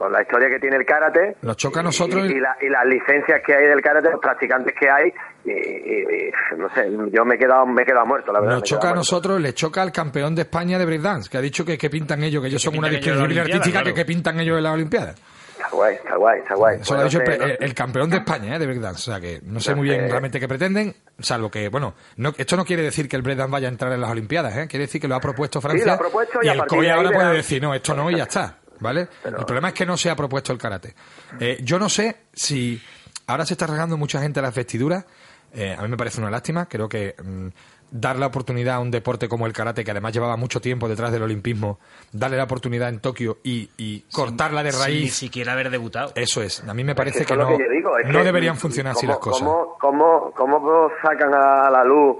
con 0.00 0.10
la 0.10 0.22
historia 0.22 0.48
que 0.48 0.58
tiene 0.58 0.76
el 0.76 0.86
karate. 0.86 1.36
Nos 1.42 1.58
choca 1.58 1.80
a 1.80 1.82
nosotros 1.82 2.24
Y, 2.24 2.32
y 2.32 2.40
la- 2.40 2.56
y 2.58 2.70
las 2.70 2.86
licencias 2.86 3.42
que 3.44 3.54
hay 3.54 3.66
del 3.66 3.82
karate, 3.82 4.08
los 4.10 4.18
practicantes 4.18 4.72
que 4.80 4.88
hay, 4.88 5.12
y, 5.44 5.50
y- 5.50 6.02
y, 6.02 6.56
no 6.56 6.70
sé, 6.74 6.88
yo 7.12 7.22
me 7.26 7.34
he 7.34 7.38
quedado, 7.38 7.66
me 7.66 7.82
he 7.82 7.84
quedado 7.84 8.06
muerto, 8.06 8.32
la 8.32 8.40
verdad. 8.40 8.54
Nos 8.54 8.62
choca 8.62 8.80
a 8.88 8.90
muerto. 8.92 9.00
nosotros, 9.00 9.40
le 9.42 9.52
choca 9.52 9.82
al 9.82 9.92
campeón 9.92 10.34
de 10.34 10.42
España 10.42 10.78
de 10.78 10.86
breakdance, 10.86 11.28
que 11.28 11.36
ha 11.36 11.42
dicho 11.42 11.66
que, 11.66 11.76
que 11.76 11.90
pintan 11.90 12.24
ellos, 12.24 12.40
que 12.40 12.48
ellos 12.48 12.62
son 12.62 12.78
una 12.78 12.88
disciplina 12.88 13.42
artística 13.42 13.80
claro. 13.80 13.84
que, 13.84 13.92
que 13.94 14.04
pintan 14.06 14.40
ellos 14.40 14.56
en 14.56 14.62
las 14.64 14.72
Olimpiadas. 14.72 15.16
Está 15.60 15.68
guay, 15.76 15.94
está 15.96 16.16
guay, 16.16 16.38
está 16.40 16.54
guay. 16.54 16.78
Eso 16.80 16.94
lo 16.94 17.00
ha 17.00 17.04
dicho 17.04 17.18
el, 17.20 17.24
no 17.26 17.32
sé, 17.32 17.38
pe- 17.38 17.46
no- 17.60 17.66
el 17.66 17.74
campeón 17.74 18.08
de 18.08 18.16
España 18.16 18.56
¿eh? 18.56 18.58
de 18.58 18.66
breakdance. 18.66 19.10
O 19.10 19.12
sea 19.12 19.20
que 19.20 19.40
no 19.44 19.60
sé 19.60 19.72
No 19.72 19.76
muy 19.76 19.88
bien 19.88 20.00
sé. 20.00 20.08
realmente 20.08 20.40
qué 20.40 20.48
pretenden, 20.48 20.94
salvo 21.18 21.50
que, 21.50 21.68
bueno, 21.68 21.92
no, 22.16 22.32
esto 22.38 22.56
no 22.56 22.64
quiere 22.64 22.80
decir 22.82 23.06
que 23.06 23.16
el 23.16 23.20
breakdance 23.22 23.52
vaya 23.52 23.68
a 23.68 23.70
entrar 23.70 23.92
en 23.92 24.00
las 24.00 24.10
Olimpiadas, 24.10 24.56
¿eh? 24.56 24.66
quiere 24.66 24.86
decir 24.86 25.02
que 25.02 25.06
lo 25.08 25.16
ha 25.16 25.20
propuesto 25.20 25.60
Francia. 25.60 25.84
lo 25.84 25.92
ha 25.92 25.98
propuesto 25.98 26.38
y 26.42 26.48
a 26.48 26.52
el 26.54 26.64
COI 26.66 26.88
ahora 26.88 27.10
puede 27.10 27.34
decir, 27.34 27.60
no, 27.62 27.74
esto 27.74 27.94
no 27.94 28.10
y 28.10 28.16
ya 28.16 28.22
está. 28.22 28.56
¿Vale? 28.80 29.08
el 29.24 29.34
problema 29.44 29.68
es 29.68 29.74
que 29.74 29.86
no 29.86 29.96
se 29.96 30.10
ha 30.10 30.16
propuesto 30.16 30.52
el 30.52 30.58
karate. 30.58 30.94
Eh, 31.38 31.58
yo 31.62 31.78
no 31.78 31.88
sé 31.88 32.16
si 32.32 32.80
ahora 33.26 33.44
se 33.46 33.54
está 33.54 33.66
rasgando 33.66 33.96
mucha 33.96 34.20
gente 34.20 34.40
las 34.42 34.54
vestiduras. 34.54 35.04
eh, 35.52 35.74
a 35.78 35.82
mí 35.82 35.88
me 35.88 35.96
parece 35.96 36.20
una 36.20 36.30
lástima. 36.30 36.66
Creo 36.66 36.88
que 36.88 37.14
mm, 37.22 37.48
dar 37.92 38.16
la 38.16 38.26
oportunidad 38.26 38.76
a 38.76 38.78
un 38.80 38.90
deporte 38.90 39.28
como 39.28 39.46
el 39.46 39.52
karate, 39.52 39.82
que 39.84 39.90
además 39.90 40.12
llevaba 40.12 40.36
mucho 40.36 40.60
tiempo 40.60 40.88
detrás 40.88 41.10
del 41.12 41.22
olimpismo, 41.24 41.80
darle 42.12 42.36
la 42.36 42.44
oportunidad 42.44 42.88
en 42.88 43.00
Tokio 43.00 43.38
y, 43.42 43.68
y 43.76 44.02
cortarla 44.12 44.62
de 44.62 44.70
Sin 44.72 44.80
raíz. 44.80 45.02
ni 45.02 45.08
siquiera 45.08 45.52
haber 45.54 45.70
debutado. 45.70 46.12
Eso 46.14 46.40
es. 46.42 46.62
A 46.68 46.72
mí 46.72 46.84
me 46.84 46.94
parece 46.94 47.24
que 47.26 47.36
no, 47.36 47.56
que 47.58 47.68
digo, 47.68 47.90
no 48.06 48.18
que, 48.20 48.24
deberían 48.24 48.56
funcionar 48.56 48.92
así 48.92 49.06
¿cómo- 49.06 49.12
las 49.12 49.18
cosas. 49.18 49.40
¿cómo, 49.48 49.76
cómo, 49.80 50.32
cómo 50.36 50.90
sacan 51.02 51.34
a 51.34 51.68
la 51.70 51.82
luz 51.84 52.16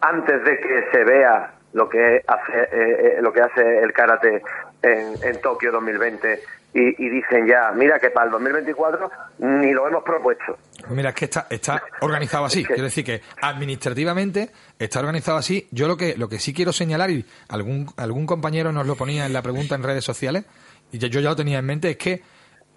antes 0.00 0.44
de 0.44 0.58
que 0.58 0.84
se 0.92 1.04
vea 1.04 1.54
lo 1.72 1.88
que 1.88 2.22
hace, 2.26 2.52
eh, 2.72 3.16
eh, 3.18 3.22
lo 3.22 3.32
que 3.32 3.40
hace 3.40 3.78
el 3.82 3.92
karate 3.92 4.42
en, 4.84 5.14
en 5.22 5.40
Tokio 5.40 5.72
2020 5.72 6.42
y, 6.74 7.04
y 7.04 7.08
dicen 7.08 7.46
ya, 7.46 7.72
mira 7.74 7.98
que 7.98 8.10
para 8.10 8.26
el 8.26 8.32
2024 8.32 9.10
ni 9.38 9.72
lo 9.72 9.86
hemos 9.88 10.02
propuesto? 10.04 10.58
Mira, 10.90 11.10
es 11.10 11.14
que 11.14 11.24
está, 11.26 11.46
está 11.50 11.82
organizado 12.00 12.44
así. 12.44 12.64
Quiero 12.64 12.82
decir 12.84 13.04
que 13.04 13.22
administrativamente 13.40 14.50
está 14.78 15.00
organizado 15.00 15.38
así. 15.38 15.66
Yo 15.70 15.88
lo 15.88 15.96
que, 15.96 16.16
lo 16.16 16.28
que 16.28 16.38
sí 16.38 16.52
quiero 16.52 16.72
señalar, 16.72 17.10
y 17.10 17.24
algún, 17.48 17.86
algún 17.96 18.26
compañero 18.26 18.72
nos 18.72 18.86
lo 18.86 18.96
ponía 18.96 19.26
en 19.26 19.32
la 19.32 19.42
pregunta 19.42 19.74
en 19.74 19.82
redes 19.82 20.04
sociales, 20.04 20.44
y 20.92 20.98
yo 20.98 21.08
ya 21.08 21.20
lo 21.30 21.36
tenía 21.36 21.58
en 21.58 21.64
mente, 21.66 21.90
es 21.90 21.96
que 21.96 22.22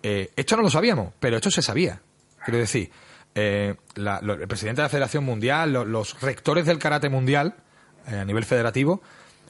eh, 0.04 0.30
esto 0.36 0.56
no 0.56 0.64
lo 0.64 0.70
sabíamos, 0.70 1.14
pero 1.20 1.36
esto 1.38 1.52
se 1.52 1.62
sabía. 1.62 2.00
Quiero 2.46 2.60
decir, 2.60 2.90
eh, 3.36 3.76
la- 3.96 4.20
lo- 4.22 4.34
el 4.34 4.48
presidente 4.48 4.82
de 4.82 4.86
la 4.86 4.90
Federación 4.90 5.24
Mundial, 5.26 5.74
lo- 5.74 5.86
los 5.86 6.20
rectores 6.22 6.66
del 6.66 6.80
karate 6.80 7.10
mundial, 7.10 7.56
eh, 8.08 8.16
a 8.20 8.26
nivel 8.26 8.46
federativo, 8.46 9.02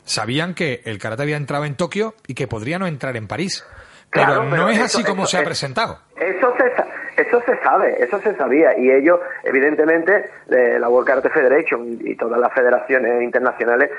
sabían 0.08 0.54
que 0.56 0.82
el 0.86 0.98
karate 0.98 1.22
había 1.24 1.38
entrado 1.38 1.66
en 1.66 1.76
Tokio 1.76 2.16
y 2.26 2.34
que 2.34 2.48
podría 2.48 2.80
no 2.80 2.88
entrar 2.88 3.16
en 3.18 3.28
París. 3.28 3.64
Pero, 4.12 4.26
Claro, 4.26 4.44
no 4.46 4.70
es 4.70 4.78
eso- 4.78 4.98
así 5.00 5.04
como 5.04 5.24
eso 5.24 5.32
se 5.32 5.38
ha 5.38 5.42
es- 5.42 5.46
presentado. 5.46 6.00
Eso 6.16 6.54
se, 6.58 7.22
eso 7.22 7.42
se 7.46 7.58
sabe, 7.62 8.04
eso 8.04 8.20
se 8.22 8.36
sabía. 8.36 8.78
Y 8.80 8.90
ellos, 8.90 9.20
evidentemente, 9.44 10.30
eh, 10.50 10.80
la 10.80 10.88
World 10.90 11.08
Karate 11.08 11.30
Federation 11.30 11.98
y 12.02 12.16
todas 12.16 12.40
las 12.40 12.54
federaciones 12.54 13.22
internacionales, 13.22 13.92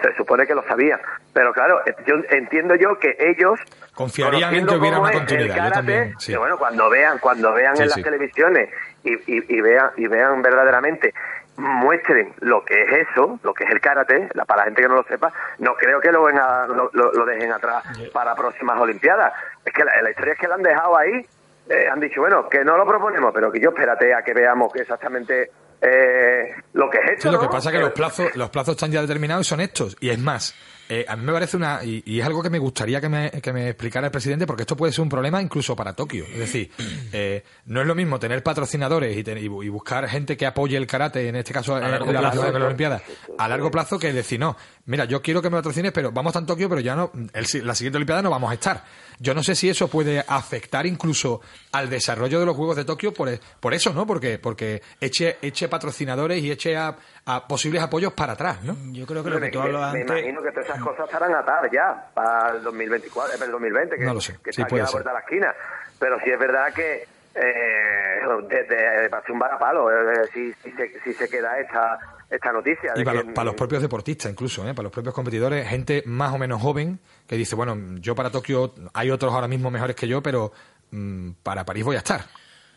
se 0.00 0.14
supone 0.16 0.46
que 0.46 0.54
lo 0.54 0.62
sabían. 0.68 1.00
Pero 1.32 1.52
claro, 1.52 1.80
yo 2.06 2.14
entiendo 2.30 2.76
yo 2.76 2.96
que 3.00 3.16
ellos... 3.18 3.58
Confiarían 3.94 4.54
en 4.54 4.66
que 4.66 4.76
hubiera 4.76 5.00
una 5.00 5.10
continuidad, 5.10 5.66
yo 5.66 5.72
también, 5.72 6.14
sí. 6.20 6.30
que 6.32 6.38
bueno, 6.38 6.56
cuando 6.56 6.88
vean, 6.88 7.18
cuando 7.18 7.52
vean 7.52 7.76
Sí, 7.76 7.82
en 7.82 7.90
sí. 7.90 7.94
las 7.96 8.04
televisiones 8.04 8.70
y, 9.02 9.12
y, 9.14 9.44
y 9.56 9.60
vean, 9.60 9.90
y 9.96 10.06
vean 10.06 10.40
verdaderamente 10.40 11.12
muestren 11.58 12.32
lo 12.40 12.64
que 12.64 12.82
es 12.82 13.08
eso, 13.10 13.38
lo 13.42 13.52
que 13.52 13.64
es 13.64 13.70
el 13.70 13.80
karate, 13.80 14.28
la- 14.34 14.44
para 14.44 14.60
la 14.60 14.64
gente 14.66 14.82
que 14.82 14.88
no 14.88 14.94
lo 14.94 15.02
sepa, 15.04 15.32
no 15.58 15.74
creo 15.74 16.00
que 16.00 16.10
lo, 16.12 16.22
ven 16.24 16.38
a- 16.38 16.66
lo, 16.66 17.24
dejen 17.26 17.52
atrás 17.52 17.84
para 18.12 18.34
próximas 18.34 18.78
Olimpiadas. 18.80 19.32
Es 19.64 19.72
que 19.72 19.84
la, 19.84 20.00
la 20.02 20.10
historia 20.10 20.32
es 20.34 20.38
que 20.38 20.46
lo 20.48 20.54
han 20.54 20.62
dejado 20.62 20.96
ahí, 20.96 21.26
eh, 21.68 21.86
han 21.92 22.00
dicho, 22.00 22.20
bueno, 22.20 22.48
que 22.48 22.64
no 22.64 22.76
lo 22.78 22.86
proponemos, 22.86 23.32
pero 23.34 23.50
que 23.52 23.60
yo 23.60 23.70
espérate 23.70 24.14
a 24.14 24.22
que 24.22 24.32
veamos 24.32 24.72
que 24.72 24.80
exactamente 24.82 25.50
eh, 25.82 26.54
lo 26.72 26.88
que 26.88 26.98
es 26.98 27.10
esto. 27.10 27.28
Sí, 27.28 27.30
lo 27.30 27.40
que 27.40 27.48
pasa 27.48 27.68
es 27.70 27.76
que 27.76 27.82
los 27.82 27.92
plazos, 27.92 28.34
los 28.36 28.50
plazos 28.50 28.74
están 28.76 28.90
ya 28.90 29.00
determinados 29.02 29.46
y 29.46 29.48
son 29.50 29.60
estos. 29.60 29.96
Y 30.00 30.10
es 30.10 30.18
más, 30.18 30.54
eh, 30.88 31.04
a 31.08 31.16
mí 31.16 31.24
me 31.24 31.32
parece 31.32 31.56
una. 31.56 31.84
Y, 31.84 32.02
y 32.06 32.20
es 32.20 32.26
algo 32.26 32.42
que 32.42 32.50
me 32.50 32.58
gustaría 32.58 33.00
que 33.00 33.08
me, 33.08 33.30
que 33.30 33.52
me 33.52 33.68
explicara 33.68 34.06
el 34.06 34.10
presidente, 34.10 34.46
porque 34.46 34.62
esto 34.62 34.76
puede 34.76 34.92
ser 34.92 35.02
un 35.02 35.08
problema 35.08 35.40
incluso 35.42 35.76
para 35.76 35.92
Tokio. 35.94 36.24
Es 36.24 36.38
decir, 36.38 36.70
eh, 37.12 37.44
no 37.66 37.80
es 37.80 37.86
lo 37.86 37.94
mismo 37.94 38.18
tener 38.18 38.42
patrocinadores 38.42 39.16
y, 39.16 39.22
ten- 39.24 39.38
y 39.38 39.48
bu- 39.48 39.64
y 39.64 39.68
buscar 39.68 40.08
gente 40.08 40.36
que 40.36 40.46
apoye 40.46 40.76
el 40.76 40.86
karate, 40.86 41.28
en 41.28 41.36
este 41.36 41.52
caso 41.52 41.76
en, 41.76 41.90
largo 41.90 42.06
en 42.06 42.14
la, 42.14 42.20
plazo. 42.20 42.46
en 42.46 42.58
la 42.58 42.64
Olimpiada, 42.66 43.02
a 43.38 43.48
largo 43.48 43.70
plazo 43.70 43.98
que 43.98 44.12
decir, 44.12 44.38
no, 44.40 44.56
mira, 44.86 45.04
yo 45.04 45.20
quiero 45.22 45.42
que 45.42 45.50
me 45.50 45.56
patrocines, 45.58 45.92
pero 45.92 46.10
vamos 46.12 46.34
a 46.34 46.38
en 46.38 46.46
Tokio, 46.46 46.68
pero 46.68 46.80
ya 46.80 46.94
no. 46.96 47.10
el 47.32 47.46
si- 47.46 47.60
la 47.60 47.74
siguiente 47.74 47.96
Olimpiada 47.98 48.22
no 48.22 48.30
vamos 48.30 48.50
a 48.50 48.54
estar. 48.54 48.84
Yo 49.20 49.34
no 49.34 49.42
sé 49.42 49.54
si 49.56 49.68
eso 49.68 49.88
puede 49.88 50.24
afectar 50.26 50.86
incluso 50.86 51.40
al 51.72 51.90
desarrollo 51.90 52.38
de 52.38 52.46
los 52.46 52.56
Juegos 52.56 52.76
de 52.76 52.84
Tokio 52.84 53.12
por, 53.12 53.28
por 53.60 53.74
eso, 53.74 53.92
¿no? 53.92 54.06
Porque, 54.06 54.38
porque 54.38 54.80
eche, 55.00 55.38
eche 55.42 55.68
patrocinadores 55.68 56.42
y 56.42 56.50
eche 56.52 56.76
a, 56.76 56.96
a 57.26 57.46
posibles 57.48 57.82
apoyos 57.82 58.12
para 58.12 58.34
atrás, 58.34 58.62
¿no? 58.62 58.76
Yo 58.92 59.06
creo 59.06 59.24
que 59.24 59.30
lo 59.30 59.40
que 59.40 59.50
tú 59.50 59.58
me 59.92 60.00
imagino 60.02 60.40
que 60.42 60.52
todas 60.52 60.77
esas 60.78 60.88
cosas 60.88 61.04
estarán 61.06 61.34
atadas 61.34 61.70
ya 61.72 62.06
para 62.14 62.50
el 62.56 62.62
2024, 62.62 63.32
eh, 63.34 63.38
para 63.38 63.46
el 63.46 63.52
2020, 63.52 63.96
que, 63.96 64.04
No 64.04 64.14
lo 64.14 64.20
sé, 64.20 64.34
que 64.42 64.52
sí 64.52 64.60
está 64.60 64.62
aquí 64.62 64.70
puede 64.70 64.82
a 64.82 64.84
la 64.84 64.88
ser. 64.88 64.94
vuelta 65.02 65.10
de 65.10 65.14
la 65.14 65.20
esquina. 65.20 65.54
Pero 65.98 66.18
sí 66.24 66.30
es 66.30 66.38
verdad 66.38 66.72
que 66.72 67.06
eh, 67.34 68.20
de, 68.48 68.66
ser 69.10 69.32
un 69.32 69.38
varapalo 69.38 69.90
eh, 69.90 70.28
si, 70.32 70.52
si, 70.54 70.70
se, 70.72 71.00
si 71.02 71.12
se 71.14 71.28
queda 71.28 71.58
esta, 71.58 71.98
esta 72.30 72.52
noticia. 72.52 72.92
Y 72.96 73.04
para, 73.04 73.20
que- 73.20 73.24
los, 73.26 73.34
para 73.34 73.44
los 73.46 73.54
propios 73.54 73.82
deportistas, 73.82 74.30
incluso, 74.32 74.62
¿eh? 74.68 74.74
para 74.74 74.84
los 74.84 74.92
propios 74.92 75.14
competidores, 75.14 75.66
gente 75.68 76.02
más 76.06 76.32
o 76.32 76.38
menos 76.38 76.60
joven 76.62 76.98
que 77.26 77.36
dice, 77.36 77.54
bueno, 77.54 77.76
yo 78.00 78.14
para 78.14 78.30
Tokio 78.30 78.74
hay 78.94 79.10
otros 79.10 79.32
ahora 79.32 79.48
mismo 79.48 79.70
mejores 79.70 79.94
que 79.96 80.08
yo, 80.08 80.22
pero 80.22 80.52
mm, 80.90 81.32
para 81.42 81.64
París 81.64 81.84
voy 81.84 81.96
a 81.96 81.98
estar. 82.00 82.22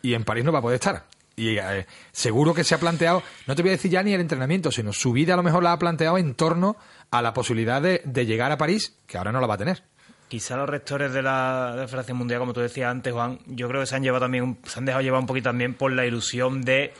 Y 0.02 0.14
en 0.14 0.24
París 0.24 0.44
no 0.44 0.52
va 0.52 0.58
a 0.58 0.62
poder 0.62 0.76
estar. 0.76 1.04
Y 1.36 1.56
eh, 1.58 1.86
seguro 2.12 2.54
que 2.54 2.64
se 2.64 2.74
ha 2.74 2.78
planteado, 2.78 3.22
no 3.46 3.54
te 3.54 3.62
voy 3.62 3.70
a 3.70 3.72
decir 3.72 3.90
ya 3.90 4.02
ni 4.02 4.12
el 4.12 4.20
entrenamiento, 4.20 4.70
sino 4.70 4.92
su 4.92 5.12
vida 5.12 5.34
a 5.34 5.36
lo 5.36 5.42
mejor 5.42 5.62
la 5.62 5.72
ha 5.72 5.78
planteado 5.78 6.18
en 6.18 6.34
torno 6.34 6.76
a 7.10 7.22
la 7.22 7.32
posibilidad 7.32 7.80
de, 7.80 8.02
de 8.04 8.26
llegar 8.26 8.52
a 8.52 8.58
París, 8.58 8.96
que 9.06 9.18
ahora 9.18 9.32
no 9.32 9.40
la 9.40 9.46
va 9.46 9.54
a 9.54 9.58
tener. 9.58 9.82
Quizá 10.28 10.56
los 10.56 10.68
rectores 10.68 11.12
de 11.12 11.20
la, 11.20 11.76
de 11.76 11.96
la 11.96 12.14
Mundial, 12.14 12.40
como 12.40 12.54
tú 12.54 12.60
decías 12.60 12.90
antes, 12.90 13.12
Juan, 13.12 13.38
yo 13.46 13.68
creo 13.68 13.82
que 13.82 13.86
se 13.86 13.96
han 13.96 14.02
llevado 14.02 14.24
también, 14.24 14.58
se 14.64 14.78
han 14.78 14.86
dejado 14.86 15.02
llevar 15.02 15.20
un 15.20 15.26
poquito 15.26 15.50
también 15.50 15.74
por 15.74 15.92
la 15.92 16.06
ilusión 16.06 16.62
de 16.62 16.94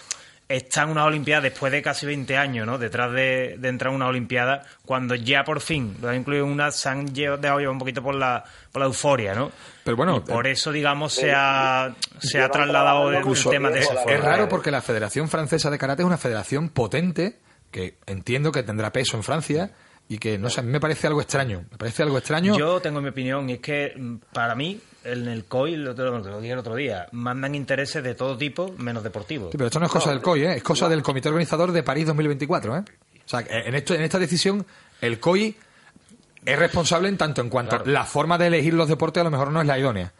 estar 0.56 0.84
en 0.84 0.90
una 0.90 1.04
Olimpiada 1.04 1.42
después 1.42 1.72
de 1.72 1.82
casi 1.82 2.06
20 2.06 2.36
años, 2.36 2.66
¿no? 2.66 2.78
Detrás 2.78 3.12
de, 3.12 3.56
de 3.58 3.68
entrar 3.68 3.90
en 3.90 3.96
una 3.96 4.06
Olimpiada, 4.08 4.62
cuando 4.84 5.14
ya 5.14 5.44
por 5.44 5.60
fin 5.60 5.96
lo 6.00 6.08
han 6.08 6.16
incluido 6.16 6.44
en 6.46 6.52
una, 6.52 6.70
se 6.70 6.88
han 6.88 7.06
dejado 7.12 7.58
llevar 7.58 7.68
un 7.72 7.78
poquito 7.78 8.02
por 8.02 8.14
la, 8.14 8.44
por 8.70 8.80
la 8.80 8.86
euforia, 8.86 9.34
¿no? 9.34 9.50
Pero 9.84 9.96
bueno, 9.96 10.16
Y 10.16 10.20
por 10.20 10.46
eso, 10.46 10.70
digamos, 10.72 11.12
se 11.12 11.32
ha, 11.34 11.94
se 12.18 12.40
ha 12.40 12.48
trasladado 12.48 13.12
el 13.12 13.22
tema 13.50 13.70
de 13.70 13.80
esa 13.80 13.94
Es, 13.94 13.98
forma. 14.00 14.12
es 14.12 14.20
raro 14.24 14.48
porque 14.48 14.70
la 14.70 14.82
Federación 14.82 15.28
Francesa 15.28 15.70
de 15.70 15.78
Karate 15.78 16.02
es 16.02 16.06
una 16.06 16.18
federación 16.18 16.68
potente, 16.68 17.38
que 17.70 17.96
entiendo 18.06 18.52
que 18.52 18.62
tendrá 18.62 18.92
peso 18.92 19.16
en 19.16 19.22
Francia, 19.22 19.70
y 20.08 20.18
que, 20.18 20.36
no 20.38 20.50
sé, 20.50 20.60
a 20.60 20.62
mí 20.62 20.70
me 20.70 20.80
parece 20.80 21.06
algo 21.06 21.22
extraño. 21.22 21.64
Me 21.70 21.78
parece 21.78 22.02
algo 22.02 22.18
extraño. 22.18 22.58
Yo 22.58 22.80
tengo 22.80 23.00
mi 23.00 23.08
opinión, 23.08 23.48
y 23.48 23.54
es 23.54 23.60
que 23.60 23.94
mm, 23.96 24.16
para 24.32 24.54
mí, 24.54 24.78
en 25.04 25.28
el 25.28 25.44
COI, 25.44 25.76
lo, 25.76 25.94
dije 25.94 26.52
el 26.52 26.58
otro 26.58 26.74
día, 26.74 27.06
mandan 27.12 27.54
intereses 27.54 28.02
de 28.02 28.14
todo 28.14 28.36
tipo, 28.36 28.74
menos 28.78 29.02
deportivos. 29.02 29.50
Sí, 29.52 29.56
pero 29.58 29.66
esto 29.68 29.80
no 29.80 29.86
es 29.86 29.92
cosa 29.92 30.10
del 30.10 30.20
COI, 30.20 30.44
¿eh? 30.44 30.52
es 30.56 30.62
cosa 30.62 30.88
del 30.88 31.02
Comité 31.02 31.28
Organizador 31.28 31.72
de 31.72 31.82
París 31.82 32.06
2024. 32.06 32.76
¿eh? 32.76 32.80
O 33.24 33.28
sea, 33.28 33.44
en, 33.48 33.74
esto, 33.74 33.94
en 33.94 34.02
esta 34.02 34.18
decisión, 34.18 34.64
el 35.00 35.18
COI 35.20 35.56
es 36.44 36.58
responsable 36.58 37.08
en 37.08 37.16
tanto 37.16 37.40
en 37.40 37.48
cuanto 37.48 37.82
la 37.84 38.04
forma 38.04 38.36
de 38.38 38.48
elegir 38.48 38.74
los 38.74 38.88
deportes 38.88 39.20
a 39.20 39.24
lo 39.24 39.30
mejor 39.30 39.50
no 39.52 39.60
es 39.60 39.66
la 39.66 39.78
idónea. 39.78 40.12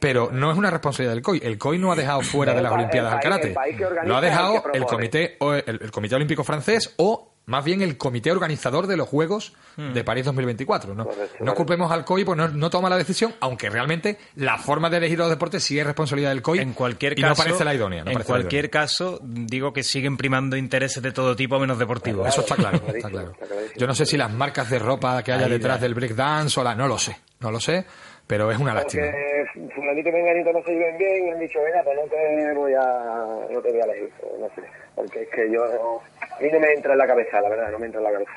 Pero 0.00 0.30
no 0.32 0.52
es 0.52 0.56
una 0.56 0.70
responsabilidad 0.70 1.14
del 1.14 1.22
COI. 1.22 1.40
El 1.42 1.58
COI 1.58 1.78
no 1.78 1.90
ha 1.90 1.96
dejado 1.96 2.20
fuera 2.20 2.54
de 2.54 2.62
las 2.62 2.70
Olimpiadas 2.72 3.10
el 3.12 3.14
al 3.14 3.20
país- 3.20 3.24
karate. 3.24 3.48
el 3.48 3.54
país 3.54 3.76
que 3.76 3.84
organiza 3.86 4.08
Lo 4.08 4.14
ha 4.16 4.18
el 4.20 4.24
dejado 4.24 4.62
que 4.62 4.78
el 4.78 4.84
comité, 4.84 5.36
o 5.40 5.54
el, 5.54 5.64
el 5.66 5.90
Comité 5.90 6.14
Olímpico 6.14 6.44
Francés 6.44 6.94
o 6.98 7.27
más 7.48 7.64
bien 7.64 7.82
el 7.82 7.96
Comité 7.98 8.30
Organizador 8.30 8.86
de 8.86 8.96
los 8.96 9.08
Juegos 9.08 9.52
Hmm. 9.78 9.92
de 9.92 10.02
París 10.02 10.24
2024. 10.24 10.92
No, 10.92 11.04
Correcto, 11.04 11.36
no 11.44 11.54
culpemos 11.54 11.92
al 11.92 12.04
COI, 12.04 12.24
pues 12.24 12.36
no, 12.36 12.48
no 12.48 12.68
toma 12.68 12.90
la 12.90 12.96
decisión, 12.96 13.32
aunque 13.38 13.70
realmente 13.70 14.18
la 14.34 14.58
forma 14.58 14.90
de 14.90 14.96
elegir 14.96 15.16
los 15.18 15.30
deportes 15.30 15.62
sí 15.62 15.78
es 15.78 15.86
responsabilidad 15.86 16.30
del 16.30 16.42
COI 16.42 16.58
En 16.58 16.72
cualquier 16.72 17.16
y 17.16 17.22
caso, 17.22 17.28
no 17.28 17.36
parece 17.36 17.64
la 17.64 17.74
idónea. 17.74 18.02
no 18.02 18.10
en 18.10 18.18
cualquier 18.24 18.64
idónea. 18.64 18.70
caso, 18.82 19.20
digo 19.22 19.72
que 19.72 19.84
siguen 19.84 20.16
primando 20.16 20.56
intereses 20.56 21.00
de 21.00 21.12
todo 21.12 21.36
tipo 21.36 21.60
menos 21.60 21.78
deportivos. 21.78 22.26
Eso 22.26 22.40
está 22.40 22.56
claro, 22.56 22.82
está 22.92 23.08
claro. 23.08 23.32
está. 23.40 23.78
Yo 23.78 23.86
no 23.86 23.94
sé 23.94 24.04
si 24.04 24.16
las 24.16 24.32
marcas 24.32 24.68
de 24.68 24.80
ropa 24.80 25.22
que 25.22 25.30
haya 25.32 25.44
Ahí 25.46 25.52
detrás 25.52 25.80
del 25.80 25.94
breakdance 25.94 26.58
o 26.58 26.64
la... 26.64 26.74
No 26.74 26.88
lo 26.88 26.98
sé, 26.98 27.16
no 27.38 27.52
lo 27.52 27.60
sé, 27.60 27.86
pero 28.28 28.52
es 28.52 28.58
una 28.58 28.74
lástima. 28.74 29.06
Porque 29.06 29.70
fulanito 29.74 30.10
y 30.10 30.12
menganito 30.12 30.52
no 30.52 30.62
se 30.62 30.72
lleven 30.72 30.98
bien 30.98 31.26
y 31.26 31.30
han 31.30 31.40
dicho, 31.40 31.58
venga, 31.64 31.82
pues 31.82 31.96
no 31.96 32.02
te 32.02 32.54
voy 32.54 32.72
a, 32.74 33.48
no 33.50 33.60
te 33.60 33.72
voy 33.72 33.80
a 33.80 33.84
elegir, 33.84 34.10
no 34.38 34.46
sé, 34.54 34.62
porque 34.94 35.22
es 35.22 35.28
que 35.30 35.50
yo, 35.50 35.64
a 35.64 36.40
mí 36.40 36.48
no 36.52 36.60
me 36.60 36.72
entra 36.74 36.92
en 36.92 36.98
la 36.98 37.06
cabeza, 37.06 37.40
la 37.40 37.48
verdad, 37.48 37.72
no 37.72 37.78
me 37.78 37.86
entra 37.86 38.00
en 38.00 38.04
la 38.04 38.12
cabeza. 38.12 38.32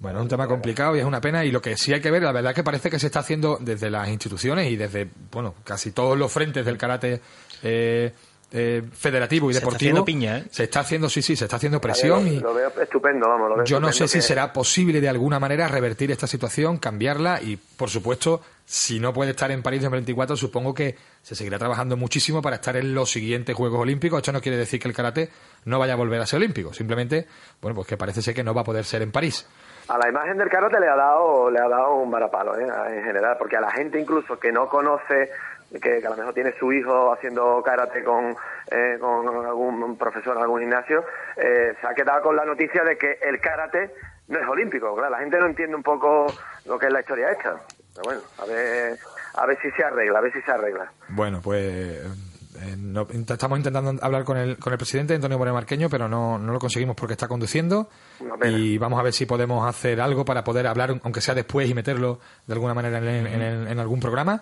Bueno, 0.00 0.18
es 0.18 0.22
un 0.24 0.28
tema 0.28 0.48
complicado 0.48 0.96
y 0.96 0.98
es 0.98 1.04
una 1.04 1.20
pena 1.20 1.44
y 1.44 1.52
lo 1.52 1.62
que 1.62 1.76
sí 1.76 1.94
hay 1.94 2.00
que 2.00 2.10
ver, 2.10 2.22
la 2.22 2.32
verdad 2.32 2.50
es 2.50 2.56
que 2.56 2.64
parece 2.64 2.90
que 2.90 2.98
se 2.98 3.06
está 3.06 3.20
haciendo 3.20 3.56
desde 3.60 3.88
las 3.88 4.08
instituciones 4.08 4.68
y 4.70 4.76
desde, 4.76 5.06
bueno, 5.30 5.54
casi 5.64 5.92
todos 5.92 6.18
los 6.18 6.30
frentes 6.30 6.66
del 6.66 6.76
karate 6.76 7.20
eh, 7.62 8.12
eh, 8.56 8.82
federativo 8.92 9.50
y 9.50 9.52
Se 9.52 9.58
está 9.58 9.66
deportivo 9.66 9.88
haciendo 9.88 10.04
piña, 10.04 10.38
¿eh? 10.38 10.44
se 10.48 10.62
está 10.62 10.80
haciendo, 10.80 11.08
sí, 11.08 11.22
sí, 11.22 11.34
se 11.34 11.44
está 11.44 11.56
haciendo 11.56 11.80
presión 11.80 12.28
y 12.28 12.38
Lo 12.38 12.54
veo 12.54 12.72
estupendo, 12.80 13.28
vamos. 13.28 13.50
Lo 13.50 13.56
veo 13.56 13.64
yo 13.64 13.80
no 13.80 13.90
sé 13.90 14.06
si 14.06 14.22
será 14.22 14.52
posible 14.52 15.00
de 15.00 15.08
alguna 15.08 15.40
manera 15.40 15.66
revertir 15.66 16.12
esta 16.12 16.28
situación, 16.28 16.78
cambiarla 16.78 17.42
y, 17.42 17.56
por 17.56 17.90
supuesto, 17.90 18.42
si 18.64 19.00
no 19.00 19.12
puede 19.12 19.32
estar 19.32 19.50
en 19.50 19.60
París 19.60 19.80
2024, 19.82 20.36
supongo 20.36 20.72
que 20.72 20.94
se 21.20 21.34
seguirá 21.34 21.58
trabajando 21.58 21.96
muchísimo 21.96 22.40
para 22.40 22.56
estar 22.56 22.76
en 22.76 22.94
los 22.94 23.10
siguientes 23.10 23.56
Juegos 23.56 23.80
Olímpicos. 23.80 24.18
Esto 24.18 24.30
no 24.30 24.40
quiere 24.40 24.56
decir 24.56 24.78
que 24.78 24.86
el 24.86 24.94
karate 24.94 25.30
no 25.64 25.80
vaya 25.80 25.94
a 25.94 25.96
volver 25.96 26.20
a 26.20 26.26
ser 26.26 26.36
olímpico, 26.36 26.72
simplemente, 26.72 27.26
bueno, 27.60 27.74
pues 27.74 27.88
que 27.88 27.96
parece 27.96 28.22
ser 28.22 28.34
que 28.34 28.44
no 28.44 28.54
va 28.54 28.60
a 28.60 28.64
poder 28.64 28.84
ser 28.84 29.02
en 29.02 29.10
París. 29.10 29.48
A 29.86 29.98
la 29.98 30.08
imagen 30.08 30.38
del 30.38 30.48
karate 30.48 30.80
le 30.80 30.88
ha 30.88 30.96
dado, 30.96 31.50
le 31.50 31.60
ha 31.60 31.68
dado 31.68 31.96
un 31.96 32.10
varapalo, 32.10 32.58
¿eh? 32.58 32.66
en 32.96 33.04
general, 33.04 33.36
porque 33.38 33.56
a 33.56 33.60
la 33.60 33.70
gente 33.70 34.00
incluso 34.00 34.38
que 34.38 34.50
no 34.50 34.66
conoce, 34.66 35.30
que, 35.80 36.00
que 36.00 36.06
a 36.06 36.10
lo 36.10 36.16
mejor 36.16 36.34
tiene 36.34 36.52
su 36.58 36.72
hijo 36.72 37.12
haciendo 37.12 37.62
karate 37.64 38.02
con, 38.04 38.36
eh, 38.70 38.96
con 39.00 39.26
algún 39.46 39.96
profesor 39.98 40.36
en 40.36 40.42
algún 40.42 40.60
gimnasio, 40.60 41.04
eh, 41.36 41.74
se 41.80 41.86
ha 41.86 41.94
quedado 41.94 42.22
con 42.22 42.36
la 42.36 42.44
noticia 42.44 42.82
de 42.84 42.96
que 42.96 43.18
el 43.22 43.40
karate 43.40 43.90
no 44.28 44.38
es 44.40 44.48
olímpico. 44.48 44.94
Claro, 44.94 45.10
la 45.10 45.18
gente 45.18 45.38
no 45.38 45.46
entiende 45.46 45.76
un 45.76 45.82
poco 45.82 46.26
lo 46.66 46.78
que 46.78 46.86
es 46.86 46.92
la 46.92 47.00
historia 47.00 47.30
esta. 47.30 47.56
Pero 47.94 48.02
bueno, 48.04 48.20
a 48.38 48.44
ver, 48.46 48.98
a 49.34 49.46
ver 49.46 49.58
si 49.62 49.70
se 49.72 49.84
arregla, 49.84 50.18
a 50.18 50.22
ver 50.22 50.32
si 50.32 50.40
se 50.42 50.50
arregla. 50.50 50.90
Bueno, 51.08 51.40
pues 51.42 51.62
eh, 51.62 52.76
no- 52.78 53.06
int- 53.08 53.30
estamos 53.32 53.58
intentando 53.58 53.94
hablar 54.04 54.24
con 54.24 54.36
el, 54.36 54.58
con 54.58 54.72
el 54.72 54.78
presidente 54.78 55.14
Antonio 55.14 55.38
Moreno 55.38 55.54
Marqueño, 55.54 55.88
pero 55.90 56.08
no, 56.08 56.38
no 56.38 56.52
lo 56.52 56.58
conseguimos 56.58 56.96
porque 56.96 57.12
está 57.12 57.28
conduciendo. 57.28 57.88
Y 58.44 58.78
vamos 58.78 58.98
a 58.98 59.02
ver 59.02 59.12
si 59.12 59.26
podemos 59.26 59.68
hacer 59.68 60.00
algo 60.00 60.24
para 60.24 60.42
poder 60.44 60.66
hablar, 60.66 60.90
aunque 61.02 61.20
sea 61.20 61.34
después, 61.34 61.68
y 61.68 61.74
meterlo 61.74 62.18
de 62.46 62.54
alguna 62.54 62.74
manera 62.74 62.98
en, 62.98 63.04
en- 63.26 63.42
en- 63.42 63.68
en 63.68 63.78
algún 63.78 64.00
programa. 64.00 64.40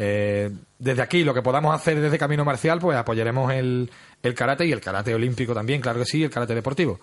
Eh, 0.00 0.50
desde 0.78 1.02
aquí, 1.02 1.24
lo 1.24 1.34
que 1.34 1.42
podamos 1.42 1.74
hacer 1.74 2.00
desde 2.00 2.18
Camino 2.18 2.44
Marcial, 2.44 2.78
pues 2.78 2.96
apoyaremos 2.96 3.52
el, 3.52 3.90
el 4.22 4.34
karate 4.34 4.64
y 4.64 4.70
el 4.72 4.80
karate 4.80 5.12
olímpico 5.12 5.52
también, 5.54 5.80
claro 5.80 5.98
que 5.98 6.04
sí, 6.06 6.18
y 6.20 6.24
el 6.24 6.30
karate 6.30 6.54
deportivo. 6.54 7.00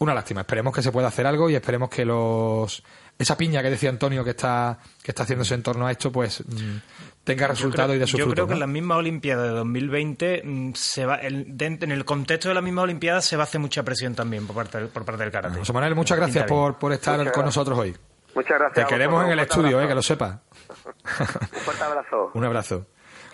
Una 0.00 0.12
lástima, 0.12 0.40
esperemos 0.40 0.74
que 0.74 0.82
se 0.82 0.90
pueda 0.90 1.06
hacer 1.06 1.24
algo 1.26 1.48
y 1.48 1.54
esperemos 1.54 1.88
que 1.88 2.04
los 2.04 2.82
esa 3.16 3.36
piña 3.36 3.62
que 3.62 3.70
decía 3.70 3.90
Antonio 3.90 4.24
que 4.24 4.30
está 4.30 4.76
que 5.00 5.12
está 5.12 5.22
haciéndose 5.22 5.54
en 5.54 5.62
torno 5.62 5.86
a 5.86 5.92
esto, 5.92 6.10
pues 6.10 6.42
mm, 6.44 6.76
tenga 7.22 7.46
resultado 7.46 7.90
creo- 7.90 7.96
y 7.98 8.00
de 8.00 8.06
su 8.08 8.16
Yo 8.18 8.24
fruto. 8.24 8.34
creo 8.34 8.46
que 8.48 8.50
¿no? 8.50 8.54
en 8.56 8.60
las 8.60 8.68
mismas 8.68 8.98
Olimpiadas 8.98 9.44
de 9.44 9.50
2020 9.50 10.42
mm, 10.44 10.72
se 10.74 11.06
va, 11.06 11.14
el- 11.18 11.54
en 11.60 11.92
el 11.92 12.04
contexto 12.04 12.48
de 12.48 12.54
las 12.56 12.64
mismas 12.64 12.82
Olimpiadas 12.82 13.24
se 13.24 13.36
va 13.36 13.44
a 13.44 13.46
hacer 13.46 13.60
mucha 13.60 13.84
presión 13.84 14.16
también 14.16 14.48
por 14.48 14.56
parte 14.56 14.78
del, 14.78 14.88
por 14.88 15.04
parte 15.04 15.22
del 15.22 15.30
karate. 15.30 15.56
José 15.60 15.72
Manuel, 15.72 15.94
muchas 15.94 16.18
gracias 16.18 16.44
por, 16.46 16.76
por 16.76 16.92
estar 16.92 17.18
Muchas 17.18 17.32
con 17.32 17.42
gracias. 17.44 17.56
nosotros 17.56 17.78
hoy. 17.78 17.96
Muchas 18.34 18.58
gracias. 18.58 18.88
Te 18.88 18.92
queremos 18.92 19.24
en 19.24 19.30
el 19.30 19.38
estudio, 19.38 19.80
eh, 19.80 19.86
que 19.86 19.94
lo 19.94 20.02
sepas. 20.02 20.38
Un 20.86 21.60
fuerte 21.60 21.84
abrazo. 21.84 22.30
Un 22.34 22.44
abrazo. 22.44 22.86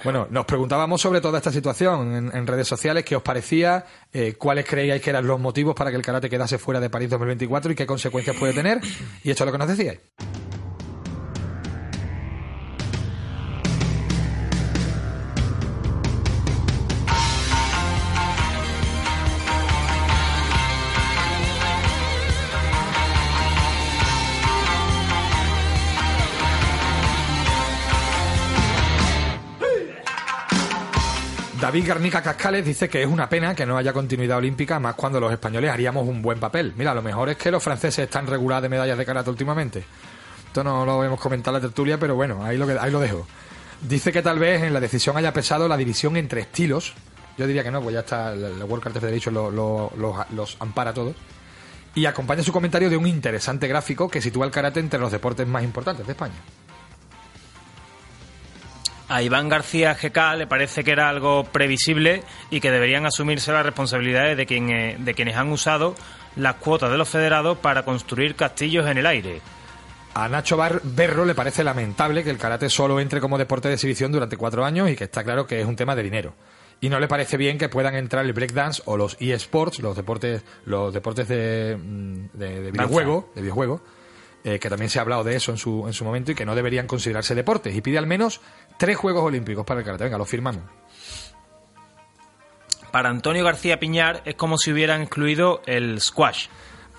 Bueno, 0.02 0.26
nos 0.30 0.46
preguntábamos 0.46 1.00
sobre 1.00 1.20
toda 1.20 1.38
esta 1.38 1.52
situación 1.52 2.14
en, 2.14 2.34
en 2.34 2.46
redes 2.46 2.66
sociales, 2.66 3.04
qué 3.04 3.16
os 3.16 3.22
parecía, 3.22 3.84
eh, 4.12 4.34
cuáles 4.38 4.64
creíais 4.64 5.02
que 5.02 5.10
eran 5.10 5.26
los 5.26 5.38
motivos 5.38 5.74
para 5.74 5.90
que 5.90 5.96
el 5.96 6.02
karate 6.02 6.30
quedase 6.30 6.56
fuera 6.56 6.80
de 6.80 6.88
París 6.88 7.10
2024 7.10 7.72
y 7.72 7.74
qué 7.74 7.86
consecuencias 7.86 8.34
puede 8.36 8.54
tener. 8.54 8.80
Y 9.22 9.30
esto 9.30 9.44
es 9.44 9.46
lo 9.46 9.52
que 9.52 9.58
nos 9.58 9.68
decíais. 9.68 10.00
David 31.70 31.86
Garnica 31.86 32.20
Cascales 32.20 32.64
dice 32.64 32.88
que 32.88 33.00
es 33.00 33.06
una 33.08 33.28
pena 33.28 33.54
que 33.54 33.64
no 33.64 33.76
haya 33.76 33.92
continuidad 33.92 34.38
olímpica, 34.38 34.80
más 34.80 34.96
cuando 34.96 35.20
los 35.20 35.30
españoles 35.32 35.70
haríamos 35.70 36.04
un 36.08 36.20
buen 36.20 36.40
papel. 36.40 36.72
Mira, 36.76 36.92
lo 36.94 37.00
mejor 37.00 37.28
es 37.28 37.36
que 37.36 37.48
los 37.52 37.62
franceses 37.62 38.06
están 38.06 38.26
regulados 38.26 38.64
de 38.64 38.68
medallas 38.68 38.98
de 38.98 39.06
karate 39.06 39.30
últimamente. 39.30 39.84
Esto 40.48 40.64
no 40.64 40.84
lo 40.84 41.04
hemos 41.04 41.20
comentado 41.20 41.56
en 41.56 41.62
la 41.62 41.68
tertulia, 41.68 41.96
pero 41.96 42.16
bueno, 42.16 42.44
ahí 42.44 42.58
lo, 42.58 42.66
que- 42.66 42.76
ahí 42.76 42.90
lo 42.90 42.98
dejo. 42.98 43.24
Dice 43.82 44.10
que 44.10 44.20
tal 44.20 44.40
vez 44.40 44.64
en 44.64 44.72
la 44.74 44.80
decisión 44.80 45.16
haya 45.16 45.32
pesado 45.32 45.68
la 45.68 45.76
división 45.76 46.16
entre 46.16 46.40
estilos. 46.40 46.92
Yo 47.38 47.46
diría 47.46 47.62
que 47.62 47.70
no, 47.70 47.80
pues 47.80 47.94
ya 47.94 48.00
está, 48.00 48.32
el 48.32 48.64
World 48.64 48.82
Karate 48.82 48.98
Federation 48.98 49.32
lo- 49.32 49.52
lo- 49.52 49.92
los, 49.96 50.16
los 50.32 50.56
ampara 50.58 50.92
todos. 50.92 51.14
Y 51.94 52.04
acompaña 52.06 52.42
su 52.42 52.50
comentario 52.52 52.90
de 52.90 52.96
un 52.96 53.06
interesante 53.06 53.68
gráfico 53.68 54.08
que 54.08 54.20
sitúa 54.20 54.44
el 54.44 54.50
karate 54.50 54.80
entre 54.80 54.98
los 54.98 55.12
deportes 55.12 55.46
más 55.46 55.62
importantes 55.62 56.04
de 56.04 56.12
España. 56.14 56.34
A 59.10 59.22
Iván 59.22 59.48
García 59.48 59.94
GK 60.00 60.36
le 60.38 60.46
parece 60.46 60.84
que 60.84 60.92
era 60.92 61.08
algo 61.08 61.42
previsible 61.44 62.22
y 62.48 62.60
que 62.60 62.70
deberían 62.70 63.06
asumirse 63.06 63.50
las 63.52 63.66
responsabilidades 63.66 64.36
de, 64.36 64.46
quien, 64.46 64.70
eh, 64.70 64.96
de 65.00 65.14
quienes 65.14 65.36
han 65.36 65.50
usado 65.50 65.96
las 66.36 66.54
cuotas 66.54 66.90
de 66.92 66.96
los 66.96 67.08
federados 67.08 67.58
para 67.58 67.82
construir 67.84 68.36
castillos 68.36 68.86
en 68.86 68.98
el 68.98 69.06
aire. 69.06 69.40
A 70.14 70.28
Nacho 70.28 70.56
Bar- 70.56 70.80
Berro 70.84 71.24
le 71.24 71.34
parece 71.34 71.64
lamentable 71.64 72.22
que 72.22 72.30
el 72.30 72.38
karate 72.38 72.70
solo 72.70 73.00
entre 73.00 73.20
como 73.20 73.36
deporte 73.36 73.66
de 73.66 73.74
exhibición 73.74 74.12
durante 74.12 74.36
cuatro 74.36 74.64
años 74.64 74.88
y 74.88 74.94
que 74.96 75.04
está 75.04 75.24
claro 75.24 75.44
que 75.46 75.60
es 75.60 75.66
un 75.66 75.74
tema 75.76 75.96
de 75.96 76.04
dinero. 76.04 76.34
Y 76.80 76.88
no 76.88 76.98
le 77.00 77.08
parece 77.08 77.36
bien 77.36 77.58
que 77.58 77.68
puedan 77.68 77.96
entrar 77.96 78.24
el 78.24 78.32
breakdance 78.32 78.80
o 78.86 78.96
los 78.96 79.16
eSports, 79.20 79.80
los 79.80 79.96
deportes, 79.96 80.42
los 80.66 80.94
deportes 80.94 81.26
de, 81.28 81.76
mm, 81.76 82.38
de, 82.38 82.60
de 82.62 82.70
videojuego, 82.70 83.30
de 83.34 83.40
videojuego 83.42 83.82
eh, 84.44 84.58
que 84.58 84.68
también 84.70 84.90
se 84.90 84.98
ha 84.98 85.02
hablado 85.02 85.24
de 85.24 85.36
eso 85.36 85.50
en 85.50 85.58
su, 85.58 85.86
en 85.86 85.92
su 85.92 86.04
momento 86.04 86.32
y 86.32 86.34
que 86.34 86.44
no 86.46 86.54
deberían 86.54 86.86
considerarse 86.86 87.34
deportes. 87.34 87.74
Y 87.74 87.80
pide 87.80 87.98
al 87.98 88.06
menos 88.06 88.40
tres 88.78 88.96
Juegos 88.96 89.24
Olímpicos 89.24 89.64
para 89.64 89.80
el 89.80 89.86
karate. 89.86 90.04
Venga, 90.04 90.18
lo 90.18 90.24
firmamos. 90.24 90.62
Para 92.90 93.08
Antonio 93.10 93.44
García 93.44 93.78
Piñar 93.78 94.22
es 94.24 94.34
como 94.34 94.58
si 94.58 94.72
hubieran 94.72 95.02
excluido 95.02 95.62
el 95.66 96.00
squash. 96.00 96.46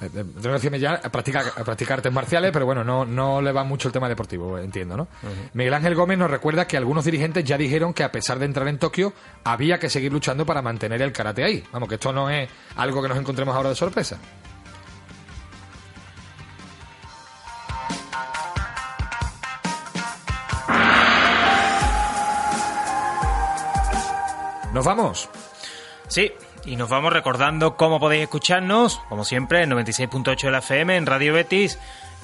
Eh, 0.01 0.05
eh, 0.05 0.09
Tengo 0.09 0.41
que 0.41 0.49
decirme 0.49 0.79
ya 0.79 0.93
a 1.03 1.09
practicar, 1.09 1.45
a 1.55 1.63
practicar 1.63 1.97
artes 1.97 2.11
marciales, 2.11 2.51
pero 2.51 2.65
bueno, 2.65 2.83
no, 2.83 3.05
no 3.05 3.41
le 3.41 3.51
va 3.51 3.63
mucho 3.63 3.87
el 3.87 3.91
tema 3.91 4.07
deportivo, 4.09 4.57
entiendo, 4.57 4.97
¿no? 4.97 5.07
Miguel 5.53 5.73
Ángel 5.73 5.95
Gómez 5.95 6.17
nos 6.17 6.31
recuerda 6.31 6.65
que 6.65 6.77
algunos 6.77 7.05
dirigentes 7.05 7.43
ya 7.43 7.57
dijeron 7.57 7.93
que 7.93 8.03
a 8.03 8.11
pesar 8.11 8.39
de 8.39 8.45
entrar 8.45 8.67
en 8.67 8.79
Tokio, 8.79 9.13
había 9.43 9.79
que 9.79 9.89
seguir 9.89 10.11
luchando 10.11 10.45
para 10.45 10.61
mantener 10.61 11.01
el 11.01 11.11
karate 11.11 11.43
ahí. 11.43 11.63
Vamos, 11.71 11.89
que 11.89 11.95
esto 11.95 12.11
no 12.13 12.29
es 12.29 12.49
algo 12.77 13.01
que 13.01 13.09
nos 13.09 13.17
encontremos 13.17 13.55
ahora 13.55 13.69
de 13.69 13.75
sorpresa. 13.75 14.17
Nos 24.73 24.85
vamos. 24.85 25.29
Sí, 26.07 26.31
y 26.65 26.75
nos 26.75 26.89
vamos 26.89 27.11
recordando 27.13 27.75
cómo 27.75 27.99
podéis 27.99 28.23
escucharnos, 28.23 28.99
como 29.09 29.23
siempre, 29.25 29.63
en 29.63 29.71
96.8 29.71 30.41
de 30.41 30.51
la 30.51 30.59
FM, 30.59 30.95
en 30.97 31.05
Radio 31.05 31.33
Betis 31.33 31.77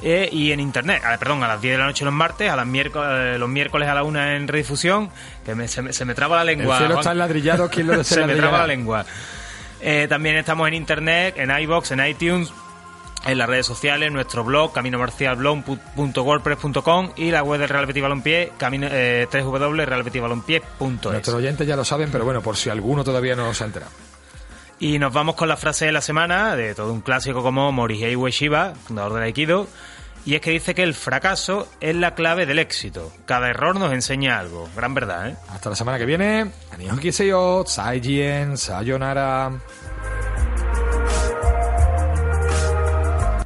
eh, 0.03 0.29
y 0.31 0.51
en 0.51 0.59
Internet. 0.59 1.01
Ah, 1.05 1.15
perdón, 1.17 1.43
a 1.43 1.47
las 1.47 1.61
10 1.61 1.73
de 1.73 1.77
la 1.79 1.85
noche 1.85 2.05
los 2.05 2.13
martes, 2.13 2.49
a 2.49 2.55
las 2.55 2.65
miércoles, 2.67 3.39
los 3.39 3.49
miércoles 3.49 3.87
a 3.89 3.93
la 3.95 4.03
1 4.03 4.23
en 4.31 4.47
redifusión, 4.47 5.09
que 5.45 5.55
me- 5.55 5.67
se, 5.67 5.81
me, 5.81 5.93
se 5.93 6.05
me 6.05 6.13
traba 6.15 6.37
la 6.43 6.51
El 6.51 6.57
lengua. 6.59 6.77
cielo 6.77 6.93
Juan. 6.93 6.99
está 7.01 7.11
enladrillado, 7.13 7.69
¿quién 7.69 7.87
lo 7.87 8.03
se 8.03 8.25
me 8.25 8.35
traba 8.35 8.59
la 8.59 8.67
lengua. 8.67 9.05
Eh, 9.81 10.07
también 10.09 10.35
estamos 10.37 10.67
en 10.67 10.73
Internet, 10.73 11.35
en 11.37 11.51
iBox, 11.51 11.91
en 11.91 12.05
iTunes, 12.05 12.51
en 13.27 13.37
las 13.37 13.47
redes 13.47 13.65
sociales, 13.65 14.11
nuestro 14.11 14.43
blog, 14.43 14.73
caminomarcialblog.wordpress.com 14.73 17.11
y 17.17 17.31
la 17.31 17.43
web 17.43 17.59
del 17.59 17.69
Real 17.69 17.85
Betis 17.85 18.01
Balompié, 18.01 18.53
camino, 18.57 18.87
eh, 18.89 19.27
www.realbetisbalompié.es. 19.31 21.03
Nuestros 21.03 21.35
oyentes 21.35 21.67
ya 21.67 21.75
lo 21.75 21.85
saben, 21.85 22.09
pero 22.11 22.25
bueno, 22.25 22.41
por 22.41 22.57
si 22.57 22.69
alguno 22.69 23.03
todavía 23.03 23.35
no 23.35 23.53
se 23.53 23.63
ha 23.63 23.67
enterado. 23.67 23.91
Y 24.79 24.99
nos 24.99 25.11
vamos 25.11 25.35
con 25.35 25.49
la 25.49 25.57
frase 25.57 25.85
de 25.85 25.91
la 25.91 26.01
semana 26.01 26.55
de 26.55 26.75
todo 26.75 26.93
un 26.93 27.01
clásico 27.01 27.41
como 27.43 27.71
Morihei 27.71 28.15
Ueshiba, 28.15 28.73
fundador 28.75 29.13
del 29.13 29.23
Aikido, 29.23 29.67
y 30.25 30.35
es 30.35 30.41
que 30.41 30.51
dice 30.51 30.75
que 30.75 30.83
el 30.83 30.93
fracaso 30.93 31.67
es 31.79 31.95
la 31.95 32.13
clave 32.13 32.45
del 32.45 32.59
éxito. 32.59 33.11
Cada 33.25 33.49
error 33.49 33.79
nos 33.79 33.91
enseña 33.93 34.37
algo. 34.37 34.69
Gran 34.75 34.93
verdad, 34.93 35.29
¿eh? 35.29 35.37
Hasta 35.49 35.69
la 35.69 35.75
semana 35.75 35.97
que 35.97 36.05
viene. 36.05 36.51
Annyeong 36.73 36.99
kiseyo, 36.99 37.63
Saijien, 37.65 38.57
Sayonara. 38.57 39.51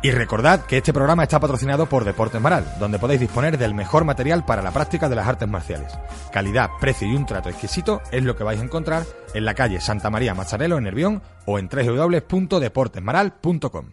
Y 0.04 0.10
recordad 0.10 0.66
que 0.66 0.78
este 0.78 0.93
programa 0.93 1.22
está 1.24 1.39
patrocinado 1.39 1.86
por 1.86 2.06
Deportes 2.06 2.41
Maral, 2.41 2.66
donde 2.80 2.97
podéis 2.97 3.20
disponer 3.20 3.60
del 3.60 3.76
mejor 3.76 4.04
material 4.04 4.43
para 4.45 4.64
la 4.64 4.72
práctica 4.72 5.08
de 5.08 5.16
las 5.16 5.28
artes 5.28 5.47
marciales. 5.47 5.93
Calidad, 6.32 6.72
precio 6.80 7.08
y 7.08 7.16
un 7.16 7.28
trato 7.28 7.49
exquisito 7.49 8.02
es 8.12 8.24
lo 8.24 8.36
que 8.36 8.43
vais 8.43 8.60
a 8.60 8.64
encontrar 8.64 9.04
en 9.36 9.45
la 9.45 9.54
calle 9.54 9.80
Santa 9.80 10.10
María 10.10 10.34
Mazzarello 10.34 10.80
en 10.80 10.86
Nervión 10.86 11.22
o 11.45 11.60
en 11.60 11.70
www.deportesmaral.com. 11.70 13.86